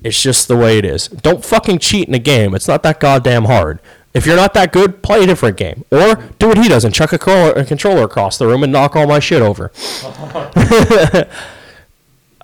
It's 0.04 0.22
just 0.22 0.48
the 0.48 0.56
way 0.58 0.78
it 0.78 0.86
is. 0.86 1.08
Don't 1.08 1.44
fucking 1.46 1.80
cheat 1.80 2.08
in 2.08 2.14
a 2.14 2.20
game. 2.20 2.56
It's 2.56 2.68
not 2.68 2.82
that 2.84 3.00
goddamn 3.00 3.46
hard. 3.46 3.80
If 4.14 4.26
you're 4.26 4.36
not 4.36 4.54
that 4.56 4.74
good, 4.74 5.02
play 5.04 5.24
a 5.24 5.28
different 5.28 5.58
game. 5.58 5.86
Or 5.92 6.16
do 6.40 6.48
what 6.48 6.58
he 6.58 6.68
does 6.68 6.84
and 6.84 6.94
chuck 6.94 7.14
a, 7.14 7.18
controller, 7.20 7.52
a 7.54 7.64
controller 7.66 8.04
across 8.04 8.38
the 8.38 8.48
room 8.48 8.64
and 8.64 8.72
knock 8.74 8.96
all 8.96 9.08
my 9.08 9.20
shit 9.20 9.42
over. 9.42 9.72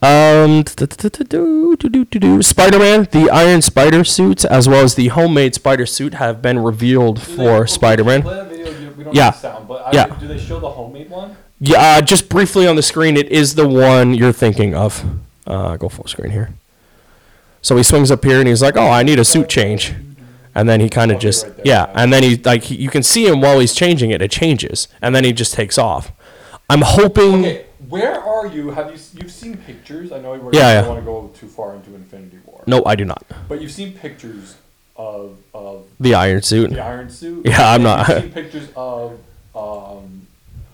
um, 0.02 0.64
Spider-Man, 2.42 3.08
the 3.12 3.30
Iron 3.34 3.62
Spider 3.62 4.04
suits, 4.04 4.46
as 4.46 4.70
well 4.70 4.84
as 4.84 4.96
the 4.96 5.08
homemade 5.10 5.56
Spider 5.56 5.86
suit, 5.86 6.14
have 6.16 6.42
been 6.42 6.60
revealed 6.60 7.22
for 7.22 7.66
Spider-Man. 7.68 8.22
play 8.22 8.36
that 8.36 8.50
video, 8.50 8.72
you- 8.72 8.94
We 8.98 9.04
don't 9.04 9.16
Yeah. 9.16 9.32
sound, 9.32 9.70
I, 9.70 9.90
Yeah. 9.94 10.06
do 10.20 10.28
they 10.28 10.38
show 10.40 10.60
the 10.60 10.70
homemade 10.70 11.10
one? 11.10 11.36
Yeah, 11.60 11.98
uh, 11.98 12.02
just 12.02 12.30
briefly 12.30 12.68
on 12.68 12.76
the 12.76 12.82
screen, 12.84 13.18
it 13.18 13.30
is 13.30 13.56
the 13.56 13.68
one 13.68 14.14
you're 14.14 14.32
thinking 14.32 14.74
of. 14.76 15.04
Uh, 15.46 15.76
go 15.78 15.90
full 15.90 16.06
screen 16.08 16.32
here. 16.32 16.52
So 17.68 17.76
he 17.76 17.84
swings 17.84 18.12
up 18.12 18.24
here 18.24 18.40
and 18.40 18.48
he's 18.48 18.62
like, 18.62 18.78
"Oh, 18.78 18.90
I 18.90 19.04
need 19.04 19.20
a 19.20 19.26
suit 19.26 19.50
change," 19.50 19.94
and 20.56 20.70
then 20.70 20.80
he 20.80 20.88
kind 20.88 21.12
of 21.12 21.20
just 21.20 21.46
yeah, 21.46 21.64
yeah. 21.66 21.92
and 21.96 22.14
then 22.14 22.24
he 22.24 22.38
like 22.38 22.64
he, 22.64 22.76
you 22.78 22.90
can 22.90 23.04
see 23.04 23.28
him 23.28 23.42
while 23.42 23.60
he's 23.60 23.74
changing 23.74 24.10
it. 24.10 24.22
It 24.22 24.32
changes, 24.32 24.88
and 25.02 25.14
then 25.14 25.26
he 25.26 25.34
just 25.34 25.54
takes 25.54 25.78
off. 25.78 26.14
I'm 26.70 26.82
hoping. 26.82 27.40
Okay, 27.46 27.66
where 27.90 28.22
are 28.22 28.48
you? 28.48 28.70
Have 28.70 28.88
you 28.94 29.00
you've 29.20 29.34
seen 29.34 29.58
pictures? 29.58 30.14
I 30.14 30.20
know 30.20 30.36
we're 30.36 30.54
Yeah, 30.54 30.80
don't 30.80 30.88
want 30.88 31.02
to 31.02 31.06
go 31.06 31.28
too 31.38 31.50
far 31.50 31.76
into 31.76 31.94
Infinity 31.94 32.40
War. 32.46 32.64
No, 32.68 32.86
I 32.86 32.96
do 32.96 33.04
not. 33.04 33.26
But 33.50 33.60
you've 33.62 33.74
seen 33.74 33.92
pictures 33.92 34.56
of 34.96 35.38
of 35.54 35.88
The 36.00 36.16
Iron 36.16 36.42
Suit. 36.44 36.70
the 36.70 36.80
Iron 36.80 37.10
Suit. 37.10 37.46
Yeah, 37.46 37.74
I'm 37.74 37.84
not- 37.84 38.08
You've 38.08 38.22
seen 38.22 38.32
pictures 38.44 38.70
of 38.78 39.20
um, 39.54 40.26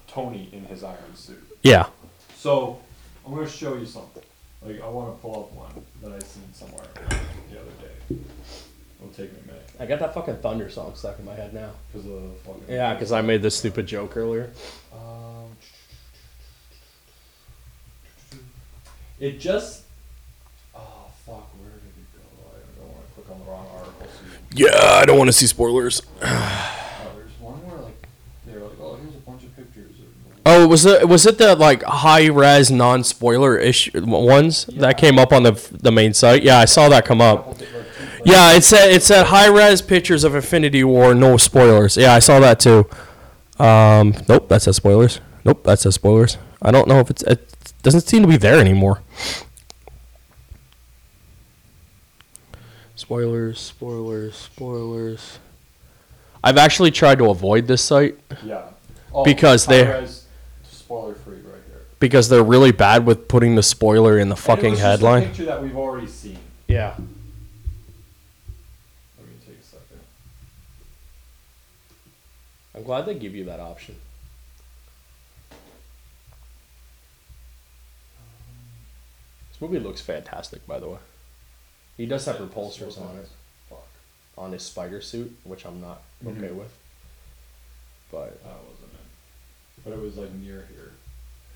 Tony 0.07 0.47
in 0.51 0.65
his 0.65 0.83
Iron 0.83 1.15
Suit. 1.15 1.43
Yeah. 1.63 1.87
So 2.35 2.77
I'm 3.25 3.33
gonna 3.33 3.49
show 3.49 3.77
you 3.77 3.87
something. 3.87 4.21
Like 4.65 4.81
I 4.81 4.87
want 4.87 5.15
to 5.15 5.21
pull 5.21 5.35
up 5.35 5.53
one 5.53 5.85
that 6.01 6.11
I 6.11 6.19
seen 6.19 6.43
somewhere 6.53 6.85
the 7.51 7.59
other 7.59 7.71
day. 7.81 8.17
It'll 8.99 9.13
take 9.13 9.33
me 9.33 9.39
a 9.43 9.47
minute 9.47 9.63
I 9.79 9.85
got 9.85 9.99
that 9.99 10.13
fucking 10.13 10.37
Thunder 10.37 10.69
song 10.69 10.93
stuck 10.95 11.19
in 11.19 11.25
my 11.25 11.33
head 11.33 11.53
now. 11.53 11.71
because 11.91 12.07
of 12.07 12.21
the 12.21 12.29
fucking. 12.45 12.63
Yeah, 12.69 12.93
because 12.93 13.11
I 13.11 13.21
made 13.21 13.41
this 13.41 13.57
stupid 13.57 13.87
joke 13.87 14.15
earlier. 14.15 14.51
Um, 14.93 15.57
it 19.19 19.39
just. 19.39 19.83
Oh 20.75 21.07
fuck! 21.25 21.49
Where 21.59 21.71
did 21.71 21.87
it 21.87 22.07
go? 22.13 22.21
I 22.49 22.79
don't 22.79 22.93
want 22.93 23.07
to 23.07 23.13
click 23.13 23.31
on 23.31 23.39
the 23.39 23.51
wrong 23.51 23.67
article. 23.77 24.07
So 24.07 24.55
you, 24.55 24.67
Yeah, 24.67 24.99
I 25.01 25.05
don't 25.05 25.17
want 25.17 25.27
to 25.27 25.33
see 25.33 25.47
spoilers. 25.47 26.01
oh, 26.21 27.11
there's 27.15 27.39
one 27.39 27.55
where 27.67 27.81
like 27.81 28.07
they're 28.45 28.59
like, 28.59 28.79
oh, 28.79 28.95
here's 29.01 29.15
a 29.15 29.19
bunch 29.19 29.43
of 29.43 29.55
pictures. 29.55 29.99
Of, 29.99 30.05
Oh, 30.45 30.67
was 30.67 30.85
it 30.85 31.07
was 31.07 31.25
it 31.25 31.37
the 31.37 31.55
like 31.55 31.83
high 31.83 32.25
res 32.27 32.69
non 32.69 33.03
spoiler 33.03 33.57
issue 33.57 34.05
ones 34.05 34.65
Yeah. 34.69 34.81
that 34.81 34.97
came 34.97 35.17
up 35.17 35.31
on 35.31 35.43
the 35.43 35.51
the 35.71 35.91
main 35.91 36.13
site? 36.13 36.43
Yeah, 36.43 36.57
I 36.59 36.65
saw 36.65 36.89
that 36.89 37.05
come 37.05 37.21
up. 37.21 37.37
couple 37.37 37.53
thi- 37.53 37.65
like, 37.65 37.73
two- 37.73 38.03
like, 38.03 38.21
Yeah, 38.25 38.51
it 38.53 38.63
said 38.63 38.91
it 38.91 39.03
said 39.03 39.27
high 39.27 39.47
res 39.47 39.81
pictures 39.81 40.23
of 40.25 40.35
Infinity 40.35 40.83
War, 40.83 41.13
no 41.15 41.37
spoilers. 41.37 41.95
Yeah, 41.95 42.13
I 42.13 42.19
saw 42.19 42.39
that 42.41 42.59
too. 42.59 42.89
Um, 43.57 44.13
nope, 44.27 44.49
that 44.49 44.61
says 44.61 44.75
spoilers. 44.75 45.21
Nope, 45.45 45.63
that 45.63 45.79
says 45.79 45.95
spoilers. 45.95 46.37
I 46.61 46.71
don't 46.71 46.87
know 46.89 46.99
if 46.99 47.09
it's 47.09 47.23
it 47.23 47.47
doesn't 47.81 48.01
seem 48.01 48.21
to 48.23 48.27
be 48.27 48.37
there 48.37 48.59
anymore. 48.59 49.01
Spoilers, 52.95 53.59
spoilers, 53.59 54.35
spoilers. 54.35 55.39
I've 56.43 56.57
actually 56.57 56.91
tried 56.91 57.17
to 57.19 57.29
avoid 57.29 57.67
this 57.67 57.81
site 57.81 58.17
Yeah. 58.43 58.63
Oh, 59.13 59.23
Because 59.23 59.65
they- 59.67 59.85
high-res, 59.85 60.22
spoiler 60.93 61.15
free 61.15 61.37
right 61.37 61.61
here. 61.67 61.81
Because 61.99 62.29
they're 62.29 62.43
really 62.43 62.71
bad 62.71 63.05
with 63.05 63.27
putting 63.27 63.55
the 63.55 63.63
spoiler 63.63 64.19
in 64.19 64.29
the 64.29 64.35
fucking 64.35 64.65
and 64.65 64.67
it 64.67 64.71
was 64.71 64.79
just 64.79 64.85
a 64.85 64.89
headline. 64.91 65.23
picture 65.27 65.45
that 65.45 65.61
we've 65.63 65.75
already 65.77 66.07
seen. 66.07 66.37
Yeah. 66.67 66.93
Let 69.17 69.27
me 69.27 69.33
take 69.45 69.59
a 69.59 69.63
second. 69.63 69.99
I'm 72.75 72.83
glad 72.83 73.05
they 73.05 73.15
give 73.15 73.33
you 73.35 73.45
that 73.45 73.59
option. 73.59 73.95
This 79.51 79.61
movie 79.61 79.79
looks 79.79 80.01
fantastic, 80.01 80.65
by 80.67 80.79
the 80.79 80.89
way. 80.89 80.97
He 81.97 82.05
does 82.05 82.25
have 82.25 82.37
repulsors 82.37 82.99
on 82.99 83.17
it, 83.17 83.29
Fuck. 83.69 83.87
on 84.37 84.51
his 84.51 84.63
spider 84.63 84.99
suit, 84.99 85.35
which 85.43 85.65
I'm 85.65 85.79
not 85.79 86.01
mm-hmm. 86.23 86.37
okay 86.37 86.47
Mhm. 86.53 86.55
with. 86.55 86.75
But 88.11 88.43
That 88.43 88.57
wasn't 88.69 88.93
it. 88.93 89.83
But 89.83 89.93
it 89.93 89.99
was 89.99 90.17
like 90.17 90.31
near 90.33 90.67
here 90.73 90.82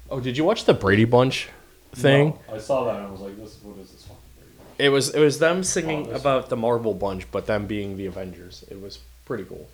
oh, 0.10 0.20
did 0.20 0.38
you 0.38 0.44
watch 0.44 0.66
the 0.66 0.74
Brady 0.74 1.06
Bunch 1.06 1.50
thing? 1.94 2.30
No, 2.50 2.56
I 2.56 2.58
saw 2.60 2.86
that 2.86 2.96
and 2.98 3.08
I 3.08 3.12
was 3.12 3.22
like, 3.22 3.38
this 3.38 3.58
what 3.64 3.78
is 3.80 3.92
this? 3.92 4.08
It 4.78 4.90
was 4.90 5.10
it 5.10 5.20
was 5.20 5.40
them 5.40 5.64
singing 5.64 6.12
about 6.14 6.50
the 6.50 6.56
Marvel 6.56 6.94
Bunch, 6.94 7.30
but 7.32 7.48
them 7.48 7.66
being 7.66 7.98
the 7.98 8.06
Avengers. 8.06 8.64
It 8.70 8.80
was 8.80 9.00
pretty 9.26 9.44
cool. 9.44 9.68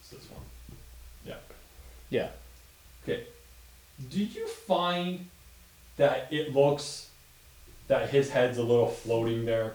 It's 0.00 0.10
this 0.10 0.30
one. 0.30 0.42
Yeah. 1.26 1.34
Yeah. 2.08 2.28
Okay. 3.02 3.24
Did 4.10 4.34
you 4.34 4.46
find 4.46 5.26
that 5.96 6.28
it 6.30 6.54
looks 6.54 7.10
that 7.88 8.10
his 8.10 8.30
head's 8.30 8.58
a 8.58 8.62
little 8.62 8.88
floating 8.88 9.44
there? 9.44 9.72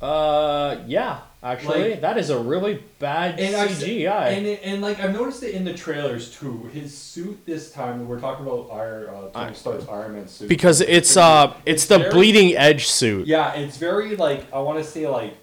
Uh, 0.00 0.78
yeah. 0.86 1.20
Actually, 1.44 1.90
Like- 1.90 2.00
that 2.00 2.16
is 2.16 2.30
a 2.30 2.38
really 2.38 2.82
bad 2.98 3.38
I've- 3.38 3.74
CGI. 3.74 4.28
And 4.30 4.46
it, 4.46 4.60
and 4.64 4.80
like 4.80 4.98
I've 4.98 5.12
noticed 5.12 5.42
it 5.42 5.54
in 5.54 5.62
the 5.66 5.74
trailers 5.74 6.30
too. 6.34 6.70
His 6.72 6.96
suit 6.96 7.38
this 7.44 7.70
time 7.70 8.08
we're 8.08 8.18
talking 8.18 8.46
about 8.46 8.70
Iron 8.72 9.08
uh, 9.10 9.12
Tony 9.28 9.50
I- 9.50 9.52
Stark's 9.52 9.86
Iron 9.86 10.14
Man 10.14 10.26
suit 10.26 10.48
because 10.48 10.80
it's 10.80 11.18
uh 11.18 11.52
it's 11.66 11.84
the 11.84 11.98
very- 11.98 12.10
bleeding 12.10 12.56
edge 12.56 12.86
suit. 12.86 13.26
Yeah, 13.26 13.52
it's 13.52 13.76
very 13.76 14.16
like 14.16 14.50
I 14.54 14.60
want 14.60 14.78
to 14.78 14.84
say 14.84 15.06
like 15.06 15.36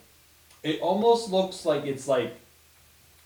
it 0.64 0.82
almost 0.82 1.30
looks 1.32 1.68
like 1.68 1.86
it's 1.86 2.08
like 2.08 2.34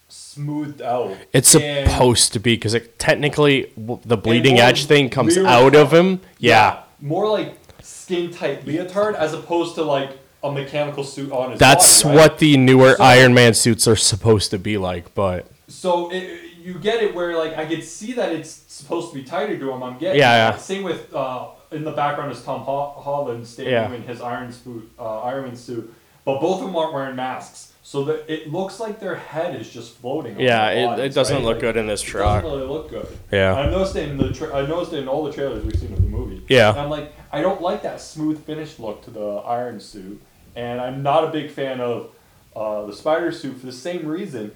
smoothed 0.10 0.82
out. 0.82 1.16
It's 1.32 1.56
And- 1.56 1.90
supposed 1.90 2.34
to 2.34 2.40
be 2.40 2.56
because 2.56 2.74
it 2.74 3.00
technically 3.00 3.72
the 3.78 4.18
bleeding 4.18 4.60
edge 4.60 4.86
thing 4.86 5.10
comes 5.10 5.38
out 5.38 5.76
of 5.76 5.94
him. 5.94 6.20
Yeah. 6.40 6.80
more 7.02 7.30
like 7.30 7.54
skin 7.82 8.32
tight 8.32 8.66
leotard 8.66 9.16
as 9.16 9.34
opposed 9.34 9.76
to 9.76 9.84
like 9.84 10.12
a 10.46 10.52
mechanical 10.52 11.04
suit 11.04 11.32
on 11.32 11.52
his 11.52 11.60
That's 11.60 12.04
body, 12.04 12.16
right? 12.18 12.30
what 12.30 12.40
the 12.40 12.58
newer 12.58 12.96
So- 12.96 13.04
Iron 13.04 13.34
Man 13.34 13.54
suits 13.54 13.88
are 13.88 13.96
supposed 13.96 14.52
to 14.52 14.60
be 14.60 14.78
like, 14.78 15.14
but 15.16 15.48
So 15.68 16.10
it, 16.12 16.42
you 16.62 16.76
get 16.76 17.02
it 17.04 17.14
where 17.16 17.38
like 17.38 17.58
I 17.58 17.66
could 17.66 17.84
see 17.84 18.14
that 18.14 18.32
it's 18.32 18.50
supposed 18.68 19.12
to 19.12 19.16
be 19.16 19.24
tighter 19.24 19.58
to 19.58 19.72
him. 19.72 19.82
I'm 19.84 19.98
getting 19.98 20.20
Yeah, 20.20 20.50
yeah. 20.52 20.58
Same 20.58 20.84
with 20.84 21.14
uh, 21.14 21.48
in 21.72 21.84
the 21.84 21.92
background 21.92 22.32
is 22.32 22.42
Tom 22.44 22.62
Ho- 22.62 22.96
Holland 22.98 23.46
standing 23.48 23.74
Yeah. 23.74 23.92
in 23.94 24.04
his 24.04 24.22
Iron 24.22 24.52
suit, 24.52 24.90
uh, 25.00 25.22
Iron 25.22 25.46
Man 25.46 25.56
suit, 25.56 25.94
but 26.24 26.40
both 26.42 26.60
of 26.62 26.68
them 26.68 26.76
aren't 26.76 26.94
wearing 26.94 27.16
masks. 27.16 27.72
So 27.88 28.04
that 28.06 28.26
it 28.28 28.52
looks 28.52 28.80
like 28.80 29.00
their 29.00 29.14
head 29.16 29.56
is 29.62 29.70
just 29.70 29.94
floating. 29.98 30.34
on 30.36 30.40
yeah, 30.42 30.74
their 30.74 30.84
it, 30.84 30.86
bodies, 30.88 31.06
it 31.06 31.14
doesn't 31.14 31.36
right? 31.36 31.46
look 31.46 31.56
Like, 31.58 31.62
good 31.62 31.78
in 31.78 31.86
this 31.86 32.02
It 32.02 32.08
truck. 32.08 32.42
doesn't 32.44 32.58
really 32.58 32.68
look 32.72 32.90
good. 32.90 33.08
Yeah. 33.32 33.54
I 33.54 33.70
noticed 33.70 33.96
it 33.96 34.10
in 34.10 34.18
the 34.18 34.32
tra- 34.34 34.56
I 34.56 34.66
noticed 34.66 34.94
it 34.94 35.00
in 35.04 35.08
all 35.08 35.24
the 35.24 35.32
trailers 35.32 35.64
we've 35.64 35.80
seen 35.80 35.94
of 35.94 36.02
the 36.02 36.08
movie. 36.08 36.42
Yeah. 36.50 36.72
And 36.72 36.80
I'm 36.80 36.90
like, 36.90 37.14
I 37.32 37.42
don't 37.42 37.62
like 37.62 37.84
that 37.84 38.02
smooth 38.02 38.44
finished 38.44 38.80
look 38.80 39.04
to 39.06 39.12
the 39.12 39.28
Iron 39.46 39.80
suit, 39.80 40.20
and 40.56 40.80
I'm 40.82 41.04
not 41.04 41.24
a 41.24 41.28
big 41.32 41.52
fan 41.52 41.80
of 41.82 42.10
uh, 42.56 42.86
the 42.86 42.94
Spider 42.94 43.32
suit 43.32 43.58
for 43.60 43.66
the 43.66 43.72
same 43.74 44.06
reason, 44.08 44.52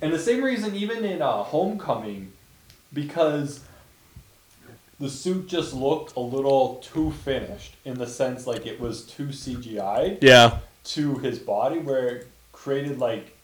and 0.00 0.12
the 0.12 0.18
same 0.18 0.42
reason 0.42 0.74
even 0.74 1.04
in 1.04 1.20
uh, 1.22 1.42
Homecoming, 1.42 2.32
because 2.92 3.60
the 5.00 5.10
suit 5.10 5.48
just 5.48 5.74
looked 5.74 6.14
a 6.16 6.20
little 6.20 6.76
too 6.76 7.10
finished 7.10 7.74
in 7.84 7.98
the 7.98 8.06
sense 8.06 8.46
like 8.46 8.64
it 8.64 8.80
was 8.80 9.04
too 9.04 9.26
CGI 9.26 10.18
Yeah. 10.22 10.58
to 10.84 11.16
his 11.16 11.38
body 11.38 11.78
where 11.78 12.06
it 12.08 12.28
created 12.52 12.98
like 12.98 13.36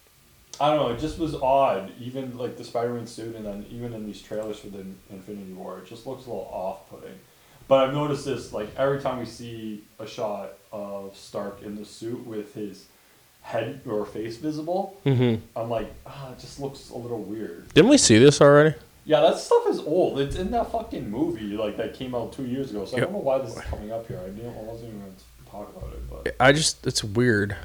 I 0.61 0.68
don't 0.68 0.76
know, 0.76 0.94
it 0.94 1.01
just 1.01 1.18
was 1.18 1.34
odd. 1.34 1.90
Even 1.98 2.36
like 2.36 2.59
the 2.59 2.64
Spider-Man 2.64 3.07
suit, 3.07 3.34
and 3.34 3.46
then 3.46 3.64
even 3.70 3.94
in 3.94 4.05
these 4.05 4.20
trailers 4.20 4.59
for 4.59 4.68
the 4.68 4.84
Infinity 5.09 5.55
War, 5.55 5.78
it 5.78 5.86
just 5.86 6.07
looks 6.07 6.26
a 6.26 6.28
little 6.28 6.51
off-putting. 6.53 7.14
But 7.66 7.88
I've 7.88 7.94
noticed 7.94 8.26
this 8.26 8.53
like 8.53 8.68
every 8.76 9.01
time 9.01 9.18
we 9.18 9.24
see 9.24 9.84
a 9.98 10.07
shot 10.07 10.53
of 10.73 11.16
Stark 11.16 11.62
in 11.62 11.77
the 11.77 11.85
suit 11.85 12.27
with 12.27 12.55
his 12.55 12.87
head 13.43 13.81
or 13.87 14.05
face 14.05 14.37
visible, 14.37 14.99
hmm 15.05 15.37
I'm 15.57 15.71
like, 15.71 15.93
ah, 16.07 16.33
it 16.33 16.39
just 16.39 16.61
looks 16.61 16.91
a 16.91 16.97
little 16.97 17.23
weird. 17.23 17.73
Didn't 17.75 17.91
we 17.91 17.99
see 17.99 18.18
this 18.18 18.41
already? 18.41 18.75
Yeah, 19.05 19.21
that 19.23 19.39
stuff 19.39 19.66
is 19.68 19.81
old. 19.81 20.21
It's 20.21 20.37
in 20.37 20.51
that 20.51 20.71
fucking 20.71 21.11
movie 21.11 21.57
like 21.57 21.77
that 21.79 21.95
came 21.95 22.14
out 22.14 22.33
two 22.33 22.45
years 22.47 22.71
ago. 22.71 22.85
So 22.85 22.97
I 22.97 23.01
don't 23.01 23.12
know 23.12 23.18
why 23.18 23.39
this 23.39 23.57
is 23.57 23.62
coming 23.62 23.91
up 23.91 24.07
here. 24.07 24.21
I 24.23 24.29
didn't. 24.29 24.55
I 24.57 24.62
wasn't 24.62 24.89
even 24.91 25.01
going 25.01 25.14
to 25.16 25.51
talk 25.51 25.75
about 25.77 25.93
it, 25.93 26.11
but 26.11 26.37
I 26.39 26.53
just 26.53 26.87
it's 26.87 27.03
weird. 27.03 27.57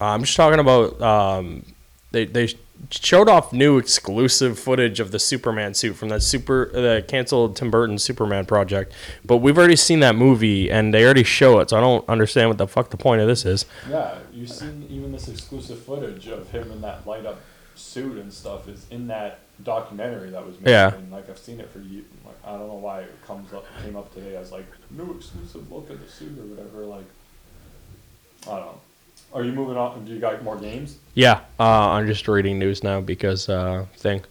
Uh, 0.00 0.04
I'm 0.04 0.20
just 0.22 0.36
talking 0.36 0.60
about 0.60 1.00
um, 1.00 1.64
they 2.12 2.26
they 2.26 2.48
showed 2.90 3.28
off 3.28 3.52
new 3.52 3.78
exclusive 3.78 4.58
footage 4.58 5.00
of 5.00 5.10
the 5.10 5.18
Superman 5.18 5.74
suit 5.74 5.94
from 5.94 6.08
that 6.10 6.22
super 6.22 6.70
the 6.72 7.04
canceled 7.06 7.56
Tim 7.56 7.70
Burton 7.70 7.98
Superman 7.98 8.46
project, 8.46 8.92
but 9.24 9.38
we've 9.38 9.58
already 9.58 9.76
seen 9.76 10.00
that 10.00 10.16
movie 10.16 10.70
and 10.70 10.92
they 10.94 11.04
already 11.04 11.24
show 11.24 11.58
it, 11.60 11.70
so 11.70 11.78
I 11.78 11.80
don't 11.80 12.08
understand 12.08 12.48
what 12.48 12.58
the 12.58 12.66
fuck 12.66 12.90
the 12.90 12.96
point 12.96 13.20
of 13.20 13.28
this 13.28 13.44
is. 13.44 13.66
Yeah, 13.88 14.18
you've 14.32 14.50
seen 14.50 14.86
even 14.90 15.12
this 15.12 15.28
exclusive 15.28 15.80
footage 15.80 16.28
of 16.28 16.50
him 16.50 16.70
in 16.70 16.80
that 16.82 17.06
light 17.06 17.26
up 17.26 17.40
suit 17.74 18.18
and 18.18 18.32
stuff 18.32 18.68
is 18.68 18.86
in 18.90 19.06
that 19.08 19.40
documentary 19.62 20.30
that 20.30 20.44
was 20.44 20.58
made. 20.60 20.70
Yeah. 20.70 20.94
And 20.94 21.10
like 21.12 21.28
I've 21.28 21.38
seen 21.38 21.60
it 21.60 21.70
for 21.70 21.80
you. 21.80 22.04
Like 22.24 22.36
I 22.44 22.52
don't 22.52 22.68
know 22.68 22.74
why 22.74 23.00
it 23.00 23.26
comes 23.26 23.52
up 23.52 23.64
came 23.82 23.96
up 23.96 24.12
today 24.14 24.36
as 24.36 24.52
like 24.52 24.66
new 24.90 25.14
exclusive 25.14 25.70
look 25.70 25.90
at 25.90 26.00
the 26.00 26.10
suit 26.10 26.38
or 26.38 26.42
whatever. 26.42 26.84
Like 26.84 27.06
I 28.46 28.56
don't 28.56 28.66
know. 28.66 28.80
Are 29.32 29.44
you 29.44 29.52
moving 29.52 29.76
on? 29.76 30.04
Do 30.04 30.12
you 30.12 30.20
got 30.20 30.42
more 30.42 30.56
games? 30.56 30.98
Yeah, 31.14 31.40
uh, 31.58 31.90
I'm 31.90 32.06
just 32.06 32.26
reading 32.26 32.58
news 32.58 32.82
now 32.82 33.00
because 33.00 33.48
uh, 33.48 33.86
thing. 33.96 34.22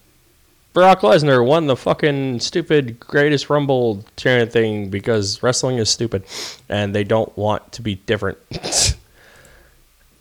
Brock 0.73 1.01
Lesnar 1.01 1.45
won 1.45 1.67
the 1.67 1.75
fucking 1.77 2.41
stupid 2.41 2.99
greatest 2.99 3.49
Rumble 3.49 4.03
chant 4.17 4.51
thing 4.51 4.89
because 4.89 5.41
wrestling 5.41 5.77
is 5.77 5.89
stupid, 5.89 6.25
and 6.67 6.93
they 6.93 7.05
don't 7.05 7.35
want 7.37 7.71
to 7.71 7.81
be 7.81 7.95
different. 7.95 8.37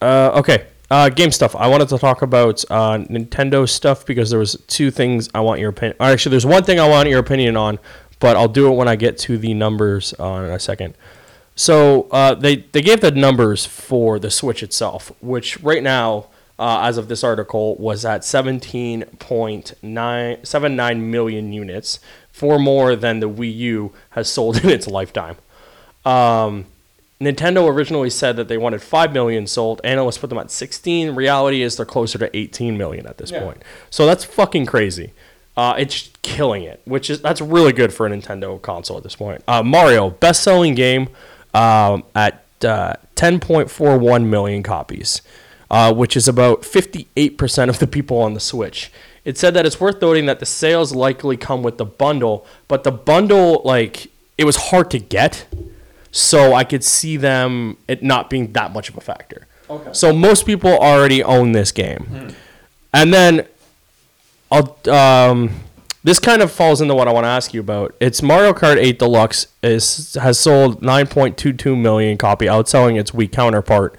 uh, 0.00 0.30
okay, 0.36 0.66
uh, 0.90 1.08
game 1.08 1.32
stuff. 1.32 1.56
I 1.56 1.66
wanted 1.66 1.88
to 1.88 1.98
talk 1.98 2.22
about 2.22 2.64
uh, 2.70 2.98
Nintendo 2.98 3.68
stuff 3.68 4.06
because 4.06 4.30
there 4.30 4.38
was 4.38 4.56
two 4.68 4.92
things 4.92 5.28
I 5.34 5.40
want 5.40 5.58
your 5.58 5.70
opinion. 5.70 5.96
Actually, 5.98 6.30
there's 6.30 6.46
one 6.46 6.62
thing 6.62 6.78
I 6.78 6.88
want 6.88 7.08
your 7.08 7.18
opinion 7.18 7.56
on, 7.56 7.80
but 8.20 8.36
I'll 8.36 8.46
do 8.46 8.72
it 8.72 8.76
when 8.76 8.86
I 8.86 8.94
get 8.94 9.18
to 9.18 9.36
the 9.36 9.54
numbers 9.54 10.14
uh, 10.20 10.24
in 10.24 10.50
a 10.50 10.60
second. 10.60 10.94
So 11.56 12.08
uh, 12.10 12.34
they 12.34 12.56
they 12.56 12.82
gave 12.82 13.00
the 13.00 13.10
numbers 13.12 13.64
for 13.66 14.18
the 14.18 14.30
Switch 14.30 14.62
itself, 14.62 15.12
which 15.20 15.60
right 15.62 15.82
now, 15.82 16.26
uh, 16.58 16.80
as 16.82 16.96
of 16.98 17.08
this 17.08 17.22
article, 17.22 17.76
was 17.76 18.04
at 18.04 18.22
17.979 18.22 21.00
million 21.00 21.52
units, 21.52 22.00
four 22.32 22.58
more 22.58 22.96
than 22.96 23.20
the 23.20 23.28
Wii 23.28 23.54
U 23.56 23.92
has 24.10 24.28
sold 24.30 24.56
in 24.64 24.70
its 24.70 24.86
lifetime. 24.86 25.36
Um, 26.04 26.66
Nintendo 27.20 27.72
originally 27.72 28.10
said 28.10 28.34
that 28.36 28.48
they 28.48 28.58
wanted 28.58 28.82
5 28.82 29.12
million 29.12 29.46
sold. 29.46 29.80
Analysts 29.84 30.18
put 30.18 30.28
them 30.30 30.38
at 30.38 30.50
16. 30.50 31.14
Reality 31.14 31.62
is 31.62 31.76
they're 31.76 31.86
closer 31.86 32.18
to 32.18 32.36
18 32.36 32.76
million 32.76 33.06
at 33.06 33.18
this 33.18 33.30
Yeah. 33.30 33.44
point. 33.44 33.62
So 33.88 34.04
that's 34.04 34.24
fucking 34.24 34.66
crazy. 34.66 35.12
Uh, 35.56 35.74
it's 35.78 36.10
killing 36.22 36.64
it, 36.64 36.82
which 36.84 37.08
is 37.08 37.20
that's 37.22 37.40
really 37.40 37.72
good 37.72 37.94
for 37.94 38.04
a 38.06 38.10
Nintendo 38.10 38.60
console 38.60 38.96
at 38.96 39.04
this 39.04 39.14
point. 39.14 39.42
Uh, 39.46 39.62
Mario, 39.62 40.10
best-selling 40.10 40.74
game 40.74 41.08
um, 41.54 42.04
at 42.14 42.44
uh, 42.62 42.94
10.41 43.16 44.26
million 44.26 44.62
copies, 44.62 45.22
uh, 45.70 45.94
which 45.94 46.16
is 46.16 46.28
about 46.28 46.62
58% 46.62 47.68
of 47.68 47.78
the 47.78 47.86
people 47.86 48.18
on 48.18 48.34
the 48.34 48.40
Switch. 48.40 48.90
It 49.24 49.38
said 49.38 49.54
that 49.54 49.64
it's 49.64 49.80
worth 49.80 50.02
noting 50.02 50.26
that 50.26 50.40
the 50.40 50.46
sales 50.46 50.94
likely 50.94 51.36
come 51.36 51.62
with 51.62 51.78
the 51.78 51.86
bundle, 51.86 52.46
but 52.68 52.84
the 52.84 52.92
bundle, 52.92 53.62
like, 53.64 54.10
it 54.36 54.44
was 54.44 54.56
hard 54.56 54.90
to 54.90 54.98
get, 54.98 55.46
so 56.10 56.52
I 56.52 56.64
could 56.64 56.84
see 56.84 57.16
them 57.16 57.76
it 57.88 58.02
not 58.02 58.28
being 58.28 58.52
that 58.52 58.72
much 58.72 58.88
of 58.88 58.96
a 58.96 59.00
factor. 59.00 59.46
Okay. 59.70 59.90
So 59.92 60.12
most 60.12 60.44
people 60.44 60.70
already 60.70 61.22
own 61.22 61.52
this 61.52 61.72
game, 61.72 62.34
and 62.92 63.14
then 63.14 63.46
I'll 64.50 64.76
um, 64.90 65.60
this 66.04 66.18
kind 66.20 66.42
of 66.42 66.52
falls 66.52 66.80
into 66.80 66.94
what 66.94 67.08
I 67.08 67.12
want 67.12 67.24
to 67.24 67.28
ask 67.28 67.52
you 67.54 67.60
about. 67.60 67.94
It's 67.98 68.22
Mario 68.22 68.52
Kart 68.52 68.76
8 68.76 68.98
Deluxe 68.98 69.46
is 69.62 70.14
has 70.20 70.38
sold 70.38 70.82
9.22 70.82 71.76
million 71.80 72.16
copy, 72.18 72.44
outselling 72.46 73.00
its 73.00 73.10
Wii 73.10 73.32
counterpart 73.32 73.96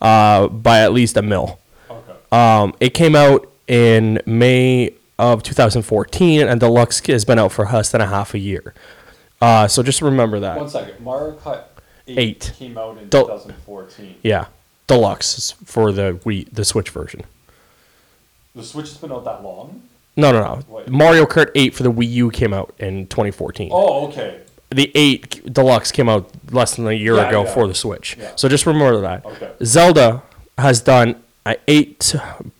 uh, 0.00 0.48
by 0.48 0.80
at 0.80 0.92
least 0.92 1.16
a 1.16 1.22
mil. 1.22 1.58
Okay. 1.88 2.12
Um, 2.32 2.74
it 2.80 2.90
came 2.90 3.14
out 3.16 3.50
in 3.68 4.20
May 4.26 4.94
of 5.18 5.42
2014, 5.44 6.42
and 6.48 6.60
Deluxe 6.60 7.00
has 7.06 7.24
been 7.24 7.38
out 7.38 7.52
for 7.52 7.64
less 7.66 7.90
than 7.92 8.00
a 8.00 8.06
half 8.06 8.34
a 8.34 8.38
year. 8.38 8.74
Uh, 9.40 9.68
so 9.68 9.82
just 9.82 10.02
remember 10.02 10.40
that. 10.40 10.56
One 10.58 10.68
second. 10.68 11.02
Mario 11.04 11.36
Kart 11.36 11.64
8, 12.08 12.18
Eight. 12.18 12.52
came 12.56 12.76
out 12.76 12.98
in 12.98 13.08
Del- 13.08 13.26
2014. 13.26 14.16
Yeah, 14.22 14.46
Deluxe 14.88 15.38
is 15.38 15.50
for 15.64 15.92
the 15.92 16.18
Wii, 16.24 16.48
the 16.52 16.64
Switch 16.64 16.90
version. 16.90 17.22
The 18.56 18.64
Switch 18.64 18.88
has 18.88 18.96
been 18.98 19.12
out 19.12 19.24
that 19.24 19.42
long? 19.44 19.82
No, 20.16 20.30
no, 20.32 20.40
no. 20.42 20.60
Wait. 20.68 20.88
Mario 20.88 21.24
Kart 21.26 21.50
8 21.54 21.74
for 21.74 21.82
the 21.82 21.90
Wii 21.92 22.08
U 22.10 22.30
came 22.30 22.52
out 22.54 22.74
in 22.78 23.06
2014. 23.08 23.70
Oh, 23.72 24.06
okay. 24.08 24.40
The 24.70 24.90
8 24.94 25.52
Deluxe 25.52 25.90
came 25.92 26.08
out 26.08 26.30
less 26.52 26.76
than 26.76 26.86
a 26.86 26.92
year 26.92 27.16
Yeah, 27.16 27.28
ago 27.28 27.44
yeah. 27.44 27.52
for 27.54 27.66
the 27.68 27.74
Switch. 27.74 28.16
Yeah. 28.18 28.32
So 28.36 28.48
just 28.48 28.66
remember 28.66 29.00
that. 29.02 29.24
Okay. 29.26 29.50
Zelda 29.64 30.22
has 30.58 30.80
done 30.80 31.22
uh, 31.46 31.54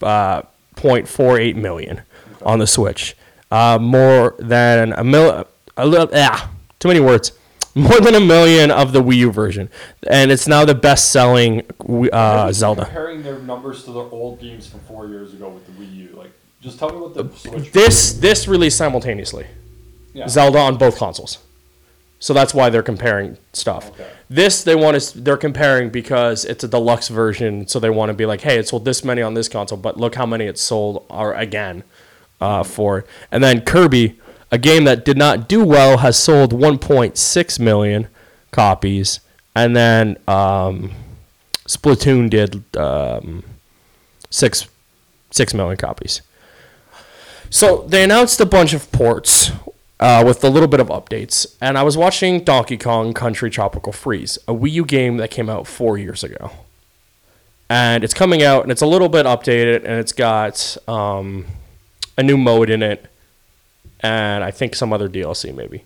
8.48 0.02 1.56
million 1.56 2.02
on 2.42 2.58
the 2.58 2.66
Switch. 2.66 3.16
Uh, 3.50 3.78
more 3.80 4.34
than 4.38 4.92
a 4.94 5.04
mil- 5.04 5.46
a 5.76 5.86
little, 5.86 6.08
yeah, 6.12 6.48
too 6.80 6.88
many 6.88 7.00
words. 7.00 7.32
More 7.76 7.98
than 8.00 8.14
a 8.14 8.20
million 8.20 8.70
of 8.70 8.92
the 8.92 9.02
Wii 9.02 9.16
U 9.16 9.32
version, 9.32 9.68
and 10.08 10.30
it's 10.30 10.46
now 10.46 10.64
the 10.64 10.76
best-selling 10.76 11.62
uh, 12.12 12.52
Zelda. 12.52 12.84
Comparing 12.84 13.24
their 13.24 13.40
numbers 13.40 13.82
to 13.84 13.90
their 13.92 14.02
old 14.04 14.40
games 14.40 14.68
from 14.68 14.78
four 14.80 15.08
years 15.08 15.32
ago 15.32 15.48
with 15.48 15.66
the 15.66 15.72
Wii 15.72 15.92
U, 15.96 16.08
like, 16.16 16.30
just 16.64 16.78
tell 16.78 16.90
me 16.90 16.98
what 16.98 17.12
the 17.12 17.28
Switch. 17.36 17.70
This 17.72 18.14
this 18.14 18.48
released 18.48 18.78
simultaneously, 18.78 19.46
yeah. 20.14 20.26
Zelda 20.26 20.58
on 20.58 20.78
both 20.78 20.96
consoles, 20.96 21.38
so 22.18 22.32
that's 22.32 22.54
why 22.54 22.70
they're 22.70 22.82
comparing 22.82 23.36
stuff. 23.52 23.90
Okay. 23.90 24.10
This 24.30 24.64
they 24.64 24.74
want 24.74 24.98
to 24.98 25.20
they're 25.20 25.36
comparing 25.36 25.90
because 25.90 26.46
it's 26.46 26.64
a 26.64 26.68
deluxe 26.68 27.08
version, 27.08 27.68
so 27.68 27.78
they 27.78 27.90
want 27.90 28.08
to 28.08 28.14
be 28.14 28.24
like, 28.24 28.40
hey, 28.40 28.58
it 28.58 28.66
sold 28.66 28.86
this 28.86 29.04
many 29.04 29.20
on 29.20 29.34
this 29.34 29.46
console, 29.46 29.76
but 29.76 29.98
look 29.98 30.14
how 30.14 30.24
many 30.24 30.46
it 30.46 30.58
sold 30.58 31.04
are 31.10 31.34
again 31.34 31.84
uh, 32.40 32.62
for. 32.62 33.04
And 33.30 33.44
then 33.44 33.60
Kirby, 33.60 34.18
a 34.50 34.56
game 34.56 34.84
that 34.84 35.04
did 35.04 35.18
not 35.18 35.46
do 35.46 35.62
well, 35.62 35.98
has 35.98 36.18
sold 36.18 36.54
1.6 36.54 37.60
million 37.60 38.08
copies, 38.52 39.20
and 39.54 39.76
then 39.76 40.16
um, 40.26 40.92
Splatoon 41.68 42.30
did 42.30 42.74
um, 42.74 43.44
six 44.30 44.66
six 45.30 45.52
million 45.52 45.76
copies. 45.76 46.22
So 47.54 47.84
they 47.86 48.02
announced 48.02 48.40
a 48.40 48.46
bunch 48.46 48.74
of 48.74 48.90
ports 48.90 49.52
uh, 50.00 50.24
with 50.26 50.42
a 50.42 50.50
little 50.50 50.66
bit 50.66 50.80
of 50.80 50.88
updates, 50.88 51.54
and 51.60 51.78
I 51.78 51.84
was 51.84 51.96
watching 51.96 52.42
Donkey 52.42 52.76
Kong 52.76 53.14
Country 53.14 53.48
Tropical 53.48 53.92
Freeze, 53.92 54.40
a 54.48 54.52
Wii 54.52 54.72
U 54.72 54.84
game 54.84 55.18
that 55.18 55.30
came 55.30 55.48
out 55.48 55.68
four 55.68 55.96
years 55.96 56.24
ago, 56.24 56.50
and 57.70 58.02
it's 58.02 58.12
coming 58.12 58.42
out 58.42 58.64
and 58.64 58.72
it's 58.72 58.82
a 58.82 58.86
little 58.86 59.08
bit 59.08 59.24
updated, 59.24 59.84
and 59.84 60.00
it's 60.00 60.10
got 60.10 60.76
um, 60.88 61.46
a 62.18 62.24
new 62.24 62.36
mode 62.36 62.70
in 62.70 62.82
it, 62.82 63.06
and 64.00 64.42
I 64.42 64.50
think 64.50 64.74
some 64.74 64.92
other 64.92 65.08
DLC 65.08 65.54
maybe, 65.54 65.84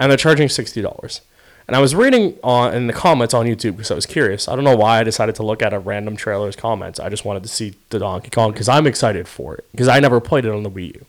and 0.00 0.10
they're 0.10 0.16
charging 0.16 0.48
sixty 0.48 0.80
dollars. 0.80 1.20
And 1.66 1.74
I 1.74 1.80
was 1.80 1.94
reading 1.94 2.38
on 2.42 2.74
in 2.74 2.86
the 2.86 2.92
comments 2.92 3.32
on 3.32 3.46
YouTube 3.46 3.72
because 3.72 3.90
I 3.90 3.94
was 3.94 4.04
curious. 4.04 4.48
I 4.48 4.54
don't 4.54 4.64
know 4.64 4.76
why 4.76 5.00
I 5.00 5.04
decided 5.04 5.34
to 5.36 5.42
look 5.42 5.62
at 5.62 5.72
a 5.72 5.78
random 5.78 6.14
trailer's 6.14 6.56
comments. 6.56 7.00
I 7.00 7.08
just 7.08 7.24
wanted 7.24 7.42
to 7.42 7.48
see 7.48 7.74
the 7.88 7.98
Donkey 7.98 8.30
Kong 8.30 8.52
because 8.52 8.68
I'm 8.68 8.86
excited 8.86 9.26
for 9.26 9.54
it 9.54 9.64
because 9.70 9.88
I 9.88 9.98
never 10.00 10.20
played 10.20 10.44
it 10.44 10.50
on 10.50 10.62
the 10.62 10.70
Wii 10.70 10.94
U. 10.94 11.06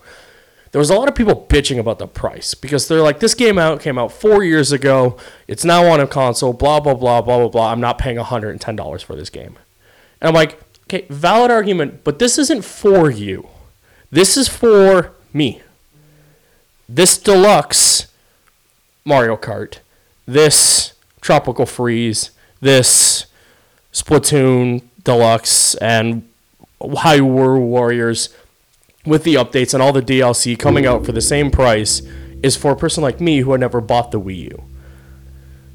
There 0.71 0.79
was 0.79 0.89
a 0.89 0.95
lot 0.95 1.07
of 1.07 1.15
people 1.15 1.45
bitching 1.49 1.79
about 1.79 1.99
the 1.99 2.07
price 2.07 2.53
because 2.53 2.87
they're 2.87 3.01
like, 3.01 3.19
this 3.19 3.33
game 3.33 3.57
out 3.57 3.81
came 3.81 3.97
out 3.97 4.11
four 4.11 4.43
years 4.43 4.71
ago. 4.71 5.17
It's 5.47 5.63
now 5.63 5.85
on 5.87 5.99
a 5.99 6.07
console. 6.07 6.53
Blah 6.53 6.79
blah 6.79 6.93
blah 6.93 7.21
blah 7.21 7.39
blah 7.39 7.49
blah. 7.49 7.71
I'm 7.71 7.81
not 7.81 7.97
paying 7.97 8.17
110 8.17 8.75
dollars 8.75 9.01
for 9.01 9.15
this 9.15 9.29
game. 9.29 9.57
And 10.21 10.29
I'm 10.29 10.33
like, 10.33 10.59
okay, 10.83 11.05
valid 11.09 11.51
argument, 11.51 12.03
but 12.03 12.19
this 12.19 12.37
isn't 12.37 12.63
for 12.63 13.09
you. 13.09 13.47
This 14.09 14.37
is 14.37 14.47
for 14.47 15.13
me. 15.33 15.61
This 16.87 17.17
deluxe 17.17 18.07
Mario 19.03 19.37
Kart, 19.37 19.79
this 20.25 20.93
Tropical 21.21 21.65
Freeze, 21.65 22.31
this 22.61 23.25
Splatoon 23.93 24.83
Deluxe, 25.03 25.75
and 25.75 26.27
Hyrule 26.81 27.59
Warriors 27.59 28.29
with 29.05 29.23
the 29.23 29.35
updates 29.35 29.73
and 29.73 29.81
all 29.81 29.93
the 29.93 30.01
DLC 30.01 30.57
coming 30.57 30.85
out 30.85 31.05
for 31.05 31.11
the 31.11 31.21
same 31.21 31.51
price 31.51 32.01
is 32.43 32.55
for 32.55 32.71
a 32.71 32.75
person 32.75 33.03
like 33.03 33.21
me 33.21 33.39
who 33.39 33.51
had 33.51 33.59
never 33.59 33.81
bought 33.81 34.11
the 34.11 34.19
Wii 34.19 34.51
U. 34.51 34.63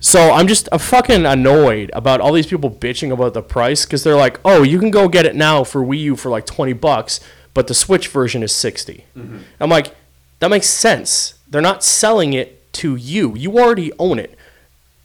So 0.01 0.33
I'm 0.33 0.47
just 0.47 0.69
uh, 0.73 0.79
fucking 0.79 1.27
annoyed 1.27 1.91
about 1.95 2.21
all 2.21 2.33
these 2.33 2.47
people 2.47 2.71
bitching 2.71 3.13
about 3.13 3.35
the 3.35 3.43
price 3.43 3.85
because 3.85 4.03
they're 4.03 4.17
like, 4.17 4.41
oh, 4.45 4.63
you 4.63 4.79
can 4.79 4.91
go 4.91 5.09
get 5.09 5.27
it 5.27 5.37
now 5.37 5.63
for 5.63 5.83
Wii 5.85 6.01
U 6.01 6.17
for 6.17 6.31
like 6.31 6.47
20 6.47 6.73
bucks, 6.73 7.21
but 7.55 7.67
the 7.67 7.75
Switch 7.75 8.09
version 8.09 8.43
is 8.43 8.55
60. 8.55 9.05
I'm 9.61 9.69
like, 9.69 9.95
that 10.39 10.49
makes 10.49 10.69
sense. 10.69 11.35
They're 11.49 11.61
not 11.61 11.85
selling 11.85 12.33
it 12.33 12.73
to 12.75 12.97
you. 12.97 13.37
You 13.37 13.59
already 13.59 13.93
own 13.99 14.19
it. 14.19 14.37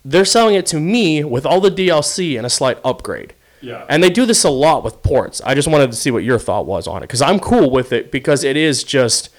They're 0.06 0.24
selling 0.24 0.53
it 0.56 0.68
to 0.68 0.80
me 0.80 1.24
with 1.24 1.45
all 1.45 1.60
the 1.60 1.72
DLC 1.72 2.38
and 2.38 2.45
a 2.45 2.49
slight 2.49 2.78
upgrade. 2.86 3.34
Yeah. 3.60 3.86
And 3.89 4.03
they 4.03 4.12
do 4.12 4.28
this 4.28 4.43
a 4.43 4.49
lot 4.49 4.84
with 4.84 5.01
ports. 5.01 5.41
I 5.43 5.56
just 5.56 5.68
wanted 5.68 5.89
to 5.89 5.97
see 5.97 6.12
what 6.12 6.24
your 6.24 6.38
thought 6.38 6.68
was 6.68 6.88
on 6.88 6.97
it 6.97 7.08
because 7.08 7.24
I'm 7.24 7.39
cool 7.39 7.72
with 7.72 7.91
it 7.91 8.12
because 8.12 8.43
it 8.43 8.56
is 8.56 8.84
just, 8.84 9.30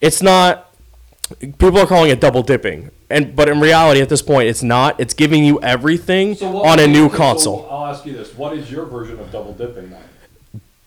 it's 0.00 0.20
not. 0.20 0.64
People 1.40 1.78
are 1.78 1.86
calling 1.86 2.10
it 2.10 2.20
double 2.20 2.42
dipping, 2.42 2.90
and 3.10 3.34
but 3.34 3.48
in 3.48 3.58
reality, 3.58 4.00
at 4.00 4.08
this 4.08 4.22
point, 4.22 4.48
it's 4.48 4.62
not. 4.62 5.00
It's 5.00 5.12
giving 5.12 5.44
you 5.44 5.60
everything 5.60 6.36
So 6.36 6.64
on 6.64 6.78
a 6.78 6.86
new 6.86 7.08
so 7.10 7.16
console. 7.16 7.68
I'll 7.68 7.86
ask 7.86 8.06
you 8.06 8.12
this: 8.12 8.36
What 8.36 8.56
is 8.56 8.70
your 8.70 8.84
version 8.84 9.18
of 9.18 9.32
double 9.32 9.52
dipping 9.52 9.90
then? 9.90 10.04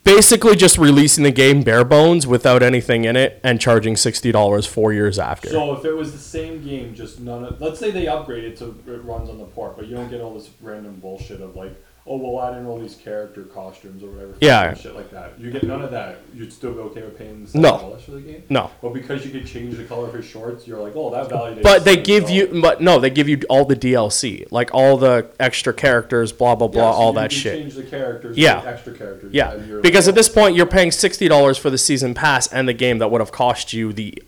Basically, 0.09 0.55
just 0.55 0.79
releasing 0.79 1.23
the 1.23 1.29
game 1.29 1.61
bare 1.61 1.85
bones 1.85 2.25
without 2.25 2.63
anything 2.63 3.05
in 3.05 3.15
it 3.15 3.39
and 3.43 3.61
charging 3.61 3.95
sixty 3.95 4.31
dollars 4.31 4.65
four 4.65 4.91
years 4.91 5.19
after. 5.19 5.49
So 5.49 5.77
if 5.77 5.85
it 5.85 5.93
was 5.93 6.11
the 6.11 6.17
same 6.17 6.63
game, 6.63 6.95
just 6.95 7.19
none 7.19 7.45
of, 7.45 7.61
let's 7.61 7.79
say 7.79 7.91
they 7.91 8.05
upgraded 8.05 8.57
to 8.57 8.75
it 8.91 9.03
runs 9.03 9.29
on 9.29 9.37
the 9.37 9.45
port, 9.45 9.77
but 9.77 9.85
you 9.85 9.95
don't 9.95 10.09
get 10.09 10.19
all 10.19 10.33
this 10.33 10.49
random 10.61 10.95
bullshit 10.95 11.41
of 11.41 11.55
like, 11.55 11.79
oh, 12.11 12.17
we'll 12.17 12.41
add 12.41 12.57
in 12.57 12.65
all 12.65 12.79
these 12.79 12.95
character 12.95 13.43
costumes 13.43 14.01
or 14.03 14.07
whatever. 14.07 14.33
Yeah. 14.41 14.73
Shit 14.73 14.95
like 14.95 15.11
that. 15.11 15.39
You 15.39 15.51
get 15.51 15.61
none 15.63 15.83
of 15.83 15.91
that. 15.91 16.17
You'd 16.33 16.51
still 16.51 16.73
be 16.73 16.79
okay 16.79 17.01
with 17.03 17.17
paying 17.17 17.45
the 17.45 17.57
No. 17.59 17.69
dollars 17.77 18.01
for 18.01 18.11
the 18.11 18.21
game. 18.21 18.43
no, 18.49 18.71
But 18.81 18.93
because 18.93 19.23
you 19.23 19.31
could 19.31 19.45
change 19.45 19.77
the 19.77 19.83
color 19.83 20.07
of 20.07 20.13
his 20.15 20.25
shorts, 20.25 20.67
you're 20.67 20.79
like, 20.81 20.93
oh, 20.95 21.11
that 21.11 21.29
validates. 21.29 21.61
but 21.61 21.85
they 21.85 21.95
give 21.95 22.23
$60. 22.25 22.33
you, 22.55 22.61
but 22.61 22.81
no, 22.81 22.99
they 22.99 23.11
give 23.11 23.29
you 23.29 23.39
all 23.49 23.63
the 23.63 23.75
DLC, 23.75 24.45
like 24.49 24.71
all 24.73 24.97
the 24.97 25.27
extra 25.39 25.71
characters, 25.71 26.31
blah 26.31 26.55
blah 26.55 26.67
blah, 26.67 26.81
Yeah, 26.87 26.91
so 26.91 26.97
all 26.97 27.13
you 27.13 27.19
that 27.19 27.31
shit. 27.31 27.59
Change 27.61 27.75
the 27.75 27.83
characters. 27.83 28.37
Yeah. 28.37 28.63
extra 28.65 28.93
characters. 28.93 29.31
Yeah, 29.31 29.55
because 29.81 30.07
like, 30.07 30.13
at 30.13 30.15
this 30.15 30.29
point 30.29 30.55
you're 30.55 30.65
paying 30.65 30.91
sixty 30.91 31.27
dollars 31.27 31.57
for 31.59 31.69
the 31.69 31.77
season 31.77 32.15
pass 32.15 32.47
and 32.47 32.67
the 32.67 32.73
game 32.73 32.97
that 32.97 33.11
would 33.11 33.21
have 33.21 33.31
cost 33.31 33.71
you 33.71 33.93
the 33.93 34.21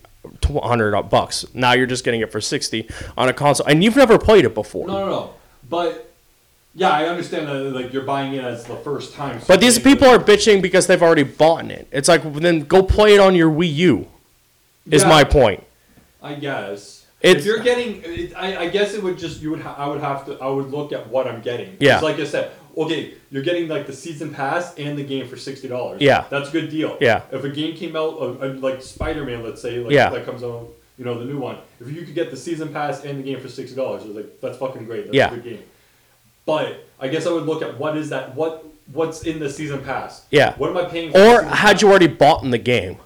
hundred 0.45 1.01
bucks. 1.09 1.45
Now 1.53 1.73
you're 1.73 1.88
just 1.88 2.03
getting 2.03 2.21
it 2.21 2.32
for 2.32 2.41
sixty 2.41 2.88
on 3.17 3.27
a 3.29 3.34
console, 3.34 3.65
and 3.65 3.84
you've 3.84 3.95
never 3.95 4.17
played 4.19 4.45
it 4.45 4.53
before. 4.53 4.88
No, 4.88 4.99
no, 4.99 5.09
no. 5.09 5.29
But 5.69 6.11
yeah, 6.74 6.89
I 6.89 7.05
understand 7.05 7.47
that 7.47 7.53
like 7.74 7.91
you're 7.93 8.03
buying 8.03 8.34
it 8.34 8.43
as 8.43 8.63
the 8.65 8.76
first 8.78 9.13
time. 9.13 9.39
so 9.39 9.47
But 9.47 9.59
these 9.61 9.78
people 9.80 10.07
are 10.07 10.19
bitching 10.19 10.61
because 10.61 10.88
they've 10.88 11.01
already 11.01 11.24
bought 11.24 11.69
it. 11.72 11.88
It's 11.91 12.07
like 12.07 12.22
then 12.34 12.61
go 12.61 12.82
play 12.84 13.13
it 13.15 13.19
on 13.19 13.36
your 13.36 13.51
Wii 13.51 13.74
U. 13.76 14.07
Is 14.89 15.03
Yeah. 15.03 15.09
my 15.09 15.24
point. 15.24 15.63
I 16.24 16.36
guess. 16.36 17.05
It's- 17.22 17.41
if 17.41 17.45
you're 17.45 17.59
getting, 17.59 18.01
it, 18.03 18.34
I, 18.36 18.57
I 18.63 18.67
guess 18.69 18.95
it 18.95 19.03
would 19.03 19.17
just 19.19 19.41
you 19.41 19.51
would 19.51 19.61
ha- 19.61 19.76
I 19.78 19.88
would 19.88 20.01
have 20.01 20.26
to 20.26 20.39
I 20.39 20.47
would 20.47 20.72
look 20.72 20.91
at 20.91 21.07
what 21.09 21.28
I'm 21.28 21.41
getting. 21.41 21.78
Yeah. 21.80 21.99
Like 21.99 22.17
I 22.19 22.24
said, 22.26 22.51
okay, 22.76 23.13
you're 23.30 23.43
getting 23.43 23.67
like 23.67 23.86
the 23.86 23.93
season 23.93 24.34
pass 24.34 24.74
and 24.76 24.97
the 24.97 25.03
game 25.03 25.28
for 25.28 25.38
sixty 25.38 25.67
dollars. 25.67 26.01
Yeah. 26.01 26.26
That's 26.32 26.49
a 26.49 26.51
good 26.51 26.72
deal. 26.72 26.97
Yeah. 26.99 27.22
If 27.32 27.43
a 27.43 27.49
game 27.49 27.76
came 27.76 27.95
out 27.95 28.13
uh, 28.19 28.45
uh, 28.45 28.55
like 28.59 28.82
Spider 28.82 29.24
Man, 29.24 29.43
let's 29.43 29.61
say, 29.61 29.78
like 29.80 29.91
Yeah. 29.93 30.09
that 30.09 30.26
comes 30.26 30.41
out, 30.43 30.67
you 30.97 31.05
know, 31.05 31.19
the 31.19 31.26
new 31.26 31.38
one. 31.38 31.57
If 31.80 31.91
you 31.91 32.01
could 32.01 32.15
get 32.15 32.32
the 32.32 32.38
season 32.38 32.69
pass 32.74 33.03
and 33.05 33.19
the 33.19 33.24
game 33.24 33.39
for 33.39 33.49
sixty 33.49 33.76
dollars, 33.76 34.03
it's 34.03 34.15
like 34.15 34.41
that's 34.41 34.57
fucking 34.57 34.86
great. 34.86 35.05
That's 35.05 35.15
Yeah. 35.15 35.28
a 35.32 35.36
good 35.36 35.43
game. 35.43 35.63
But 36.51 36.85
I 36.99 37.07
guess 37.07 37.25
I 37.25 37.31
would 37.31 37.45
look 37.45 37.61
at 37.61 37.77
what 37.79 37.95
is 37.95 38.09
that 38.09 38.35
what 38.35 38.65
what's 38.91 39.23
in 39.23 39.39
the 39.39 39.49
season 39.49 39.81
pass. 39.83 40.25
Yeah. 40.31 40.53
What 40.57 40.69
am 40.71 40.77
I 40.77 40.83
paying 40.83 41.11
for? 41.11 41.17
Or 41.17 41.21
the 41.23 41.31
season 41.37 41.47
had 41.49 41.71
pass? 41.73 41.81
you 41.81 41.89
already 41.89 42.07
bought 42.07 42.43
in 42.43 42.51
the 42.51 42.57
game, 42.57 42.97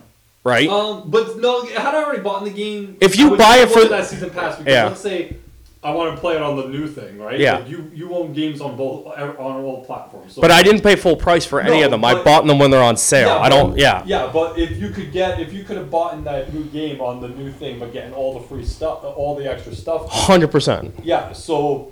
right? 0.43 0.67
Um, 0.67 1.03
but 1.11 1.37
no, 1.37 1.63
had 1.67 1.93
I 1.93 2.03
already 2.03 2.21
bought 2.23 2.39
in 2.41 2.51
the 2.51 2.57
game, 2.63 2.97
If 3.01 3.17
you 3.19 3.27
I 3.27 3.29
would 3.29 3.37
buy 3.39 3.57
it 3.57 3.69
look 3.69 3.73
for- 3.73 3.79
at 3.83 3.89
that 3.91 4.05
season 4.07 4.31
pass, 4.31 4.57
because 4.57 4.73
Yeah. 4.73 4.85
let's 4.87 5.01
say 5.01 5.35
I 5.83 5.91
want 5.93 6.15
to 6.15 6.19
play 6.19 6.35
it 6.35 6.41
on 6.41 6.55
the 6.55 6.67
new 6.67 6.87
thing, 6.87 7.19
right? 7.19 7.39
Yeah. 7.39 7.57
Like, 7.57 7.69
you 7.69 7.91
you 7.93 8.15
own 8.15 8.33
games 8.33 8.59
on 8.61 8.75
both 8.75 9.05
on 9.05 9.63
all 9.63 9.85
platforms. 9.85 10.33
So 10.33 10.41
but 10.41 10.49
I 10.49 10.63
didn't 10.63 10.81
pay 10.81 10.95
full 10.95 11.15
price 11.15 11.45
for 11.45 11.59
any 11.61 11.81
No, 11.81 11.85
of 11.85 11.91
them. 11.91 12.03
I 12.03 12.13
but- 12.15 12.25
bought 12.25 12.47
them 12.47 12.57
when 12.57 12.71
they're 12.71 12.81
on 12.91 12.97
sale. 12.97 13.29
I 13.29 13.49
don't. 13.49 13.77
Yeah. 13.77 14.01
Yeah, 14.07 14.27
but 14.33 14.57
if 14.57 14.71
you 14.81 14.89
could 14.89 15.11
get 15.11 15.39
if 15.39 15.53
you 15.53 15.63
could 15.63 15.77
have 15.77 15.91
bought 15.91 16.15
in 16.15 16.23
that 16.23 16.51
new 16.51 16.63
game 16.63 16.99
on 16.99 17.21
the 17.21 17.27
new 17.27 17.51
thing, 17.51 17.77
but 17.77 17.93
getting 17.93 18.13
all 18.15 18.33
the 18.33 18.43
free 18.47 18.65
stuff, 18.65 19.03
all 19.03 19.35
the 19.35 19.47
extra 19.47 19.75
stuff. 19.75 20.09
Hundred 20.09 20.49
percent. 20.49 20.95
Yeah. 21.03 21.31
So 21.33 21.91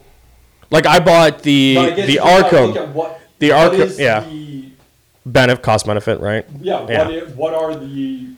Like 0.74 0.88
I 0.88 1.00
bought 1.00 1.44
the 1.44 1.76
but 1.76 1.86
I 1.86 1.96
guess 1.96 2.08
the 2.08 2.14
you 2.14 2.18
gotta 2.18 2.44
Arkham 2.56 2.68
Look 2.68 2.78
at 2.78 2.90
what 2.90 3.22
the 3.38 3.52
what 3.52 3.72
Arkham- 3.72 3.80
is 3.80 4.00
yeah. 4.00 4.22
The, 4.22 4.70
benefit 5.26 5.64
cost 5.64 5.86
benefit, 5.86 6.20
right? 6.20 6.46
yeah. 6.60 6.86
Yeah. 6.90 7.06
What, 7.06 7.14
i- 7.14 7.32
what 7.34 7.54
are 7.54 7.76
the 7.76 8.30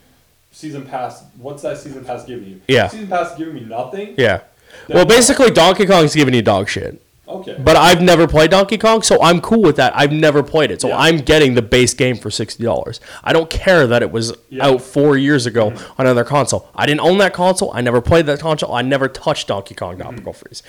season 0.51 0.85
pass? 0.85 1.23
What's 1.37 1.63
that 1.63 1.77
season 1.77 2.03
pass 2.03 2.25
giving 2.25 2.47
you? 2.47 2.61
Yeah. 2.67 2.89
Season 2.89 3.07
pass 3.07 3.35
giving 3.37 3.53
me 3.53 3.61
nothing. 3.61 4.15
Yeah. 4.17 4.41
Well, 4.89 5.05
basically, 5.05 5.49
Donkey 5.49 5.85
Kong's 5.85 6.13
giving 6.13 6.33
you 6.33 6.41
dog 6.41 6.67
shit. 6.67 7.01
Okay. 7.27 7.57
But 7.57 7.75
I've 7.75 8.01
never 8.01 8.27
played 8.27 8.51
Donkey 8.51 8.77
Kong, 8.77 9.01
so 9.01 9.21
I'm 9.21 9.41
cool 9.41 9.61
with 9.61 9.77
that. 9.77 9.93
I've 9.95 10.11
never 10.11 10.43
played 10.43 10.69
it, 10.69 10.79
so 10.81 10.89
Yeah. 10.89 10.99
I'm 10.99 11.17
getting 11.17 11.55
the 11.55 11.61
base 11.61 11.93
game 11.93 12.17
for 12.17 12.29
sixty 12.29 12.63
dollars. 12.63 12.99
I 13.23 13.33
don't 13.33 13.49
care 13.49 13.87
that 13.87 14.03
it 14.03 14.11
was 14.11 14.33
Yeah. 14.49 14.67
out 14.67 14.81
four 14.81 15.17
years 15.17 15.45
ago 15.47 15.71
mm-hmm. 15.71 16.01
on 16.01 16.05
another 16.05 16.23
console. 16.23 16.69
I 16.75 16.85
didn't 16.85 17.01
own 17.01 17.17
that 17.19 17.33
console. 17.33 17.71
I 17.73 17.81
never 17.81 17.99
played 17.99 18.27
that 18.27 18.39
console. 18.39 18.73
I 18.73 18.83
never 18.83 19.07
touched 19.07 19.47
Donkey 19.47 19.73
Kong 19.73 19.93
mm-hmm. 19.93 20.03
Tropical 20.03 20.33
Freeze. 20.33 20.61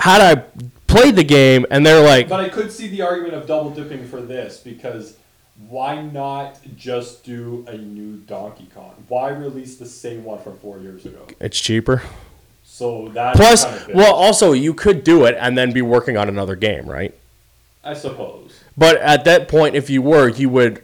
Had 0.00 0.20
I 0.20 0.44
played 0.92 1.16
the 1.16 1.24
game, 1.24 1.66
and 1.70 1.84
they're 1.84 2.02
like, 2.02 2.28
But 2.28 2.40
I 2.40 2.48
could 2.48 2.70
see 2.70 2.88
the 2.88 3.02
argument 3.02 3.34
of 3.34 3.46
double 3.46 3.70
dipping 3.70 4.06
for 4.06 4.20
this 4.20 4.58
because 4.58 5.16
why 5.68 6.00
not 6.02 6.58
just 6.76 7.24
do 7.24 7.64
a 7.68 7.76
new 7.76 8.16
Donkey 8.16 8.68
Kong? 8.74 8.94
Why 9.08 9.30
release 9.30 9.76
the 9.76 9.86
same 9.86 10.24
one 10.24 10.40
from 10.40 10.58
four 10.58 10.78
years 10.78 11.06
ago? 11.06 11.26
it's 11.40 11.58
cheaper. 11.58 12.02
So 12.64 13.08
that 13.08 13.36
Plus, 13.36 13.64
kind 13.64 13.76
of 13.76 13.82
fits, 13.82 13.96
well, 13.96 14.14
also 14.14 14.52
you 14.52 14.72
could 14.72 15.04
do 15.04 15.24
it 15.26 15.36
and 15.38 15.58
then 15.58 15.72
be 15.72 15.82
working 15.82 16.16
on 16.16 16.28
another 16.28 16.56
game, 16.56 16.86
right? 16.86 17.14
I 17.84 17.94
suppose. 17.94 18.60
But 18.76 18.96
at 18.96 19.24
that 19.24 19.48
point, 19.48 19.74
if 19.74 19.90
you 19.90 20.00
were, 20.00 20.28
you 20.28 20.48
would 20.48 20.82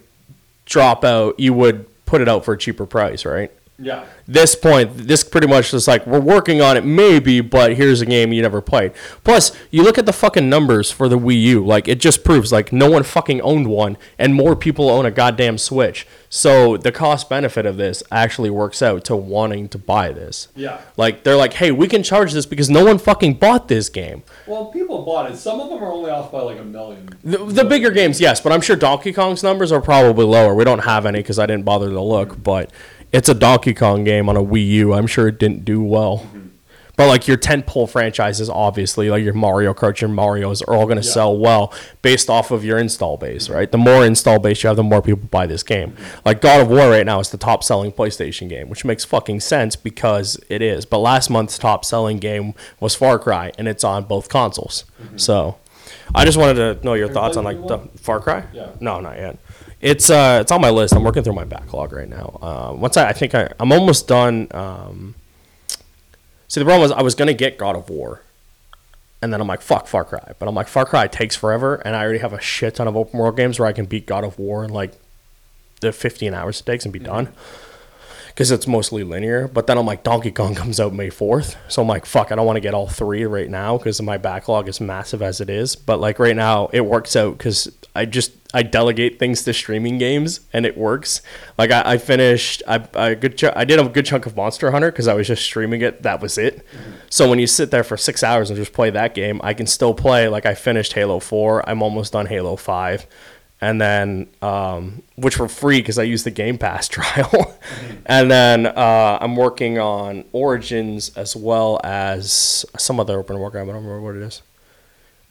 drop 0.66 1.02
out. 1.04 1.40
You 1.40 1.54
would 1.54 1.86
put 2.04 2.20
it 2.20 2.28
out 2.28 2.44
for 2.44 2.54
a 2.54 2.58
cheaper 2.58 2.84
price, 2.86 3.24
right? 3.24 3.50
Yeah. 3.80 4.06
This 4.26 4.56
point, 4.56 4.96
this 4.96 5.22
pretty 5.22 5.46
much 5.46 5.72
is 5.72 5.86
like 5.86 6.04
we're 6.04 6.18
working 6.20 6.60
on 6.60 6.76
it, 6.76 6.84
maybe, 6.84 7.40
but 7.40 7.76
here's 7.76 8.00
a 8.00 8.06
game 8.06 8.32
you 8.32 8.42
never 8.42 8.60
played. 8.60 8.92
Plus, 9.22 9.52
you 9.70 9.84
look 9.84 9.98
at 9.98 10.04
the 10.04 10.12
fucking 10.12 10.48
numbers 10.50 10.90
for 10.90 11.08
the 11.08 11.18
Wii 11.18 11.40
U, 11.42 11.64
like 11.64 11.86
it 11.86 12.00
just 12.00 12.24
proves 12.24 12.50
like 12.50 12.72
no 12.72 12.90
one 12.90 13.04
fucking 13.04 13.40
owned 13.40 13.68
one, 13.68 13.96
and 14.18 14.34
more 14.34 14.56
people 14.56 14.90
own 14.90 15.06
a 15.06 15.12
goddamn 15.12 15.58
Switch. 15.58 16.08
So 16.28 16.76
the 16.76 16.90
cost 16.92 17.28
benefit 17.30 17.66
of 17.66 17.76
this 17.76 18.02
actually 18.10 18.50
works 18.50 18.82
out 18.82 19.04
to 19.04 19.16
wanting 19.16 19.68
to 19.70 19.78
buy 19.78 20.12
this. 20.12 20.48
Yeah. 20.56 20.80
Like 20.96 21.22
they're 21.22 21.36
like, 21.36 21.54
hey, 21.54 21.70
we 21.70 21.86
can 21.86 22.02
charge 22.02 22.32
this 22.32 22.46
because 22.46 22.68
no 22.68 22.84
one 22.84 22.98
fucking 22.98 23.34
bought 23.34 23.68
this 23.68 23.88
game. 23.88 24.24
Well, 24.46 24.66
people 24.66 25.04
bought 25.04 25.30
it. 25.30 25.36
Some 25.36 25.60
of 25.60 25.70
them 25.70 25.82
are 25.82 25.92
only 25.92 26.10
off 26.10 26.32
by 26.32 26.40
like 26.40 26.58
a 26.58 26.64
million. 26.64 27.10
The, 27.22 27.38
the 27.38 27.64
bigger 27.64 27.92
games, 27.92 28.20
yes, 28.20 28.40
but 28.40 28.52
I'm 28.52 28.60
sure 28.60 28.76
Donkey 28.76 29.12
Kong's 29.12 29.44
numbers 29.44 29.70
are 29.70 29.80
probably 29.80 30.24
lower. 30.26 30.54
We 30.54 30.64
don't 30.64 30.80
have 30.80 31.06
any 31.06 31.20
because 31.20 31.38
I 31.38 31.46
didn't 31.46 31.64
bother 31.64 31.88
to 31.90 32.00
look, 32.00 32.42
but 32.42 32.70
it's 33.12 33.28
a 33.28 33.34
Donkey 33.34 33.74
Kong 33.74 34.04
game 34.04 34.28
on 34.28 34.36
a 34.36 34.42
Wii 34.42 34.66
U. 34.68 34.92
I'm 34.94 35.06
sure 35.06 35.28
it 35.28 35.38
didn't 35.38 35.64
do 35.64 35.82
well. 35.82 36.18
Mm-hmm. 36.18 36.48
But 36.96 37.06
like 37.06 37.28
your 37.28 37.36
tentpole 37.36 37.88
franchises, 37.88 38.50
obviously, 38.50 39.08
like 39.08 39.22
your 39.22 39.32
Mario 39.32 39.72
Kart, 39.72 40.00
your 40.00 40.10
Mario's, 40.10 40.62
are 40.62 40.74
all 40.74 40.84
going 40.84 41.00
to 41.00 41.06
Yeah. 41.06 41.12
sell 41.12 41.38
well 41.38 41.72
based 42.02 42.28
off 42.28 42.50
of 42.50 42.64
your 42.64 42.76
install 42.76 43.16
base, 43.16 43.44
mm-hmm. 43.44 43.54
right? 43.54 43.70
The 43.70 43.78
more 43.78 44.04
install 44.04 44.40
base 44.40 44.64
you 44.64 44.66
have, 44.66 44.76
the 44.76 44.82
more 44.82 45.00
people 45.00 45.28
buy 45.30 45.46
this 45.46 45.62
game. 45.62 45.92
Mm-hmm. 45.92 46.18
Like 46.24 46.40
God 46.40 46.60
of 46.60 46.68
War 46.68 46.90
right 46.90 47.06
now 47.06 47.20
is 47.20 47.30
the 47.30 47.38
top 47.38 47.62
selling 47.62 47.92
PlayStation 47.92 48.48
game, 48.48 48.68
which 48.68 48.84
makes 48.84 49.04
fucking 49.04 49.38
sense 49.38 49.76
because 49.76 50.40
it 50.48 50.60
is. 50.60 50.84
But 50.86 50.98
last 50.98 51.30
month's 51.30 51.56
top 51.56 51.84
selling 51.84 52.18
game 52.18 52.54
was 52.80 52.96
Far 52.96 53.20
Cry, 53.20 53.52
and 53.56 53.68
it's 53.68 53.84
on 53.84 54.02
both 54.02 54.28
consoles. 54.28 54.84
So 55.14 55.56
I 56.14 56.24
just 56.24 56.38
wanted 56.38 56.54
to 56.54 56.84
know 56.84 56.94
your 56.94 57.08
Have 57.08 57.10
you 57.10 57.20
thoughts 57.20 57.36
on 57.36 57.44
played 57.44 57.58
like 57.58 57.68
the 57.68 57.76
the 57.78 57.98
Far 57.98 58.20
Cry. 58.20 58.44
Yeah. 58.52 58.70
No, 58.80 59.00
not 59.00 59.16
yet. 59.16 59.38
It's 59.80 60.10
uh, 60.10 60.38
it's 60.40 60.50
on 60.50 60.60
my 60.60 60.70
list. 60.70 60.94
I'm 60.94 61.04
working 61.04 61.22
through 61.22 61.34
my 61.34 61.44
backlog 61.44 61.92
right 61.92 62.08
now. 62.08 62.38
Uh, 62.42 62.74
once 62.76 62.96
I, 62.96 63.08
I 63.08 63.12
think 63.12 63.34
I, 63.34 63.52
I'm 63.60 63.70
almost 63.72 64.08
done. 64.08 64.48
Um, 64.50 65.14
see, 66.48 66.60
the 66.60 66.64
problem 66.64 66.82
was 66.82 66.92
I 66.92 67.02
was 67.02 67.14
gonna 67.14 67.34
get 67.34 67.58
God 67.58 67.76
of 67.76 67.88
War, 67.88 68.22
and 69.22 69.32
then 69.32 69.40
I'm 69.40 69.46
like, 69.46 69.60
fuck 69.60 69.86
Far 69.86 70.04
Cry. 70.04 70.32
But 70.38 70.48
I'm 70.48 70.54
like, 70.54 70.68
Far 70.68 70.84
Cry 70.84 71.06
takes 71.06 71.36
forever, 71.36 71.76
and 71.76 71.94
I 71.94 72.02
already 72.02 72.18
have 72.18 72.32
a 72.32 72.40
shit 72.40 72.76
ton 72.76 72.88
of 72.88 72.96
open 72.96 73.20
world 73.20 73.36
games 73.36 73.58
where 73.60 73.68
I 73.68 73.72
can 73.72 73.84
beat 73.86 74.06
God 74.06 74.24
of 74.24 74.38
War 74.38 74.64
in 74.64 74.70
like 74.70 74.92
the 75.80 75.92
15 75.92 76.34
hours 76.34 76.60
it 76.60 76.66
takes 76.66 76.84
and 76.84 76.92
be 76.92 76.98
done. 76.98 77.28
Because 78.38 78.52
it's 78.52 78.68
mostly 78.68 79.02
linear. 79.02 79.48
But 79.48 79.66
then 79.66 79.78
I'm 79.78 79.84
like, 79.84 80.04
Donkey 80.04 80.30
Kong 80.30 80.54
comes 80.54 80.78
out 80.78 80.94
May 80.94 81.08
4th. 81.08 81.56
So 81.66 81.82
I'm 81.82 81.88
like, 81.88 82.06
fuck, 82.06 82.30
I 82.30 82.36
don't 82.36 82.46
want 82.46 82.54
to 82.54 82.60
get 82.60 82.72
all 82.72 82.86
three 82.86 83.24
right 83.24 83.50
now 83.50 83.76
because 83.76 84.00
my 84.00 84.16
backlog 84.16 84.68
is 84.68 84.80
massive 84.80 85.22
as 85.22 85.40
it 85.40 85.50
is. 85.50 85.74
But 85.74 85.98
like 85.98 86.20
right 86.20 86.36
now, 86.36 86.68
it 86.72 86.82
works 86.82 87.16
out 87.16 87.36
because 87.36 87.68
I 87.96 88.04
just, 88.04 88.30
I 88.54 88.62
delegate 88.62 89.18
things 89.18 89.42
to 89.42 89.52
streaming 89.52 89.98
games 89.98 90.38
and 90.52 90.64
it 90.64 90.78
works. 90.78 91.20
Like 91.58 91.72
I, 91.72 91.94
I 91.94 91.98
finished, 91.98 92.62
I, 92.68 92.86
I, 92.94 93.14
good 93.14 93.38
ch- 93.38 93.56
I 93.56 93.64
did 93.64 93.80
a 93.80 93.88
good 93.88 94.06
chunk 94.06 94.24
of 94.24 94.36
Monster 94.36 94.70
Hunter 94.70 94.92
because 94.92 95.08
I 95.08 95.14
was 95.14 95.26
just 95.26 95.42
streaming 95.42 95.80
it. 95.80 96.04
That 96.04 96.22
was 96.22 96.38
it. 96.38 96.64
So 97.10 97.28
when 97.28 97.40
you 97.40 97.48
sit 97.48 97.72
there 97.72 97.82
for 97.82 97.96
six 97.96 98.22
hours 98.22 98.50
and 98.50 98.56
just 98.56 98.72
play 98.72 98.90
that 98.90 99.16
game, 99.16 99.40
I 99.42 99.52
can 99.52 99.66
still 99.66 99.94
play. 99.94 100.28
Like 100.28 100.46
I 100.46 100.54
finished 100.54 100.92
Halo 100.92 101.18
4. 101.18 101.68
I'm 101.68 101.82
almost 101.82 102.12
done 102.12 102.26
Halo 102.26 102.54
5 102.54 103.04
and 103.60 103.80
then 103.80 104.28
um, 104.40 105.02
which 105.16 105.38
were 105.38 105.48
free 105.48 105.80
because 105.80 105.98
I 105.98 106.04
used 106.04 106.24
the 106.24 106.30
Game 106.30 106.58
Pass 106.58 106.88
trial, 106.88 107.58
and 108.06 108.30
then 108.30 108.66
uh, 108.66 109.18
I'm 109.20 109.36
working 109.36 109.78
on 109.78 110.24
Origins 110.32 111.10
as 111.16 111.34
well 111.34 111.80
as 111.82 112.64
some 112.78 113.00
other 113.00 113.18
open 113.18 113.38
work. 113.38 113.54
I 113.54 113.58
don't 113.58 113.68
remember 113.68 114.00
what 114.00 114.16
it 114.16 114.22
is, 114.22 114.42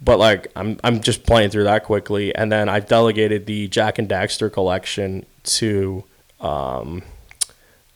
but 0.02 0.20
like 0.20 0.48
I'm 0.56 0.80
I'm 0.84 1.02
just 1.02 1.26
playing 1.26 1.50
through 1.50 1.66
that 1.66 1.84
quickly, 1.84 2.36
and 2.36 2.52
then 2.52 2.70
I've 2.70 2.88
delegated 2.88 3.46
the 3.46 3.68
Jak 3.68 4.00
and 4.00 4.10
Daxter 4.10 4.52
collection 4.52 5.26
to 5.44 6.04
um, 6.40 7.02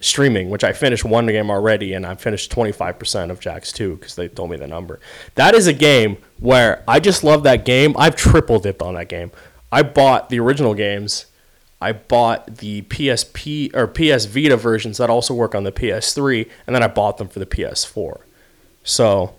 streaming, 0.01 0.49
which 0.49 0.63
I 0.63 0.73
finished 0.73 1.05
one 1.05 1.27
game 1.27 1.49
already, 1.49 1.93
and 1.93 2.05
I 2.05 2.15
finished 2.15 2.51
25% 2.51 3.29
of 3.29 3.39
Jak's 3.39 3.71
2 3.71 3.95
because 3.95 4.15
they 4.15 4.27
told 4.27 4.49
me 4.49 4.57
the 4.57 4.67
number. 4.67 4.99
That 5.35 5.55
is 5.55 5.67
a 5.67 5.73
game 5.73 6.17
where 6.39 6.83
I 6.87 6.99
just 6.99 7.23
love 7.23 7.43
that 7.43 7.65
game. 7.65 7.95
I've 7.97 8.15
triple 8.15 8.59
dipped 8.59 8.81
on 8.81 8.95
that 8.95 9.09
game. 9.09 9.31
I 9.71 9.83
bought 9.83 10.29
the 10.29 10.39
original 10.39 10.73
games. 10.73 11.25
I 11.79 11.93
bought 11.93 12.57
the 12.57 12.83
PSP 12.83 13.73
or 13.75 13.87
PS 13.87 14.25
Vita 14.25 14.55
versions 14.55 14.97
that 14.97 15.09
also 15.09 15.33
work 15.33 15.55
on 15.55 15.63
the 15.63 15.71
PS3, 15.71 16.47
and 16.67 16.75
then 16.75 16.83
I 16.83 16.87
bought 16.87 17.17
them 17.17 17.27
for 17.27 17.39
the 17.39 17.45
PS4. 17.45 18.21
So 18.83 19.33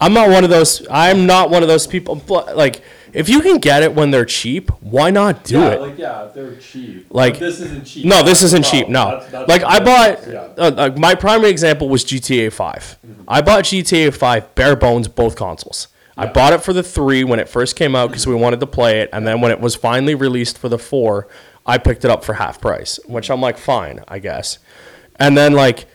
I'm 0.00 0.12
not 0.12 0.30
one 0.30 0.44
of 0.44 0.50
those. 0.50 0.86
I'm 0.90 1.26
not 1.26 1.50
one 1.50 1.62
of 1.62 1.68
those 1.68 1.86
people. 1.88 2.22
Like, 2.28 2.82
if 3.12 3.28
you 3.28 3.40
can 3.40 3.58
get 3.58 3.82
it 3.82 3.94
when 3.94 4.12
they're 4.12 4.24
cheap, 4.24 4.70
why 4.80 5.10
not 5.10 5.42
do 5.42 5.58
yeah, 5.58 5.70
it? 5.70 5.80
like 5.80 5.98
yeah, 5.98 6.28
they're 6.32 6.54
cheap. 6.56 7.06
Like- 7.10 7.34
But 7.34 7.40
this 7.40 7.60
isn't 7.60 7.84
cheap. 7.84 8.04
No, 8.06 8.22
this 8.22 8.42
isn't 8.42 8.64
cheap. 8.64 8.88
No, 8.88 9.06
That's- 9.10 9.30
that's 9.32 9.48
like 9.48 9.64
I 9.64 9.80
bought. 9.80 10.26
Yeah. 10.28 10.38
Uh, 10.56 10.72
uh, 10.76 10.94
my 10.96 11.14
primary 11.16 11.50
example 11.50 11.88
was 11.88 12.04
GTA 12.04 12.52
5. 12.52 12.98
I 13.26 13.42
bought 13.42 13.64
GTA 13.64 14.14
5 14.14 14.54
bare 14.54 14.76
bones 14.76 15.08
both 15.08 15.34
consoles. 15.34 15.88
I 16.20 16.26
bought 16.26 16.52
it 16.52 16.62
for 16.62 16.72
the 16.72 16.82
three 16.82 17.24
when 17.24 17.40
it 17.40 17.48
first 17.48 17.76
came 17.76 17.96
out 17.96 18.08
because 18.08 18.26
we 18.26 18.34
wanted 18.34 18.60
to 18.60 18.66
play 18.66 19.00
it, 19.00 19.10
and 19.12 19.26
then 19.26 19.40
when 19.40 19.50
it 19.50 19.60
was 19.60 19.74
finally 19.74 20.14
released 20.14 20.58
for 20.58 20.68
the 20.68 20.78
four, 20.78 21.28
I 21.66 21.78
picked 21.78 22.04
it 22.04 22.10
up 22.10 22.24
for 22.24 22.34
half 22.34 22.60
price, 22.60 22.98
which 23.06 23.30
I'm 23.30 23.40
like, 23.40 23.58
fine, 23.58 24.04
I 24.08 24.18
guess. 24.18 24.58
And 25.16 25.36
then 25.36 25.52
like, 25.52 25.86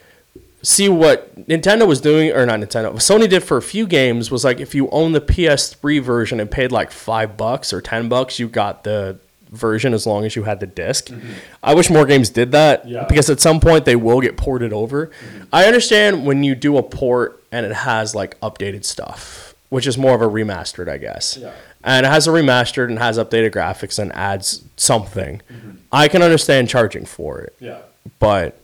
see 0.61 0.89
what 0.89 1.35
Nintendo 1.47 1.87
was 1.87 2.01
doing, 2.01 2.31
or 2.31 2.45
not 2.45 2.59
Nintendo, 2.59 2.91
what 2.91 3.01
Sony 3.01 3.29
did 3.29 3.43
for 3.43 3.57
a 3.57 3.61
few 3.61 3.85
games 3.87 4.31
was 4.31 4.43
like, 4.43 4.59
if 4.59 4.73
you 4.73 4.89
own 4.89 5.11
the 5.11 5.21
PS3 5.21 6.01
version 6.01 6.39
and 6.39 6.49
paid 6.49 6.71
like 6.71 6.91
five 6.91 7.37
bucks 7.37 7.71
or 7.73 7.81
ten 7.81 8.09
bucks, 8.09 8.39
you 8.39 8.47
got 8.47 8.83
the 8.83 9.19
version 9.51 9.93
as 9.93 10.05
long 10.05 10.25
as 10.25 10.35
you 10.35 10.43
had 10.43 10.59
the 10.59 10.65
disk 10.65 11.05
mm-hmm. 11.07 11.31
I 11.63 11.73
wish 11.75 11.89
more 11.89 12.05
games 12.05 12.29
did 12.29 12.51
that 12.51 12.85
Yeah. 12.87 13.05
because 13.07 13.29
at 13.29 13.39
some 13.39 13.59
point 13.59 13.85
they 13.85 13.95
will 13.95 14.19
get 14.19 14.35
ported 14.37 14.73
over. 14.73 15.07
Mm-hmm. 15.07 15.43
I 15.53 15.65
understand 15.65 16.25
when 16.25 16.43
you 16.43 16.55
do 16.55 16.77
a 16.77 16.83
port 16.83 17.43
and 17.51 17.65
it 17.65 17.71
has 17.71 18.13
like 18.13 18.39
updated 18.41 18.83
stuff, 18.83 19.44
which 19.69 19.87
is 19.87 19.97
more 19.97 20.15
of 20.15 20.21
a 20.21 20.27
remastered, 20.27 20.87
I 20.89 20.97
guess. 20.97 21.37
Yeah. 21.37 21.53
And 21.83 22.05
it 22.05 22.09
has 22.09 22.27
a 22.27 22.31
remastered 22.31 22.87
and 22.87 22.99
has 22.99 23.17
updated 23.17 23.51
graphics 23.51 23.99
and 23.99 24.11
adds 24.13 24.63
something. 24.77 25.41
Mm-hmm. 25.51 25.71
I 25.91 26.07
can 26.07 26.21
understand 26.21 26.69
charging 26.69 27.05
for 27.05 27.39
it, 27.39 27.55
Yeah. 27.59 27.79
but 28.19 28.59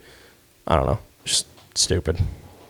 I 0.68 0.76
don't 0.76 0.86
know, 0.86 1.00
just 1.26 1.48
stupid. 1.76 2.20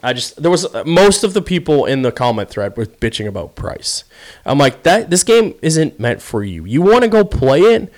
I 0.03 0.13
just 0.13 0.41
there 0.41 0.49
was 0.49 0.65
most 0.85 1.23
of 1.23 1.33
the 1.35 1.41
people 1.43 1.85
in 1.85 2.01
the 2.01 2.11
comment 2.11 2.49
thread 2.49 2.75
were 2.75 2.85
bitching 2.87 3.27
about 3.27 3.55
price. 3.55 4.03
I'm 4.45 4.57
like 4.57 4.81
that 4.83 5.11
this 5.11 5.23
game 5.23 5.53
isn't 5.61 5.99
meant 5.99 6.21
for 6.23 6.43
you. 6.43 6.65
You 6.65 6.81
want 6.81 7.03
to 7.03 7.07
go 7.07 7.23
play 7.23 7.59
it? 7.59 7.93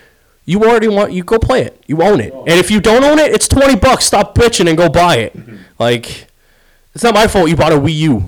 You 0.46 0.62
already 0.64 0.90
want 0.90 1.14
you 1.14 1.24
go 1.24 1.40
play 1.40 1.62
it. 1.62 1.82
You 1.88 2.02
own 2.04 2.20
it. 2.20 2.34
Oh. 2.36 2.42
And 2.42 2.60
if 2.60 2.70
you 2.70 2.82
don't 2.82 3.06
own 3.06 3.20
it, 3.20 3.32
it's 3.32 3.48
20 3.48 3.78
bucks. 3.78 4.06
Stop 4.06 4.36
bitching 4.36 4.68
and 4.68 4.78
go 4.78 4.90
buy 4.90 5.16
it. 5.18 5.38
Mm-hmm. 5.38 5.56
Like 5.80 6.28
it's 6.94 7.04
not 7.06 7.14
my 7.14 7.26
fault 7.28 7.48
you 7.50 7.56
bought 7.56 7.72
a 7.72 7.78
Wii 7.78 7.94
U. 7.96 8.24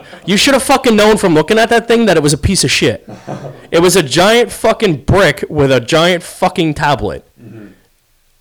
you 0.26 0.36
should 0.36 0.54
have 0.54 0.62
fucking 0.62 0.96
known 0.96 1.16
from 1.16 1.34
looking 1.34 1.58
at 1.58 1.68
that 1.70 1.86
thing 1.88 2.06
that 2.06 2.16
it 2.16 2.22
was 2.22 2.32
a 2.32 2.38
piece 2.38 2.64
of 2.64 2.70
shit. 2.70 3.08
It 3.70 3.80
was 3.80 3.96
a 3.96 4.02
giant 4.02 4.50
fucking 4.52 5.04
brick 5.04 5.44
with 5.48 5.70
a 5.72 5.80
giant 5.80 6.22
fucking 6.22 6.74
tablet. 6.74 7.26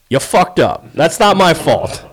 You 0.09 0.19
fucked 0.19 0.59
up. 0.59 0.91
That's 0.93 1.19
not 1.19 1.37
my 1.37 1.53
fault. 1.53 2.03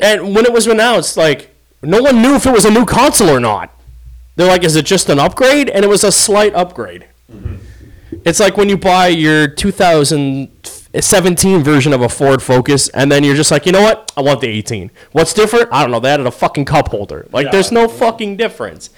And 0.00 0.34
when 0.34 0.44
it 0.46 0.52
was 0.52 0.66
announced, 0.66 1.16
like 1.16 1.54
no 1.82 2.02
one 2.02 2.22
knew 2.22 2.34
if 2.34 2.46
it 2.46 2.52
was 2.52 2.64
a 2.64 2.70
new 2.70 2.84
console 2.84 3.28
or 3.30 3.40
not. 3.40 3.70
They're 4.36 4.46
like, 4.48 4.64
"Is 4.64 4.76
it 4.76 4.86
just 4.86 5.10
an 5.10 5.18
upgrade?" 5.18 5.68
And 5.68 5.84
it 5.84 5.88
was 5.88 6.02
a 6.04 6.10
slight 6.10 6.54
upgrade. 6.54 7.06
It's 8.24 8.40
like 8.40 8.56
when 8.56 8.68
you 8.70 8.78
buy 8.78 9.08
your 9.08 9.48
2017 11.00 11.62
version 11.62 11.92
of 11.92 12.02
a 12.02 12.08
Ford 12.08 12.42
Focus, 12.42 12.88
and 12.90 13.10
then 13.10 13.24
you're 13.24 13.34
just 13.34 13.50
like, 13.50 13.64
you 13.64 13.72
know 13.72 13.80
what? 13.82 14.12
I 14.16 14.20
want 14.20 14.40
the 14.42 14.48
18. 14.48 14.90
What's 15.12 15.32
different? 15.32 15.68
I 15.72 15.80
don't 15.82 15.90
know. 15.90 16.00
They 16.00 16.10
added 16.10 16.26
a 16.26 16.30
fucking 16.30 16.66
cup 16.66 16.88
holder. 16.88 17.26
Like, 17.32 17.46
Yeah. 17.46 17.52
there's 17.52 17.72
no 17.72 17.88
fucking 17.88 18.36
difference. 18.36 18.90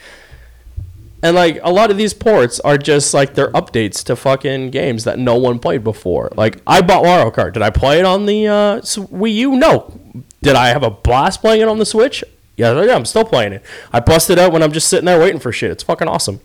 And 1.23 1.35
like 1.35 1.59
a 1.63 1.73
lot 1.73 1.91
of 1.91 1.97
these 1.97 2.13
ports 2.13 2.61
are 2.61 2.77
just 2.77 3.15
like 3.15 3.33
they're 3.35 3.51
updates 3.53 4.05
to 4.05 4.17
fucking 4.17 4.71
games 4.71 5.05
that 5.05 5.19
no 5.19 5.37
one 5.37 5.59
played 5.59 5.83
before. 5.83 6.31
Like 6.37 6.61
I 6.67 6.83
bought 6.83 7.03
Mario 7.03 7.31
Kart. 7.31 7.55
Did 7.55 7.63
I 7.63 7.71
play 7.71 7.99
it 7.99 8.05
on 8.05 8.27
the 8.27 8.47
uh, 8.47 8.81
Wii 8.83 9.35
U? 9.37 9.57
No. 9.57 9.99
Did 10.43 10.55
I 10.55 10.69
have 10.69 10.83
a 10.83 10.91
blast 10.91 11.41
playing 11.41 11.63
it 11.63 11.69
on 11.69 11.79
the 11.79 11.87
Switch? 11.87 12.23
Yeah, 12.59 12.79
yeah, 12.83 12.95
I'm 12.95 13.07
still 13.07 13.25
playing 13.25 13.55
it. 13.55 13.63
I 13.91 14.01
busted 14.01 14.39
out 14.39 14.53
when 14.53 14.63
I'm 14.63 14.71
just 14.71 14.87
sitting 14.89 15.07
there 15.07 15.19
waiting 15.19 15.41
for 15.41 15.51
shit. 15.51 15.71
It's 15.71 15.83
fucking 15.83 16.09
awesome. 16.09 16.41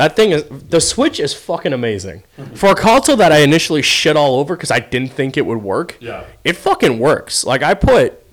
That 0.00 0.16
thing 0.16 0.30
is 0.30 0.44
the 0.48 0.80
Switch 0.80 1.20
is 1.20 1.34
fucking 1.34 1.74
amazing. 1.74 2.22
For 2.54 2.70
a 2.70 2.74
console 2.74 3.16
that 3.16 3.32
I 3.32 3.40
initially 3.40 3.82
shit 3.82 4.16
all 4.16 4.40
over 4.40 4.56
because 4.56 4.70
I 4.70 4.80
didn't 4.80 5.12
think 5.12 5.36
it 5.36 5.44
would 5.44 5.62
work. 5.62 5.98
Yeah. 6.00 6.24
It 6.42 6.56
fucking 6.56 6.98
works. 6.98 7.44
Like 7.44 7.62
I 7.62 7.74
put 7.74 8.24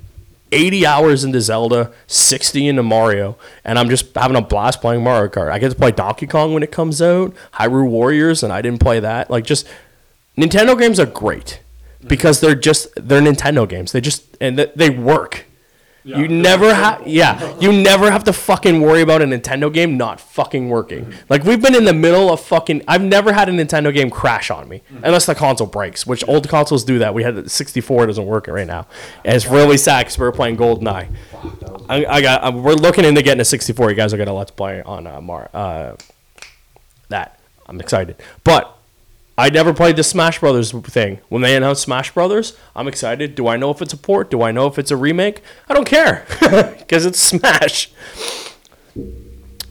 80 0.54 0.86
hours 0.86 1.26
into 1.26 1.42
Zelda, 1.42 1.92
60 2.08 2.70
into 2.70 2.84
Mario, 2.84 3.38
and 3.66 3.78
I'm 3.78 3.90
just 3.90 4.16
having 4.16 4.38
a 4.38 4.42
blast 4.42 4.80
playing 4.80 5.04
Mario 5.04 5.30
Kart. 5.30 5.52
I 5.52 5.60
get 5.60 5.68
to 5.68 5.76
play 5.76 5.92
Donkey 5.92 6.26
Kong 6.26 6.54
when 6.54 6.64
it 6.64 6.72
comes 6.72 7.02
out, 7.02 7.34
Hyrule 7.56 7.90
Warriors, 7.90 8.44
and 8.44 8.54
I 8.54 8.62
didn't 8.62 8.80
play 8.80 9.02
that. 9.02 9.30
Like 9.30 9.44
just 9.44 9.68
Nintendo 10.38 10.80
games 10.80 11.02
are 11.02 11.06
great 11.06 11.60
because 12.08 12.40
they're 12.40 12.56
just 12.56 12.88
they're 12.96 13.20
Nintendo 13.20 13.68
games. 13.68 13.92
They 13.92 14.00
just 14.00 14.24
and 14.40 14.58
they 14.58 14.90
work. 14.90 15.44
Yeah, 16.08 16.20
you 16.20 16.30
never 16.30 16.74
have, 16.74 17.06
yeah, 17.06 17.58
you 17.60 17.74
never 17.74 18.10
have 18.10 18.24
to 18.24 18.34
fucking 18.34 18.80
worry 18.80 19.02
about 19.02 19.22
a 19.22 19.26
Nintendo 19.26 19.72
game 19.74 19.98
not 19.98 20.22
fucking 20.22 20.70
working. 20.70 21.14
Like 21.28 21.44
we've 21.44 21.62
been 21.62 21.76
in 21.76 21.84
the 21.84 21.94
middle 21.94 22.32
of 22.32 22.40
fucking. 22.40 22.84
I've 22.88 23.02
never 23.02 23.34
had 23.34 23.50
a 23.50 23.52
Nintendo 23.52 23.94
game 23.94 24.10
crash 24.10 24.50
on 24.50 24.70
me 24.70 24.84
unless 25.04 25.26
the 25.26 25.36
console 25.36 25.68
breaks, 25.68 26.08
which 26.08 26.26
old 26.26 26.48
consoles 26.48 26.86
do 26.86 27.00
that. 27.00 27.14
We 27.14 27.24
had 27.24 27.36
the 27.36 27.50
64 27.50 28.06
doesn't 28.06 28.26
work 28.26 28.48
right 28.48 28.66
now, 28.66 28.88
and 29.26 29.36
it's 29.36 29.48
really 29.48 29.76
sad 29.78 30.06
because 30.06 30.18
we 30.18 30.24
were 30.24 30.32
playing 30.32 30.56
GoldenEye. 30.56 31.10
Was 31.44 31.86
I, 31.90 32.06
I 32.06 32.22
got. 32.22 32.44
uh, 32.44 32.52
we're 32.56 32.74
looking 32.74 33.04
into 33.04 33.22
getting 33.22 33.42
a 33.42 33.46
64. 33.46 33.90
You 33.90 33.96
guys 33.98 34.14
are 34.14 34.18
gonna 34.18 34.34
let's 34.34 34.52
play 34.52 34.82
on 34.82 35.08
uh, 35.08 35.20
Mar. 35.20 35.50
Uh, 35.54 35.96
that 37.10 37.38
I'm 37.66 37.82
excited, 37.82 38.16
but 38.46 38.77
I 39.38 39.50
never 39.50 39.72
played 39.74 39.96
the 39.98 40.04
Smash 40.04 40.40
Brothers 40.40 40.72
thing. 40.72 41.20
When 41.30 41.44
they 41.44 41.56
announced 41.56 41.84
Smash 41.84 42.12
Brothers, 42.14 42.58
I'm 42.76 42.88
excited. 42.88 43.36
Do 43.36 43.48
I 43.48 43.56
know 43.56 43.70
if 43.70 43.82
it's 43.84 43.94
a 43.94 43.98
port? 43.98 44.32
Do 44.32 44.42
I 44.42 44.52
know 44.52 44.66
if 44.66 44.80
it's 44.80 44.90
a 44.90 44.98
remake? 44.98 45.44
I 45.70 45.74
don't 45.76 45.86
care 45.86 46.26
because 46.80 47.06
it's 47.06 47.20
Smash. 47.20 47.92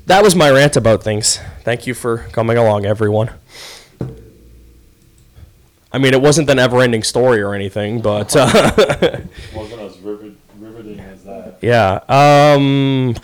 That 0.07 0.23
was 0.23 0.37
my 0.37 0.51
rant 0.51 0.77
about 0.77 1.03
things. 1.03 1.41
Thank 1.63 1.87
you 1.87 1.95
for 1.95 2.19
coming 2.31 2.57
along, 2.57 2.87
everyone. 2.87 3.31
I 5.93 5.99
mean, 5.99 6.15
it 6.15 6.21
wasn't 6.23 6.49
an 6.51 6.59
ever-ending 6.61 7.03
story 7.03 7.43
or 7.43 7.55
anything, 7.55 8.01
but 8.01 8.37
uh, 8.37 8.47
wasn't 9.55 9.81
as 9.81 9.99
rivet, 9.99 10.35
riveting 10.59 11.01
as 11.01 11.25
that. 11.25 11.59
yeah. 11.61 12.01
Um, 12.09 13.17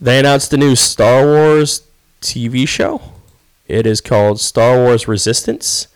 they 0.00 0.20
announced 0.20 0.50
the 0.52 0.56
new 0.56 0.74
Star 0.74 1.24
Wars 1.24 1.82
TV 2.22 2.66
show. 2.66 3.02
It 3.66 3.86
is 3.86 4.00
called 4.00 4.40
Star 4.40 4.76
Wars 4.76 5.08
Resistance. 5.08 5.88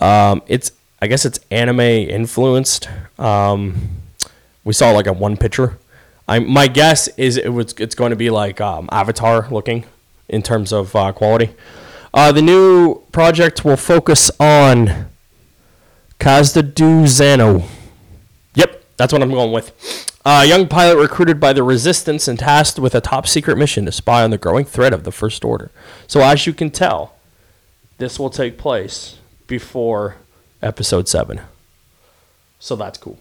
Um, 0.00 0.42
it's 0.46 0.72
I 1.00 1.08
guess 1.08 1.24
it's 1.24 1.40
anime 1.50 1.80
influenced. 1.80 2.88
Um, 3.18 4.02
we 4.64 4.72
saw 4.72 4.90
like 4.90 5.06
a 5.06 5.12
one 5.12 5.36
picture. 5.36 5.78
I 6.28 6.38
my 6.38 6.68
guess 6.68 7.08
is 7.16 7.36
it 7.36 7.48
was 7.48 7.74
it's 7.78 7.94
going 7.94 8.10
to 8.10 8.16
be 8.16 8.30
like 8.30 8.60
um, 8.60 8.88
Avatar 8.92 9.48
looking 9.50 9.84
in 10.28 10.42
terms 10.42 10.72
of 10.72 10.94
uh, 10.94 11.12
quality. 11.12 11.54
Uh, 12.14 12.32
the 12.32 12.42
new 12.42 13.02
project 13.12 13.64
will 13.64 13.76
focus 13.76 14.30
on 14.40 15.06
Kazda 16.18 16.72
Zano. 16.72 17.68
Yep, 18.54 18.84
that's 18.96 19.12
what 19.12 19.22
I'm 19.22 19.30
going 19.30 19.52
with. 19.52 20.05
A 20.28 20.44
young 20.44 20.66
pilot 20.66 21.00
recruited 21.00 21.38
by 21.38 21.52
the 21.52 21.62
Resistance 21.62 22.26
and 22.26 22.36
tasked 22.36 22.80
with 22.80 22.96
a 22.96 23.00
top 23.00 23.28
secret 23.28 23.56
mission 23.56 23.84
to 23.86 23.92
spy 23.92 24.24
on 24.24 24.30
the 24.30 24.38
growing 24.38 24.64
threat 24.64 24.92
of 24.92 25.04
the 25.04 25.12
First 25.12 25.44
Order. 25.44 25.70
So, 26.08 26.20
as 26.20 26.48
you 26.48 26.52
can 26.52 26.72
tell, 26.72 27.14
this 27.98 28.18
will 28.18 28.28
take 28.28 28.58
place 28.58 29.18
before 29.46 30.16
Episode 30.60 31.06
7. 31.06 31.42
So, 32.58 32.74
that's 32.74 32.98
cool. 32.98 33.20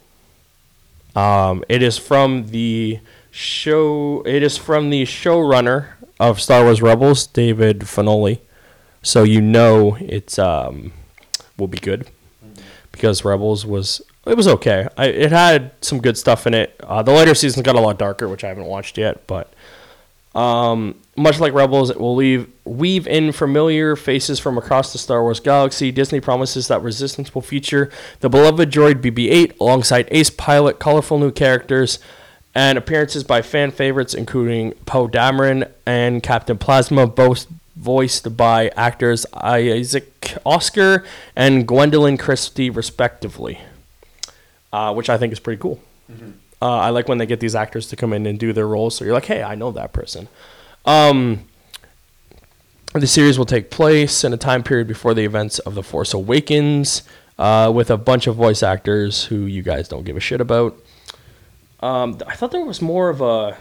Um, 1.16 1.64
it 1.70 1.84
is 1.84 2.00
from 2.00 2.48
the 2.48 3.00
show. 3.30 4.24
It 4.26 4.42
is 4.42 4.58
from 4.58 4.90
the 4.90 5.04
showrunner 5.04 5.90
of 6.20 6.42
Star 6.42 6.64
Wars 6.64 6.82
Rebels, 6.82 7.28
David 7.28 7.82
Filoni. 7.82 8.40
So 9.04 9.22
you 9.22 9.42
know 9.42 9.96
it's 10.02 10.40
um, 10.40 10.92
will 11.56 11.68
be 11.68 11.78
good 11.78 12.10
because 12.92 13.24
Rebels 13.24 13.64
was 13.64 14.02
it 14.26 14.36
was 14.36 14.48
okay. 14.48 14.88
I, 14.98 15.08
it 15.08 15.32
had 15.32 15.72
some 15.82 16.02
good 16.02 16.18
stuff 16.18 16.48
in 16.48 16.54
it. 16.54 16.76
Uh, 16.84 17.04
the 17.04 17.12
later 17.12 17.36
seasons 17.36 17.64
got 17.64 17.76
a 17.76 17.80
lot 17.80 18.00
darker, 18.00 18.28
which 18.28 18.44
I 18.44 18.48
haven't 18.48 18.66
watched 18.66 18.98
yet. 18.98 19.28
But 19.28 19.54
um, 20.34 20.96
much 21.16 21.40
like 21.40 21.54
Rebels, 21.54 21.90
it 21.90 22.00
will 22.00 22.16
leave 22.16 22.52
weave 22.66 23.08
in 23.08 23.32
familiar 23.32 23.96
faces 23.96 24.40
from 24.40 24.58
across 24.58 24.92
the 24.92 24.98
Star 24.98 25.22
Wars 25.22 25.40
galaxy. 25.40 25.92
Disney 25.92 26.20
promises 26.20 26.68
that 26.68 26.82
Resistance 26.82 27.36
will 27.36 27.44
feature 27.44 27.92
the 28.22 28.30
beloved 28.30 28.72
droid 28.72 28.96
BB-8 28.96 29.60
alongside 29.60 30.08
ace 30.12 30.32
pilot, 30.32 30.80
colorful 30.80 31.20
new 31.20 31.32
characters, 31.32 32.00
and 32.56 32.78
appearances 32.78 33.24
by 33.24 33.42
fan 33.42 33.70
favorites 33.70 34.14
including 34.14 34.72
Poe 34.86 35.08
Dameron 35.08 35.72
and 35.86 36.24
Captain 36.24 36.58
Phasma, 36.58 37.14
both 37.14 37.46
voiced 37.76 38.36
by 38.36 38.70
actors 38.70 39.26
Isaac 39.34 40.38
Oscar 40.46 41.06
and 41.36 41.68
Gwendoline 41.68 42.18
Christie, 42.18 42.72
respectively 42.72 43.60
uh, 44.76 44.94
which 44.94 45.10
I 45.10 45.18
think 45.18 45.32
is 45.32 45.40
pretty 45.40 45.62
cool. 45.62 45.80
Uh, 46.62 46.66
I 46.66 46.90
like 46.90 47.08
when 47.08 47.18
they 47.18 47.26
get 47.26 47.40
these 47.40 47.56
actors 47.56 47.88
to 47.88 47.96
come 47.96 48.12
in 48.12 48.26
and 48.26 48.38
do 48.38 48.52
their 48.52 48.68
roles, 48.68 48.98
so 48.98 49.06
you're 49.06 49.14
like, 49.14 49.26
hey, 49.26 49.42
I 49.42 49.56
know 49.56 49.72
that 49.72 49.94
person. 49.94 50.28
Um, 50.86 51.46
the 52.94 53.08
series 53.08 53.38
will 53.38 53.46
take 53.46 53.72
place 53.72 54.26
in 54.26 54.34
a 54.34 54.38
time 54.38 54.64
period 54.64 54.88
before 54.88 55.14
the 55.14 55.24
events 55.24 55.60
of 55.60 55.76
The 55.76 55.84
Force 55.84 56.14
Awakens, 56.14 57.04
uh, 57.40 57.72
with 57.74 57.90
a 57.90 57.96
bunch 57.96 58.28
of 58.28 58.36
voice 58.36 58.62
actors 58.64 59.24
who 59.26 59.46
you 59.46 59.64
guys 59.64 59.88
don't 59.88 60.04
give 60.04 60.18
a 60.18 60.20
shit 60.20 60.42
about. 60.42 60.78
Um, 61.80 62.20
I 62.28 62.36
thought 62.36 62.52
there 62.52 62.66
was 62.66 62.82
more 62.82 63.10
of 63.10 63.22
a 63.22 63.58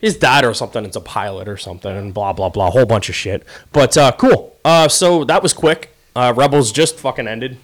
his 0.00 0.16
dad 0.16 0.44
or 0.44 0.54
something 0.54 0.84
It's 0.84 0.96
a 0.96 1.00
pilot 1.00 1.48
or 1.48 1.56
something 1.56 1.94
and 1.94 2.14
blah 2.14 2.32
blah 2.32 2.48
blah 2.48 2.70
whole 2.70 2.86
bunch 2.86 3.08
of 3.08 3.16
shit 3.16 3.44
but 3.72 3.96
uh, 3.98 4.12
cool 4.12 4.56
uh, 4.64 4.86
so 4.86 5.24
that 5.24 5.42
was 5.42 5.52
quick 5.52 5.92
uh, 6.14 6.32
rebels 6.36 6.70
just 6.70 7.00
fucking 7.00 7.26
ended 7.26 7.58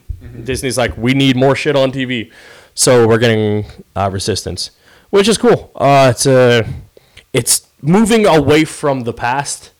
disney's 0.44 0.76
like 0.78 0.96
we 0.96 1.14
need 1.14 1.36
more 1.36 1.54
shit 1.54 1.76
on 1.76 1.90
tv 1.92 2.30
so 2.74 3.06
we're 3.06 3.18
getting 3.18 3.64
uh, 3.96 4.08
resistance 4.12 4.70
which 5.14 5.28
is 5.28 5.38
cool. 5.38 5.70
Uh, 5.76 6.08
it's 6.10 6.26
uh, 6.26 6.66
it's 7.32 7.68
moving 7.80 8.26
away 8.26 8.64
from 8.64 9.02
the 9.02 9.12
past 9.12 9.70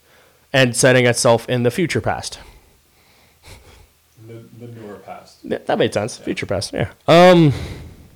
and 0.53 0.77
setting 0.77 1.07
itself 1.07 1.49
in 1.49 1.65
the 1.65 1.73
future 1.73 2.01
past. 2.01 2.39
The, 4.25 4.45
the 4.61 4.69
newer 4.69 4.95
past. 4.99 5.39
yeah, 5.43 5.59
that 5.67 5.77
made 5.77 5.93
sense. 5.93 6.19
Future 6.19 6.47
past 6.47 6.73
yeah. 6.73 6.93
Um 7.09 7.53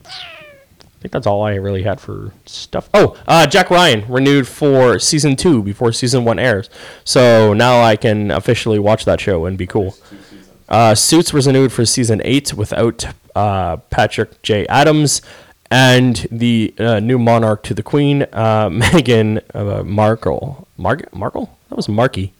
I 0.04 1.00
think 1.00 1.10
that's 1.12 1.26
all 1.26 1.42
I 1.42 1.54
really 1.56 1.82
had 1.82 2.00
for 2.00 2.32
stuff. 2.46 2.88
Oh, 2.94 3.16
uh, 3.26 3.46
Jack 3.46 3.70
Ryan 3.70 4.04
renewed 4.08 4.46
for 4.48 4.98
season 5.00 5.34
two 5.36 5.62
before 5.62 5.92
season 5.92 6.24
one 6.24 6.38
airs, 6.40 6.70
so 7.04 7.52
now 7.52 7.82
I 7.82 7.94
can 7.96 8.30
officially 8.32 8.78
watch 8.80 9.04
that 9.04 9.20
show 9.20 9.44
and 9.46 9.56
be 9.58 9.66
cool. 9.66 9.96
Two 10.68 10.74
seasons. 10.74 10.90
Uh, 10.90 10.94
Suits 10.94 11.32
was 11.32 11.46
renewed 11.46 11.72
for 11.72 11.84
season 11.84 12.20
eight 12.24 12.54
without 12.54 13.06
uh, 13.34 13.76
Patrick 13.90 14.40
J. 14.42 14.66
Adams, 14.66 15.22
and 15.70 16.26
the 16.30 16.74
uh, 16.78 17.00
new 17.00 17.18
monarch 17.18 17.62
to 17.64 17.74
the 17.74 17.82
Queen, 17.82 18.22
uh, 18.32 18.68
Meghan 18.70 19.42
uh, 19.54 19.82
Markle. 19.84 20.66
Mar- 20.76 21.00
Markle? 21.12 21.56
That 21.68 21.76
was 21.76 21.88
Marky. 21.88 22.32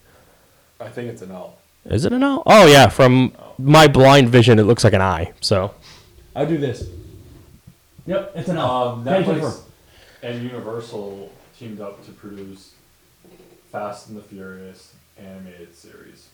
I 0.79 0.89
think 0.89 1.09
it's 1.09 1.21
an 1.21 1.31
L. 1.31 1.55
Is 1.85 2.05
it 2.05 2.13
an 2.13 2.23
L? 2.23 2.43
Oh 2.45 2.65
yeah, 2.67 2.87
from 2.89 3.33
my 3.57 3.87
blind 3.87 4.29
vision, 4.29 4.59
it 4.59 4.63
looks 4.63 4.83
like 4.83 4.93
an 4.93 5.01
I. 5.01 5.33
So 5.41 5.73
I'll 6.35 6.45
do 6.47 6.57
this. 6.57 6.87
Yep, 8.05 8.31
it's 8.35 8.49
an 8.49 8.57
Um, 8.57 9.03
Netflix 9.05 9.61
and 10.23 10.41
Universal 10.43 11.31
teamed 11.57 11.79
up 11.81 12.03
to 12.05 12.11
produce 12.11 12.73
Fast 13.71 14.07
and 14.09 14.17
the 14.17 14.21
Furious 14.21 14.93
animated 15.17 15.75
series. 15.75 16.29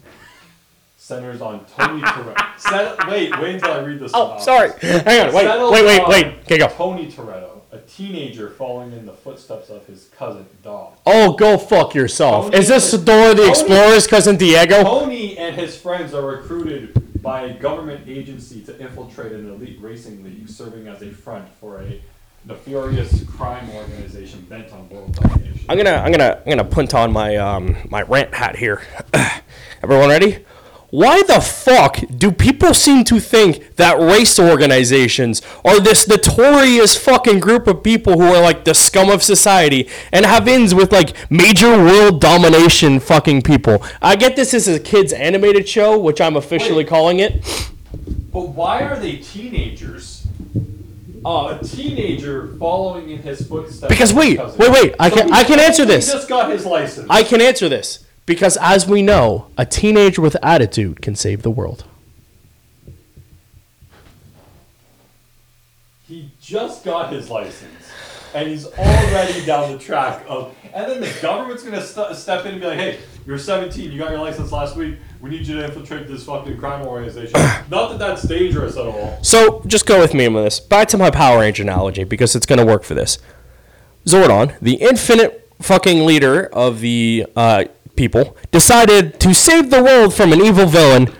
Centers 1.05 1.39
on 1.39 1.63
Tony 1.65 2.01
Toretto. 2.01 2.35
Set, 2.59 3.07
wait, 3.07 3.39
wait 3.39 3.53
until 3.55 3.73
I 3.73 3.79
read 3.81 3.99
this. 3.99 4.09
Oh, 4.15 4.39
sorry. 4.39 4.71
Hang 4.81 5.27
on. 5.27 5.33
Wait, 5.35 5.43
Settled 5.43 5.71
wait, 5.71 5.85
wait, 5.85 6.07
wait. 6.07 6.25
Okay, 6.45 6.57
go. 6.57 6.67
Tony 6.67 7.11
Toretto, 7.11 7.61
a 7.71 7.77
teenager 7.77 8.49
following 8.49 8.91
in 8.91 9.05
the 9.05 9.13
footsteps 9.13 9.69
of 9.69 9.85
his 9.85 10.05
cousin 10.17 10.47
Dom. 10.63 10.93
Oh, 11.05 11.33
go 11.33 11.59
fuck 11.59 11.93
yourself. 11.93 12.45
Tony- 12.45 12.57
Is 12.57 12.69
this 12.69 12.91
Dora 12.93 13.35
the 13.35 13.43
Tony- 13.43 13.49
Explorer's 13.49 14.07
cousin 14.07 14.35
Diego? 14.35 14.81
Tony 14.81 15.37
and 15.37 15.55
his 15.55 15.77
friends 15.77 16.15
are 16.15 16.25
recruited 16.25 16.99
by 17.21 17.41
a 17.41 17.53
government 17.53 18.07
agency 18.09 18.61
to 18.63 18.75
infiltrate 18.79 19.31
an 19.31 19.47
elite 19.47 19.77
racing 19.79 20.23
league, 20.23 20.49
serving 20.49 20.87
as 20.87 21.03
a 21.03 21.11
front 21.11 21.47
for 21.61 21.83
a 21.83 22.01
nefarious 22.45 23.23
crime 23.25 23.69
organization 23.75 24.41
bent 24.49 24.73
on 24.73 24.89
world 24.89 25.13
domination. 25.13 25.65
I'm 25.69 25.77
gonna, 25.77 25.97
I'm 26.03 26.11
gonna, 26.11 26.41
I'm 26.43 26.49
gonna 26.49 26.63
punt 26.63 26.95
on 26.95 27.13
my, 27.13 27.35
um, 27.35 27.77
my 27.91 28.01
rant 28.01 28.33
hat 28.33 28.55
here. 28.55 28.81
Everyone 29.83 30.09
ready? 30.09 30.43
Why 30.95 31.23
the 31.23 31.41
fuck 31.41 31.99
do 32.17 32.31
people 32.31 32.73
seem 32.73 33.03
to 33.03 33.19
think 33.19 33.75
that 33.75 33.99
race 33.99 34.39
organizations 34.39 35.41
are 35.65 35.81
this 35.81 36.07
notorious 36.07 36.95
fucking 36.95 37.41
group 37.41 37.67
of 37.67 37.83
people 37.83 38.13
who 38.13 38.23
are 38.33 38.41
like 38.41 38.63
the 38.63 38.73
scum 38.73 39.09
of 39.09 39.21
society 39.21 39.89
and 40.13 40.25
have 40.25 40.47
ins 40.47 40.73
with 40.73 40.93
like 40.93 41.13
major 41.29 41.71
world 41.77 42.21
domination 42.21 43.01
fucking 43.01 43.41
people? 43.41 43.83
I 44.01 44.15
get 44.15 44.37
this 44.37 44.53
is 44.53 44.69
a 44.69 44.79
kids 44.79 45.11
animated 45.11 45.67
show, 45.67 45.99
which 45.99 46.21
I'm 46.21 46.37
officially 46.37 46.85
Wait. 46.85 46.87
calling 46.87 47.19
it. 47.19 47.43
But 48.31 48.47
why 48.51 48.83
are 48.83 48.97
they 48.97 49.17
teenagers? 49.17 50.25
Uh, 51.25 51.57
a 51.59 51.65
teenager 51.65 52.55
following 52.57 53.09
in 53.09 53.21
his 53.21 53.45
footsteps. 53.45 53.89
Because 53.89 54.13
wait, 54.13 54.39
wait, 54.57 54.71
wait, 54.71 54.95
I 54.97 55.09
So 55.09 55.15
can- 55.17 55.33
I 55.33 55.43
can 55.43 55.59
answer 55.59 55.83
this. 55.83 56.09
Just 56.09 56.29
got 56.29 56.49
his 56.51 56.65
license. 56.65 57.07
I 57.09 57.23
can 57.23 57.41
answer 57.41 57.67
this 57.67 58.04
because, 58.25 58.57
as 58.61 58.87
we 58.87 59.01
know, 59.01 59.47
a 59.57 59.65
teenager 59.65 60.21
with 60.21 60.35
attitude 60.41 61.01
can 61.01 61.15
save 61.15 61.41
the 61.43 61.51
world. 61.51 61.85
he 66.07 66.29
just 66.39 66.83
got 66.85 67.11
his 67.11 67.29
license. 67.29 67.71
and 68.35 68.47
he's 68.49 68.67
already 68.67 69.45
down 69.45 69.71
the 69.71 69.79
track 69.79 70.23
of. 70.27 70.53
And 70.73 70.91
then 70.91 71.01
the 71.01 71.11
government's 71.21 71.63
gonna 71.63 71.81
st- 71.81 72.15
step 72.15 72.45
in 72.45 72.51
and 72.51 72.61
be 72.61 72.67
like, 72.67 72.77
"Hey, 72.77 72.99
you're 73.25 73.37
17. 73.37 73.91
You 73.91 73.97
got 73.97 74.11
your 74.11 74.19
license 74.19 74.51
last 74.51 74.75
week. 74.75 74.97
We 75.21 75.29
need 75.29 75.47
you 75.47 75.55
to 75.55 75.65
infiltrate 75.65 76.07
this 76.07 76.25
fucking 76.25 76.57
crime 76.57 76.85
organization." 76.85 77.33
Not 77.71 77.89
that 77.89 77.99
that's 77.99 78.23
dangerous 78.23 78.75
at 78.77 78.85
all. 78.85 79.17
So 79.21 79.63
just 79.65 79.85
go 79.85 79.99
with 79.99 80.13
me 80.13 80.25
on 80.27 80.33
this. 80.33 80.59
Back 80.59 80.89
to 80.89 80.97
my 80.97 81.09
Power 81.09 81.39
Ranger 81.39 81.63
analogy 81.63 82.03
because 82.03 82.35
it's 82.35 82.45
going 82.45 82.59
to 82.59 82.65
work 82.65 82.83
for 82.83 82.93
this. 82.93 83.17
Zordon, 84.05 84.59
the 84.59 84.75
infinite 84.75 85.49
fucking 85.61 86.05
leader 86.05 86.43
of 86.47 86.81
the 86.81 87.25
uh, 87.35 87.63
people, 87.95 88.35
decided 88.51 89.19
to 89.19 89.33
save 89.33 89.69
the 89.69 89.83
world 89.83 90.13
from 90.13 90.33
an 90.33 90.41
evil 90.41 90.65
villain. 90.65 91.11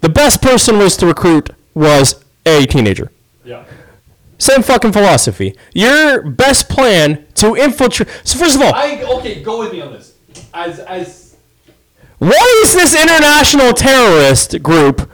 The 0.00 0.08
best 0.08 0.40
person 0.42 0.78
was 0.78 0.96
to 0.98 1.06
recruit 1.06 1.50
was 1.74 2.24
a 2.46 2.66
teenager. 2.66 3.10
Yeah. 3.44 3.64
Same 4.38 4.62
fucking 4.62 4.92
philosophy. 4.92 5.54
Your 5.74 6.22
best 6.22 6.68
plan 6.68 7.26
to 7.34 7.54
infiltrate. 7.54 8.08
So 8.24 8.38
first 8.38 8.56
of 8.56 8.62
all, 8.62 8.74
I 8.74 9.02
okay. 9.18 9.42
Go 9.42 9.58
with 9.58 9.72
me 9.72 9.82
on 9.82 9.92
this. 9.92 10.14
As 10.54 10.78
as 10.80 11.36
what 12.18 12.46
is 12.64 12.72
this 12.72 12.94
international 12.94 13.72
terrorist 13.72 14.62
group 14.62 15.10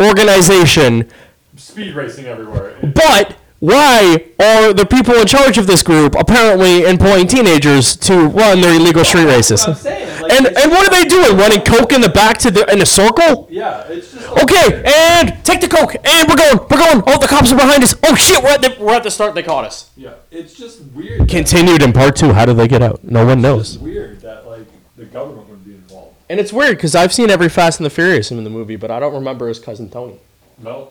organization? 0.00 1.10
speed 1.56 1.94
racing 1.94 2.26
everywhere. 2.26 2.78
But 2.82 3.36
why 3.60 4.24
are 4.38 4.72
the 4.72 4.86
people 4.86 5.14
in 5.14 5.26
charge 5.26 5.58
of 5.58 5.66
this 5.66 5.82
group 5.82 6.14
apparently 6.14 6.84
employing 6.84 7.26
teenagers 7.26 7.94
to 7.96 8.26
run 8.26 8.60
their 8.60 8.74
illegal 8.74 9.04
street 9.04 9.26
races? 9.26 9.66
I'm 9.66 9.74
saying. 9.74 10.09
And 10.30 10.46
and 10.46 10.70
what 10.70 10.86
are 10.86 10.90
they 10.90 11.08
doing? 11.08 11.36
Running 11.36 11.60
coke 11.62 11.92
in 11.92 12.00
the 12.00 12.08
back 12.08 12.38
to 12.38 12.50
the 12.50 12.70
in 12.72 12.80
a 12.80 12.86
circle? 12.86 13.48
Yeah, 13.50 13.82
it's 13.88 14.12
just 14.12 14.30
like, 14.30 14.42
Okay, 14.44 14.82
and 14.86 15.44
take 15.44 15.60
the 15.60 15.68
coke, 15.68 15.94
and 16.04 16.28
we're 16.28 16.36
going, 16.36 16.58
we're 16.70 16.78
going. 16.78 17.02
Oh, 17.06 17.18
the 17.18 17.26
cops 17.26 17.50
are 17.52 17.56
behind 17.56 17.82
us. 17.82 17.94
Oh 18.04 18.14
shit, 18.14 18.42
we're 18.42 18.50
at 18.50 18.62
the 18.62 18.76
we're 18.78 18.94
at 18.94 19.02
the 19.02 19.10
start. 19.10 19.34
They 19.34 19.42
caught 19.42 19.64
us. 19.64 19.90
Yeah, 19.96 20.14
it's 20.30 20.54
just 20.54 20.82
weird. 20.94 21.28
Continued 21.28 21.82
in 21.82 21.92
part 21.92 22.16
two. 22.16 22.32
How 22.32 22.44
did 22.46 22.56
they 22.56 22.68
get 22.68 22.80
out? 22.82 23.02
No 23.02 23.24
one 23.26 23.38
It's 23.38 23.42
knows. 23.42 23.78
weird 23.78 24.20
that 24.20 24.46
like 24.46 24.66
the 24.96 25.04
government 25.06 25.48
would 25.48 25.64
be 25.64 25.72
involved. 25.72 26.14
And 26.28 26.38
it's 26.38 26.52
weird 26.52 26.76
because 26.76 26.94
I've 26.94 27.12
seen 27.12 27.28
every 27.28 27.48
Fast 27.48 27.80
and 27.80 27.84
the 27.86 27.90
Furious 27.90 28.30
in 28.30 28.42
the 28.44 28.50
movie, 28.50 28.76
but 28.76 28.90
I 28.90 29.00
don't 29.00 29.14
remember 29.14 29.48
his 29.48 29.58
cousin 29.58 29.90
Tony. 29.90 30.20
No, 30.62 30.90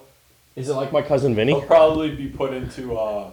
Is 0.58 0.68
it 0.68 0.74
like 0.74 0.92
my 0.92 1.02
cousin 1.02 1.34
Vinny? 1.34 1.54
he'll 1.54 1.62
probably 1.62 2.14
be 2.14 2.28
put 2.28 2.54
into 2.54 2.98
uh, 2.98 3.30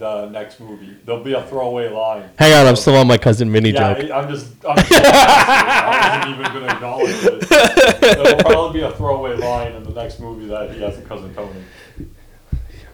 the 0.00 0.28
next 0.30 0.58
movie. 0.58 0.96
There'll 1.04 1.22
be 1.22 1.34
a 1.34 1.42
throwaway 1.44 1.88
line. 1.90 2.28
Hang 2.38 2.52
on, 2.54 2.66
I'm 2.66 2.74
still 2.74 2.96
on 2.96 3.06
my 3.06 3.18
cousin 3.18 3.52
Minnie 3.52 3.70
Yeah, 3.70 3.94
joke. 3.94 4.10
I- 4.10 4.18
I'm 4.18 4.28
just. 4.28 4.46
I'm 4.68 4.76
just 4.76 4.90
I 4.92 6.22
wasn't 6.24 6.40
even 6.40 6.52
gonna 6.52 6.72
acknowledge 6.74 7.24
it. 7.24 8.00
There'll 8.00 8.36
probably 8.38 8.80
be 8.80 8.84
a 8.86 8.90
throwaway 8.92 9.36
line 9.36 9.72
in 9.74 9.84
the 9.84 9.90
next 9.90 10.18
movie 10.18 10.46
that 10.46 10.72
he 10.72 10.80
has 10.80 10.98
a 10.98 11.02
cousin 11.02 11.32
Tony. 11.34 11.62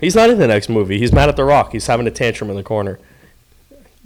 He's 0.00 0.14
not 0.14 0.28
in 0.28 0.38
the 0.38 0.46
next 0.48 0.68
movie. 0.68 0.98
He's 0.98 1.12
mad 1.12 1.28
at 1.30 1.36
The 1.36 1.44
Rock. 1.44 1.72
He's 1.72 1.86
having 1.86 2.06
a 2.06 2.10
tantrum 2.10 2.50
in 2.50 2.56
the 2.56 2.62
corner. 2.62 2.98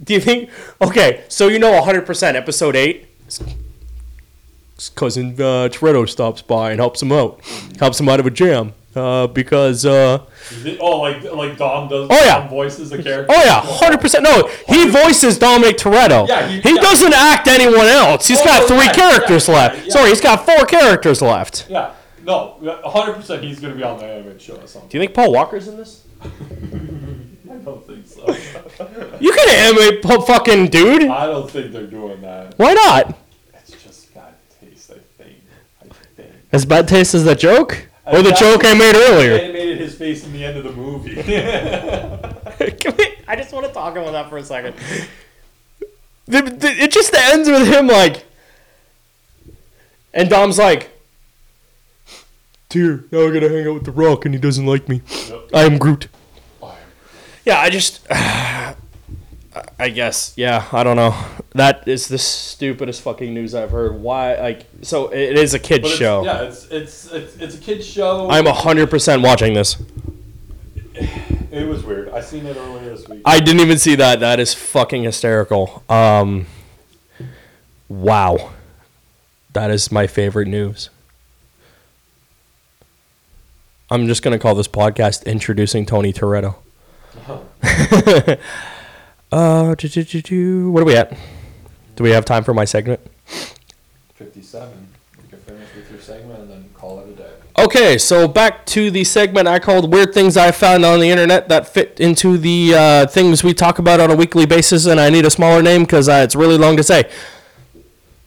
Do 0.03 0.13
you 0.13 0.21
think? 0.21 0.49
Okay, 0.81 1.23
so 1.27 1.47
you 1.49 1.59
know 1.59 1.71
100% 1.81 2.35
episode 2.35 2.75
8? 2.75 3.07
His 4.75 4.89
cousin 4.95 5.33
uh, 5.33 5.67
Toretto 5.69 6.07
stops 6.07 6.41
by 6.41 6.71
and 6.71 6.79
helps 6.79 7.01
him 7.01 7.11
out. 7.11 7.41
Helps 7.79 7.99
him 7.99 8.07
out 8.09 8.19
of 8.19 8.25
a 8.25 8.31
jam. 8.31 8.73
Uh, 8.93 9.25
because, 9.27 9.85
uh, 9.85 10.19
it- 10.65 10.77
oh, 10.81 10.99
like 10.99 11.23
like 11.31 11.57
Dom 11.57 11.87
does. 11.87 12.09
Oh, 12.11 12.25
yeah. 12.25 12.39
Dom 12.39 12.49
voices 12.49 12.89
the 12.89 13.01
character. 13.01 13.33
oh 13.33 13.41
yeah, 13.43 13.61
100%. 13.61 14.21
No, 14.21 14.49
he 14.67 14.89
voices 14.89 15.37
Dominic 15.37 15.77
Toretto. 15.77 16.27
Yeah, 16.27 16.47
he- 16.47 16.59
he 16.59 16.75
yeah. 16.75 16.81
doesn't 16.81 17.13
act 17.13 17.47
anyone 17.47 17.85
else. 17.87 18.27
He's 18.27 18.41
Oh, 18.41 18.45
got 18.45 18.67
three 18.67 18.77
yeah, 18.77 18.91
characters 18.93 19.47
yeah, 19.47 19.53
left. 19.55 19.77
yeah, 19.77 19.83
yeah. 19.85 19.89
Sorry, 19.93 20.09
he's 20.09 20.19
got 20.21 20.45
four 20.45 20.65
characters 20.65 21.21
left. 21.21 21.67
Yeah. 21.69 21.91
No, 22.25 22.57
100 22.59 23.13
percent 23.13 23.43
he's 23.43 23.59
gonna 23.61 23.75
be 23.75 23.83
on 23.83 23.97
the 23.97 24.05
animated 24.05 24.41
show 24.41 24.55
or 24.55 24.67
something. 24.67 24.89
Do 24.89 24.97
you 24.97 25.03
think 25.03 25.13
Paul 25.15 25.31
Walker's 25.31 25.67
in 25.69 25.77
this? 25.77 26.03
I 26.21 27.55
don't 27.63 27.85
think 27.87 28.07
so. 28.07 28.27
You 29.19 29.31
can 29.31 29.49
animate 29.49 30.01
po- 30.03 30.21
fucking 30.21 30.67
dude. 30.67 31.03
I 31.05 31.25
don't 31.27 31.49
think 31.49 31.71
they're 31.71 31.87
doing 31.87 32.21
that. 32.21 32.57
Why 32.57 32.73
not? 32.73 33.17
It's 33.55 33.71
just 33.83 34.13
bad 34.13 34.33
taste, 34.59 34.91
I 34.91 35.23
think. 35.23 35.37
I 35.81 35.85
think. 36.15 36.29
As 36.51 36.65
bad 36.65 36.87
taste 36.87 37.13
as 37.15 37.23
that 37.25 37.39
joke? 37.39 37.87
Or 38.11 38.17
the 38.17 38.23
That's- 38.29 38.39
joke 38.39 38.65
I 38.65 38.73
made 38.73 38.95
earlier? 38.95 39.33
Animated 39.35 39.77
his 39.79 39.95
face 39.95 40.25
in 40.25 40.33
the 40.33 40.43
end 40.43 40.57
of 40.57 40.63
the 40.63 40.71
movie. 40.73 41.15
Can 42.79 42.95
we, 42.97 43.15
I 43.27 43.35
just 43.35 43.53
want 43.53 43.65
to 43.65 43.71
talk 43.73 43.95
about 43.95 44.11
that 44.11 44.29
for 44.29 44.37
a 44.37 44.43
second. 44.43 44.75
The, 46.25 46.41
the, 46.41 46.67
it 46.67 46.91
just 46.91 47.13
ends 47.13 47.49
with 47.49 47.67
him 47.67 47.87
like, 47.87 48.25
and 50.13 50.29
Dom's 50.29 50.57
like, 50.57 50.91
"Dear, 52.69 53.05
now 53.11 53.27
I 53.27 53.31
gotta 53.31 53.49
hang 53.49 53.67
out 53.67 53.73
with 53.73 53.85
the 53.85 53.91
Rock, 53.91 54.25
and 54.25 54.33
he 54.33 54.39
doesn't 54.39 54.65
like 54.65 54.87
me. 54.87 55.01
Yep. 55.29 55.49
I 55.53 55.63
am 55.63 55.77
Groot." 55.77 56.07
Yeah, 57.45 57.59
I 57.59 57.69
just, 57.71 58.05
I 58.11 58.75
guess, 59.93 60.33
yeah, 60.37 60.67
I 60.71 60.83
don't 60.83 60.95
know. 60.95 61.15
That 61.53 61.85
is 61.85 62.07
the 62.07 62.17
stupidest 62.17 63.01
fucking 63.01 63.33
news 63.33 63.53
I've 63.53 63.71
heard. 63.71 63.95
Why, 64.01 64.35
like, 64.39 64.65
so 64.83 65.09
it 65.09 65.37
is 65.37 65.53
a 65.53 65.59
kids 65.59 65.81
But 65.81 65.89
it's, 65.89 65.97
show. 65.99 66.23
yeah, 66.23 66.41
it's, 66.43 66.65
it's 66.67 67.11
it's 67.11 67.35
it's 67.35 67.55
a 67.55 67.59
kids 67.59 67.85
show. 67.85 68.29
I'm 68.29 68.45
hundred 68.45 68.89
percent 68.89 69.21
watching 69.21 69.53
this. 69.53 69.75
it 70.93 71.67
was 71.67 71.83
weird. 71.83 72.09
I 72.09 72.21
seen 72.21 72.45
it 72.45 72.55
earlier 72.55 72.95
this 72.95 73.07
week. 73.09 73.21
I 73.25 73.39
didn't 73.41 73.59
even 73.61 73.77
see 73.79 73.95
that. 73.95 74.21
That 74.21 74.39
is 74.39 74.53
fucking 74.53 75.03
hysterical. 75.03 75.83
Um, 75.89 76.45
wow, 77.89 78.51
that 79.51 79.71
is 79.71 79.91
my 79.91 80.07
favorite 80.07 80.47
news. 80.47 80.89
I'm 83.89 84.07
just 84.07 84.23
gonna 84.23 84.39
call 84.39 84.55
this 84.55 84.69
podcast 84.69 85.25
"Introducing 85.25 85.85
Tony 85.85 86.13
Toretto." 86.13 86.55
uh, 89.33 89.75
do, 89.75 89.89
do, 89.89 90.03
do, 90.05 90.21
do. 90.21 90.71
what 90.71 90.81
are 90.81 90.85
we 90.85 90.95
at? 90.95 91.11
Do 92.01 92.05
we 92.05 92.13
have 92.13 92.25
time 92.25 92.43
for 92.43 92.51
my 92.51 92.65
segment? 92.65 92.99
Fifty-seven. 94.15 94.87
You 95.21 95.29
can 95.29 95.37
finish 95.37 95.67
with 95.75 95.91
your 95.91 95.99
segment 95.99 96.39
and 96.39 96.49
then 96.49 96.67
call 96.73 96.99
it 97.01 97.09
a 97.09 97.11
day. 97.11 97.29
Okay, 97.59 97.99
so 97.99 98.27
back 98.27 98.65
to 98.67 98.89
the 98.89 99.03
segment 99.03 99.47
I 99.47 99.59
called 99.59 99.93
"Weird 99.93 100.11
Things 100.11 100.35
I 100.35 100.49
Found 100.49 100.83
on 100.83 100.99
the 100.99 101.11
Internet" 101.11 101.47
that 101.49 101.67
fit 101.67 101.99
into 101.99 102.39
the 102.39 102.73
uh, 102.75 103.05
things 103.05 103.43
we 103.43 103.53
talk 103.53 103.77
about 103.77 103.99
on 103.99 104.09
a 104.09 104.15
weekly 104.15 104.47
basis, 104.47 104.87
and 104.87 104.99
I 104.99 105.11
need 105.11 105.25
a 105.25 105.29
smaller 105.29 105.61
name 105.61 105.83
because 105.83 106.09
uh, 106.09 106.21
it's 106.23 106.35
really 106.35 106.57
long 106.57 106.75
to 106.77 106.81
say. 106.81 107.07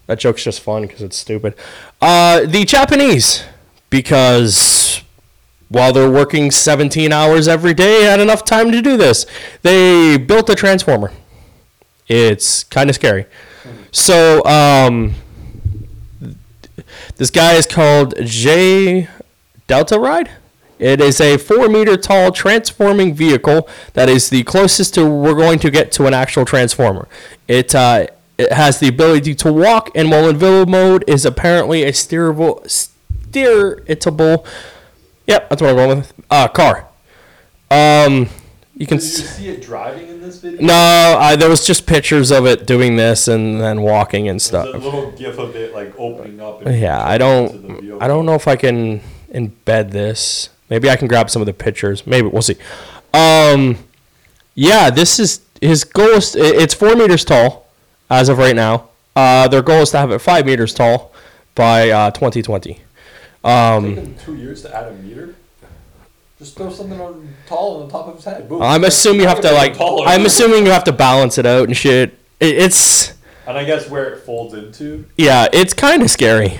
That 0.06 0.20
joke's 0.20 0.44
just 0.44 0.60
fun 0.60 0.82
because 0.82 1.02
it's 1.02 1.16
stupid. 1.16 1.56
Uh, 2.00 2.46
the 2.46 2.64
Japanese, 2.64 3.42
because 3.90 5.02
while 5.68 5.92
they're 5.92 6.08
working 6.08 6.52
17 6.52 7.10
hours 7.10 7.48
every 7.48 7.74
day, 7.74 8.04
had 8.04 8.20
enough 8.20 8.44
time 8.44 8.70
to 8.70 8.80
do 8.80 8.96
this. 8.96 9.26
They 9.62 10.16
built 10.16 10.48
a 10.48 10.54
transformer. 10.54 11.10
It's 12.06 12.64
kind 12.64 12.90
of 12.90 12.96
scary. 12.96 13.26
So, 13.92 14.44
um, 14.44 15.14
this 17.16 17.30
guy 17.30 17.54
is 17.54 17.66
called 17.66 18.14
J 18.24 19.08
Delta 19.66 19.98
Ride. 19.98 20.30
It 20.78 21.00
is 21.00 21.20
a 21.20 21.38
four 21.38 21.68
meter 21.68 21.96
tall 21.96 22.32
transforming 22.32 23.14
vehicle 23.14 23.68
that 23.92 24.08
is 24.08 24.30
the 24.30 24.42
closest 24.42 24.94
to 24.94 25.08
we're 25.08 25.34
going 25.34 25.58
to 25.60 25.70
get 25.70 25.92
to 25.92 26.06
an 26.06 26.14
actual 26.14 26.44
transformer. 26.44 27.08
It 27.46 27.74
uh, 27.74 28.08
it 28.36 28.52
has 28.52 28.80
the 28.80 28.88
ability 28.88 29.34
to 29.36 29.52
walk, 29.52 29.90
and 29.94 30.10
while 30.10 30.28
in 30.28 30.36
villa 30.36 30.66
mode, 30.66 31.04
is 31.06 31.24
apparently 31.24 31.84
a 31.84 31.92
steerable, 31.92 32.68
steeritable. 32.68 34.44
Yep, 35.26 35.48
that's 35.48 35.62
what 35.62 35.70
I'm 35.70 35.76
going 35.76 35.98
with. 35.98 36.12
Uh, 36.28 36.48
car. 36.48 36.88
Um, 37.70 38.28
you 38.76 38.86
can. 38.86 38.98
Did 38.98 39.04
you 39.04 39.10
see 39.10 39.48
it 39.48 39.62
driving 39.62 40.08
in 40.08 40.20
this 40.20 40.40
video? 40.40 40.62
no, 40.62 40.74
I, 41.20 41.36
there 41.36 41.48
was 41.48 41.66
just 41.66 41.86
pictures 41.86 42.30
of 42.30 42.46
it 42.46 42.66
doing 42.66 42.96
this 42.96 43.28
and 43.28 43.60
then 43.60 43.82
walking 43.82 44.28
and 44.28 44.36
There's 44.40 44.44
stuff. 44.44 44.66
a 44.74 44.78
little 44.78 45.10
gif 45.12 45.38
of 45.38 45.54
it 45.56 45.74
like 45.74 45.94
opening 45.98 46.40
up. 46.40 46.62
Yeah, 46.66 47.02
I 47.04 47.18
don't. 47.18 48.02
I 48.02 48.08
don't 48.08 48.26
know 48.26 48.34
if 48.34 48.48
I 48.48 48.56
can 48.56 49.00
embed 49.32 49.90
this. 49.90 50.50
Maybe 50.70 50.88
I 50.90 50.96
can 50.96 51.08
grab 51.08 51.30
some 51.30 51.42
of 51.42 51.46
the 51.46 51.52
pictures. 51.54 52.06
Maybe 52.06 52.28
we'll 52.28 52.42
see. 52.42 52.56
Um, 53.12 53.78
yeah, 54.54 54.90
this 54.90 55.18
is 55.20 55.40
his 55.60 55.84
goal. 55.84 56.06
Is, 56.08 56.34
it's 56.36 56.74
four 56.74 56.94
meters 56.96 57.24
tall 57.24 57.66
as 58.10 58.28
of 58.28 58.38
right 58.38 58.56
now. 58.56 58.88
Uh, 59.14 59.46
their 59.48 59.62
goal 59.62 59.82
is 59.82 59.90
to 59.90 59.98
have 59.98 60.10
it 60.10 60.18
five 60.18 60.46
meters 60.46 60.74
tall 60.74 61.12
by 61.54 61.90
uh, 61.90 62.10
2020. 62.10 62.80
Um, 63.44 64.16
two 64.24 64.36
years 64.36 64.62
to 64.62 64.74
add 64.74 64.88
a 64.88 64.94
meter. 64.96 65.34
Just 66.38 66.56
throw 66.56 66.70
something 66.70 67.00
on 67.00 67.28
tall 67.46 67.80
on 67.80 67.86
the 67.86 67.92
top 67.92 68.08
of 68.08 68.16
his 68.16 68.24
head. 68.24 68.48
Boom. 68.48 68.60
I'm 68.62 68.84
assuming 68.84 69.20
you 69.22 69.28
have 69.28 69.40
to 69.42 69.52
like. 69.52 69.74
Taller. 69.76 70.06
I'm 70.06 70.26
assuming 70.26 70.64
you 70.66 70.72
have 70.72 70.84
to 70.84 70.92
balance 70.92 71.38
it 71.38 71.46
out 71.46 71.68
and 71.68 71.76
shit. 71.76 72.18
It, 72.40 72.56
it's 72.58 73.14
And 73.46 73.56
I 73.56 73.64
guess 73.64 73.88
where 73.88 74.12
it 74.14 74.24
folds 74.24 74.52
into. 74.54 75.06
yeah, 75.16 75.46
it's 75.52 75.72
kind 75.72 76.02
of 76.02 76.10
scary. 76.10 76.58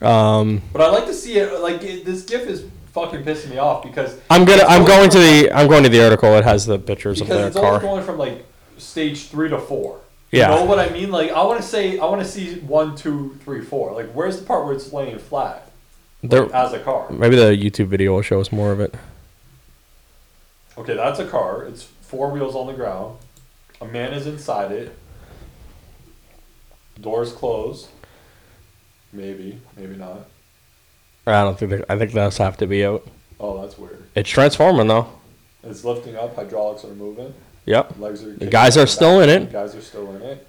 Um, 0.00 0.62
But 0.72 0.82
I 0.82 0.90
like 0.90 1.06
to 1.06 1.14
see 1.14 1.34
it. 1.38 1.60
Like 1.60 1.82
it, 1.82 2.04
this 2.04 2.24
gif 2.24 2.42
is 2.48 2.64
fucking 2.92 3.22
pissing 3.22 3.50
me 3.50 3.58
off 3.58 3.82
because 3.84 4.18
I'm 4.28 4.44
gonna. 4.44 4.64
I'm 4.64 4.84
going 4.84 5.10
to 5.10 5.18
the. 5.18 5.52
I'm 5.52 5.68
going 5.68 5.82
to 5.84 5.88
the 5.88 6.02
article. 6.02 6.34
It 6.36 6.44
has 6.44 6.66
the 6.66 6.78
pictures 6.78 7.20
of 7.20 7.26
because 7.28 7.38
their 7.38 7.46
it's 7.48 7.56
always 7.56 7.70
car. 7.70 7.80
going 7.80 8.04
from 8.04 8.18
like 8.18 8.44
stage 8.78 9.28
three 9.28 9.48
to 9.50 9.58
four. 9.58 10.00
Yeah. 10.32 10.50
You 10.50 10.56
know 10.60 10.64
what 10.64 10.78
I 10.78 10.88
mean? 10.90 11.10
Like 11.10 11.30
I 11.30 11.42
want 11.44 11.60
to 11.60 11.66
say 11.66 11.98
I 11.98 12.06
want 12.06 12.22
to 12.22 12.28
see 12.28 12.60
one, 12.60 12.96
two, 12.96 13.36
three, 13.44 13.60
four. 13.62 13.92
Like 13.92 14.10
where's 14.12 14.38
the 14.40 14.46
part 14.46 14.64
where 14.64 14.74
it's 14.74 14.92
laying 14.92 15.18
flat 15.18 15.69
There, 16.22 16.54
as 16.54 16.72
a 16.72 16.80
car? 16.80 17.10
maybe 17.10 17.36
the 17.36 17.44
YouTube 17.56 17.86
video 17.86 18.14
will 18.14 18.22
show 18.22 18.40
us 18.40 18.52
more 18.52 18.72
of 18.72 18.80
it. 18.80 18.94
Okay, 20.76 20.94
that's 20.94 21.18
a 21.18 21.26
car. 21.26 21.64
It's 21.64 21.82
four 21.82 22.30
wheels 22.30 22.54
on 22.54 22.66
the 22.66 22.72
ground. 22.74 23.16
A 23.80 23.86
man 23.86 24.12
is 24.12 24.26
inside 24.26 24.70
it. 24.72 24.96
Doors 27.00 27.32
closed. 27.32 27.88
Maybe, 29.12 29.60
maybe 29.76 29.96
not. 29.96 30.26
I 31.26 31.42
don't 31.42 31.58
think. 31.58 31.70
they- 31.72 31.84
I 31.88 31.98
think 31.98 32.12
those 32.12 32.36
have 32.38 32.56
to 32.58 32.66
be 32.66 32.84
out. 32.84 33.06
Oh, 33.38 33.60
that's 33.60 33.78
weird. 33.78 34.04
It's 34.14 34.28
transforming 34.28 34.88
though. 34.88 35.08
It's 35.64 35.84
lifting 35.84 36.16
up. 36.16 36.36
Hydraulics 36.36 36.84
are 36.84 36.94
moving. 36.94 37.32
Yep. 37.66 37.98
Legs 37.98 38.22
are. 38.24 38.32
The 38.34 38.46
guys 38.46 38.76
are 38.76 38.86
still 38.86 39.20
in 39.20 39.28
it. 39.30 39.50
Guys 39.52 39.74
are 39.74 39.80
still 39.82 40.14
in 40.16 40.22
it. 40.22 40.46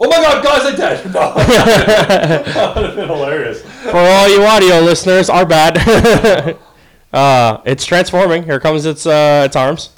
Oh 0.00 0.08
my 0.08 0.16
God! 0.16 0.44
Guys 0.44 0.64
I 0.64 0.76
dead. 0.76 1.04
No, 1.12 1.34
that 1.34 2.72
would 2.76 2.84
have 2.86 2.94
been 2.96 3.08
hilarious. 3.08 3.62
For 3.62 3.96
all 3.96 4.28
you 4.28 4.44
audio 4.44 4.78
listeners, 4.80 5.28
our 5.28 5.44
bad. 5.44 6.56
uh, 7.12 7.60
it's 7.64 7.84
transforming. 7.84 8.44
Here 8.44 8.60
comes 8.60 8.86
its 8.86 9.06
uh, 9.06 9.42
its 9.46 9.56
arms. 9.56 9.90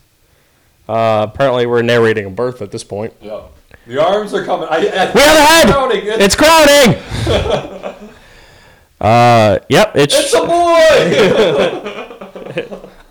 Uh, 0.89 1.27
apparently, 1.31 1.67
we're 1.67 1.83
narrating 1.83 2.25
a 2.27 2.31
birth 2.31 2.63
at 2.63 2.71
this 2.71 2.83
point. 2.83 3.13
Yeah. 3.21 3.43
The 3.87 4.03
arms 4.03 4.33
are 4.35 4.45
coming. 4.45 4.69
I, 4.71 4.77
I, 4.77 4.81
We 5.13 5.21
have 5.21 5.37
a 5.37 5.43
head. 5.43 5.69
Crowding. 5.69 6.03
It's, 6.07 6.25
It's 6.25 6.37
crowding. 6.37 8.09
uh, 9.01 9.59
yep. 9.69 9.93
It's 9.97 10.15
it's 10.19 10.35
a 10.35 10.41
boy. 10.47 10.89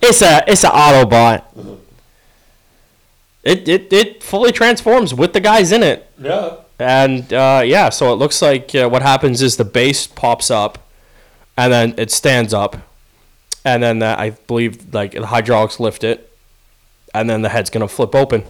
it's 0.02 0.22
a 0.22 0.44
it's 0.48 0.64
an 0.64 0.72
Autobot. 0.72 1.44
It, 3.44 3.68
it 3.68 3.94
it 3.94 4.24
fully 4.24 4.52
transforms 4.52 5.14
with 5.14 5.34
the 5.34 5.40
guys 5.40 5.72
in 5.72 5.84
it. 5.84 6.10
yeah. 6.20 6.56
And 6.80 7.32
uh, 7.34 7.62
yeah, 7.66 7.90
so 7.90 8.12
it 8.14 8.16
looks 8.16 8.42
like 8.42 8.74
uh, 8.74 8.88
what 8.90 9.02
happens 9.02 9.42
is 9.42 9.58
the 9.58 9.66
base 9.66 10.08
pops 10.08 10.50
up, 10.50 10.78
and 11.58 11.74
then 11.74 11.94
it 11.98 12.10
stands 12.10 12.54
up, 12.54 12.78
and 13.66 13.84
then 13.84 14.00
the, 14.00 14.18
I 14.18 14.30
believe 14.48 14.94
like 14.94 15.12
the 15.12 15.28
hydraulics 15.28 15.80
lift 15.80 16.04
it, 16.06 16.32
and 17.14 17.30
then 17.30 17.42
the 17.42 17.50
head's 17.50 17.70
gonna 17.70 17.88
flip 17.90 18.16
open, 18.16 18.44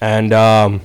and 0.00 0.32
um, 0.32 0.80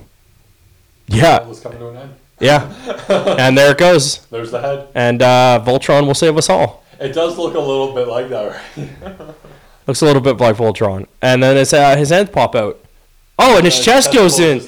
yeah, 1.06 1.46
Was 1.46 1.60
coming 1.60 1.78
to 1.78 1.88
an 1.90 1.96
end. 1.98 2.14
yeah, 2.40 2.72
and 3.38 3.56
there 3.56 3.70
it 3.70 3.78
goes, 3.78 4.26
There's 4.26 4.50
the 4.50 4.60
head. 4.60 4.88
and 4.96 5.22
uh, 5.22 5.62
Voltron 5.64 6.06
will 6.06 6.14
save 6.14 6.36
us 6.36 6.48
all. 6.50 6.84
It 6.98 7.12
does 7.14 7.38
look 7.38 7.54
a 7.54 7.60
little 7.60 7.94
bit 7.94 8.08
like 8.08 8.28
that, 8.28 8.60
right? 8.76 8.88
Looks 9.86 10.02
a 10.02 10.04
little 10.04 10.20
bit 10.22 10.36
like 10.38 10.56
Voltron, 10.56 11.06
and 11.22 11.42
then 11.42 11.56
his 11.56 11.72
uh, 11.72 11.96
his 11.96 12.10
hands 12.10 12.30
pop 12.30 12.54
out. 12.56 12.78
Oh, 13.38 13.56
and 13.56 13.64
his 13.64 13.78
Uh, 13.78 13.82
chest 13.82 14.12
goes 14.12 14.38
in. 14.40 14.60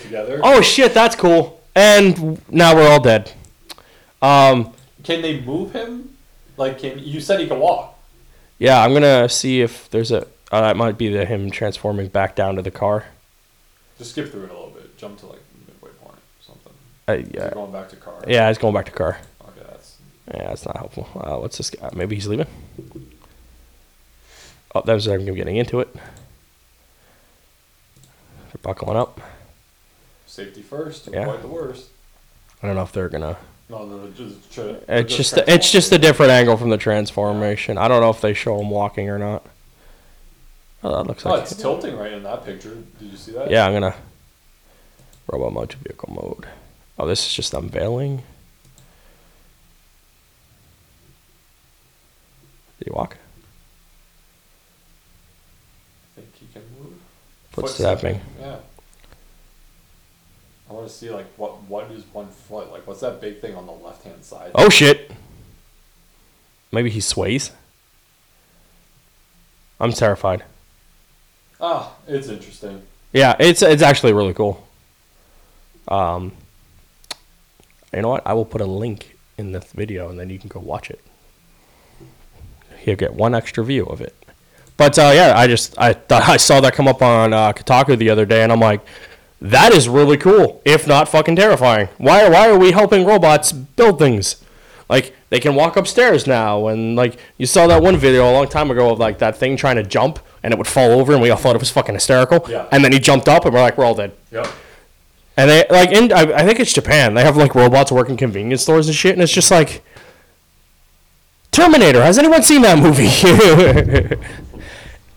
Oh 0.42 0.60
shit, 0.62 0.94
that's 0.94 1.14
cool. 1.16 1.60
And 1.74 2.40
now 2.50 2.74
we're 2.74 2.88
all 2.90 3.00
dead. 3.00 3.32
Um, 4.20 4.74
Can 5.02 5.22
they 5.22 5.40
move 5.40 5.72
him? 5.72 6.16
Like, 6.56 6.78
can 6.78 6.98
you 6.98 7.20
said 7.20 7.40
he 7.40 7.46
can 7.46 7.58
walk? 7.58 7.98
Yeah, 8.58 8.82
I'm 8.84 8.92
gonna 8.92 9.28
see 9.28 9.62
if 9.62 9.88
there's 9.90 10.12
a. 10.12 10.26
Uh, 10.52 10.60
that 10.60 10.76
might 10.76 10.98
be 10.98 11.08
the 11.08 11.24
him 11.24 11.50
transforming 11.50 12.08
back 12.08 12.36
down 12.36 12.56
to 12.56 12.62
the 12.62 12.70
car. 12.70 13.06
Just 13.98 14.10
skip 14.10 14.30
through 14.30 14.44
it 14.44 14.50
a 14.50 14.52
little 14.52 14.70
bit. 14.70 14.96
Jump 14.98 15.18
to 15.20 15.26
like 15.26 15.40
midway 15.66 15.90
point, 15.98 16.14
or 16.14 16.42
something. 16.44 16.72
Uh, 17.08 17.12
yeah, 17.34 17.50
going 17.54 17.72
back 17.72 17.88
to 17.88 17.96
car. 17.96 18.22
yeah, 18.28 18.48
he's 18.48 18.58
going 18.58 18.74
back 18.74 18.84
to 18.84 18.92
car. 18.92 19.18
Okay, 19.40 19.66
that's 19.68 19.96
Yeah, 20.32 20.48
that's 20.48 20.66
not 20.66 20.76
helpful. 20.76 21.08
Uh, 21.14 21.38
what's 21.38 21.56
this 21.56 21.70
guy? 21.70 21.90
Maybe 21.94 22.14
he's 22.14 22.28
leaving. 22.28 22.46
Oh, 24.74 24.82
that 24.84 24.92
was 24.92 25.06
I'm 25.06 25.24
getting 25.24 25.56
into 25.56 25.80
it. 25.80 25.92
They're 28.04 28.62
buckling 28.62 28.96
up. 28.98 29.20
Safety 30.32 30.62
first. 30.62 31.08
Yeah. 31.12 31.22
Avoid 31.22 31.42
the 31.42 31.48
worst. 31.48 31.88
I 32.62 32.66
don't 32.66 32.76
know 32.76 32.82
if 32.82 32.92
they're 32.92 33.08
gonna. 33.10 33.36
No, 33.68 33.84
no, 33.86 34.10
just. 34.10 34.52
Try, 34.52 34.64
they're 34.64 34.80
It's 34.88 35.14
just 35.14 35.34
transforming. 35.34 35.54
it's 35.54 35.70
just 35.70 35.92
a 35.92 35.98
different 35.98 36.32
angle 36.32 36.56
from 36.56 36.70
the 36.70 36.78
transformation. 36.78 37.76
I 37.78 37.86
don't 37.88 38.00
know 38.00 38.10
if 38.10 38.20
they 38.20 38.32
show 38.34 38.58
him 38.58 38.70
walking 38.70 39.08
or 39.10 39.18
not. 39.18 39.44
Oh, 40.82 40.90
that 40.96 41.06
looks 41.06 41.24
like 41.24 41.32
Oh, 41.32 41.36
like 41.36 41.50
it's 41.50 41.60
tilting 41.60 41.96
right 41.96 42.12
in 42.12 42.22
that 42.22 42.44
picture. 42.44 42.74
Did 42.98 43.10
you 43.10 43.16
see 43.16 43.32
that? 43.32 43.50
Yeah, 43.50 43.66
I'm 43.66 43.72
gonna 43.74 43.94
robot 45.30 45.52
mode 45.52 45.70
to 45.70 45.76
vehicle 45.78 46.12
mode. 46.12 46.46
Oh, 46.98 47.06
this 47.06 47.26
is 47.26 47.32
just 47.32 47.54
unveiling. 47.54 48.22
Did 52.78 52.88
he 52.88 52.90
walk? 52.90 53.16
I 56.16 56.20
think 56.20 56.34
he 56.36 56.46
can 56.52 56.62
move. 56.80 56.94
Footstepping. 57.54 58.20
Yeah. 58.40 58.56
I 60.72 60.74
want 60.74 60.88
to 60.88 60.92
see 60.94 61.10
like 61.10 61.26
what 61.36 61.62
what 61.64 61.90
is 61.90 62.02
one 62.14 62.28
foot 62.28 62.72
like? 62.72 62.86
What's 62.86 63.00
that 63.00 63.20
big 63.20 63.42
thing 63.42 63.54
on 63.54 63.66
the 63.66 63.72
left 63.72 64.04
hand 64.04 64.24
side? 64.24 64.52
Oh 64.54 64.70
shit! 64.70 65.10
Maybe 66.70 66.88
he 66.88 67.00
sways. 67.00 67.52
I'm 69.78 69.92
terrified. 69.92 70.44
Ah, 71.60 71.94
it's 72.08 72.28
interesting. 72.28 72.82
Yeah, 73.12 73.36
it's 73.38 73.60
it's 73.60 73.82
actually 73.82 74.14
really 74.14 74.32
cool. 74.32 74.66
Um, 75.88 76.32
you 77.92 78.00
know 78.00 78.08
what? 78.08 78.26
I 78.26 78.32
will 78.32 78.46
put 78.46 78.62
a 78.62 78.66
link 78.66 79.18
in 79.36 79.52
this 79.52 79.70
video, 79.72 80.08
and 80.08 80.18
then 80.18 80.30
you 80.30 80.38
can 80.38 80.48
go 80.48 80.58
watch 80.58 80.90
it. 80.90 81.00
You'll 82.86 82.96
get 82.96 83.12
one 83.12 83.34
extra 83.34 83.62
view 83.62 83.84
of 83.84 84.00
it. 84.00 84.16
But 84.78 84.98
uh, 84.98 85.12
yeah, 85.14 85.34
I 85.36 85.46
just 85.48 85.78
I 85.78 85.92
thought 85.92 86.26
I 86.30 86.38
saw 86.38 86.62
that 86.62 86.72
come 86.72 86.88
up 86.88 87.02
on 87.02 87.34
uh, 87.34 87.52
Kotaku 87.52 87.98
the 87.98 88.08
other 88.08 88.24
day, 88.24 88.42
and 88.42 88.50
I'm 88.50 88.60
like, 88.60 88.80
that 89.42 89.72
is 89.72 89.88
really 89.88 90.16
cool, 90.16 90.62
if 90.64 90.86
not 90.86 91.08
fucking 91.08 91.34
terrifying. 91.34 91.88
Why 91.98 92.28
why 92.28 92.48
are 92.48 92.58
we 92.58 92.70
helping 92.70 93.04
robots 93.04 93.50
build 93.50 93.98
things? 93.98 94.36
Like 94.88 95.16
they 95.30 95.40
can 95.40 95.56
walk 95.56 95.76
upstairs 95.76 96.28
now, 96.28 96.68
and 96.68 96.94
like 96.94 97.18
you 97.38 97.46
saw 97.46 97.66
that 97.66 97.82
one 97.82 97.96
video 97.96 98.30
a 98.30 98.32
long 98.32 98.48
time 98.48 98.70
ago 98.70 98.92
of 98.92 99.00
like 99.00 99.18
that 99.18 99.36
thing 99.36 99.56
trying 99.56 99.76
to 99.76 99.82
jump, 99.82 100.20
and 100.44 100.54
it 100.54 100.58
would 100.58 100.68
fall 100.68 100.92
over, 100.92 101.12
and 101.12 101.20
we 101.20 101.28
all 101.30 101.36
thought 101.36 101.56
it 101.56 101.60
was 101.60 101.70
fucking 101.70 101.94
hysterical. 101.94 102.44
Yeah. 102.48 102.68
And 102.70 102.84
then 102.84 102.92
he 102.92 103.00
jumped 103.00 103.28
up, 103.28 103.44
and 103.44 103.52
we're 103.52 103.60
like, 103.60 103.76
we're 103.76 103.84
all 103.84 103.96
dead. 103.96 104.12
Yep. 104.30 104.46
And 105.36 105.50
they 105.50 105.64
like 105.70 105.90
in 105.90 106.12
I, 106.12 106.20
I 106.20 106.44
think 106.44 106.60
it's 106.60 106.72
Japan. 106.72 107.14
They 107.14 107.24
have 107.24 107.36
like 107.36 107.56
robots 107.56 107.90
working 107.90 108.16
convenience 108.16 108.62
stores 108.62 108.86
and 108.86 108.94
shit, 108.94 109.14
and 109.14 109.22
it's 109.22 109.32
just 109.32 109.50
like 109.50 109.82
Terminator. 111.50 112.02
Has 112.02 112.18
anyone 112.18 112.44
seen 112.44 112.62
that 112.62 112.78
movie? 112.78 113.08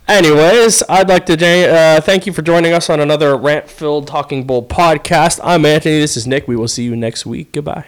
Anyways, 0.07 0.83
I'd 0.87 1.09
like 1.09 1.25
to 1.25 1.33
uh, 1.67 1.99
thank 2.01 2.27
you 2.27 2.33
for 2.33 2.43
joining 2.43 2.73
us 2.73 2.91
on 2.91 2.99
another 2.99 3.35
rant-filled 3.35 4.07
Talking 4.07 4.45
Bull 4.45 4.63
podcast. 4.63 5.39
I'm 5.43 5.65
Anthony. 5.65 5.99
This 5.99 6.15
is 6.15 6.27
Nick. 6.27 6.47
We 6.47 6.55
will 6.55 6.67
see 6.67 6.83
you 6.83 6.95
next 6.95 7.25
week. 7.25 7.51
Goodbye. 7.51 7.85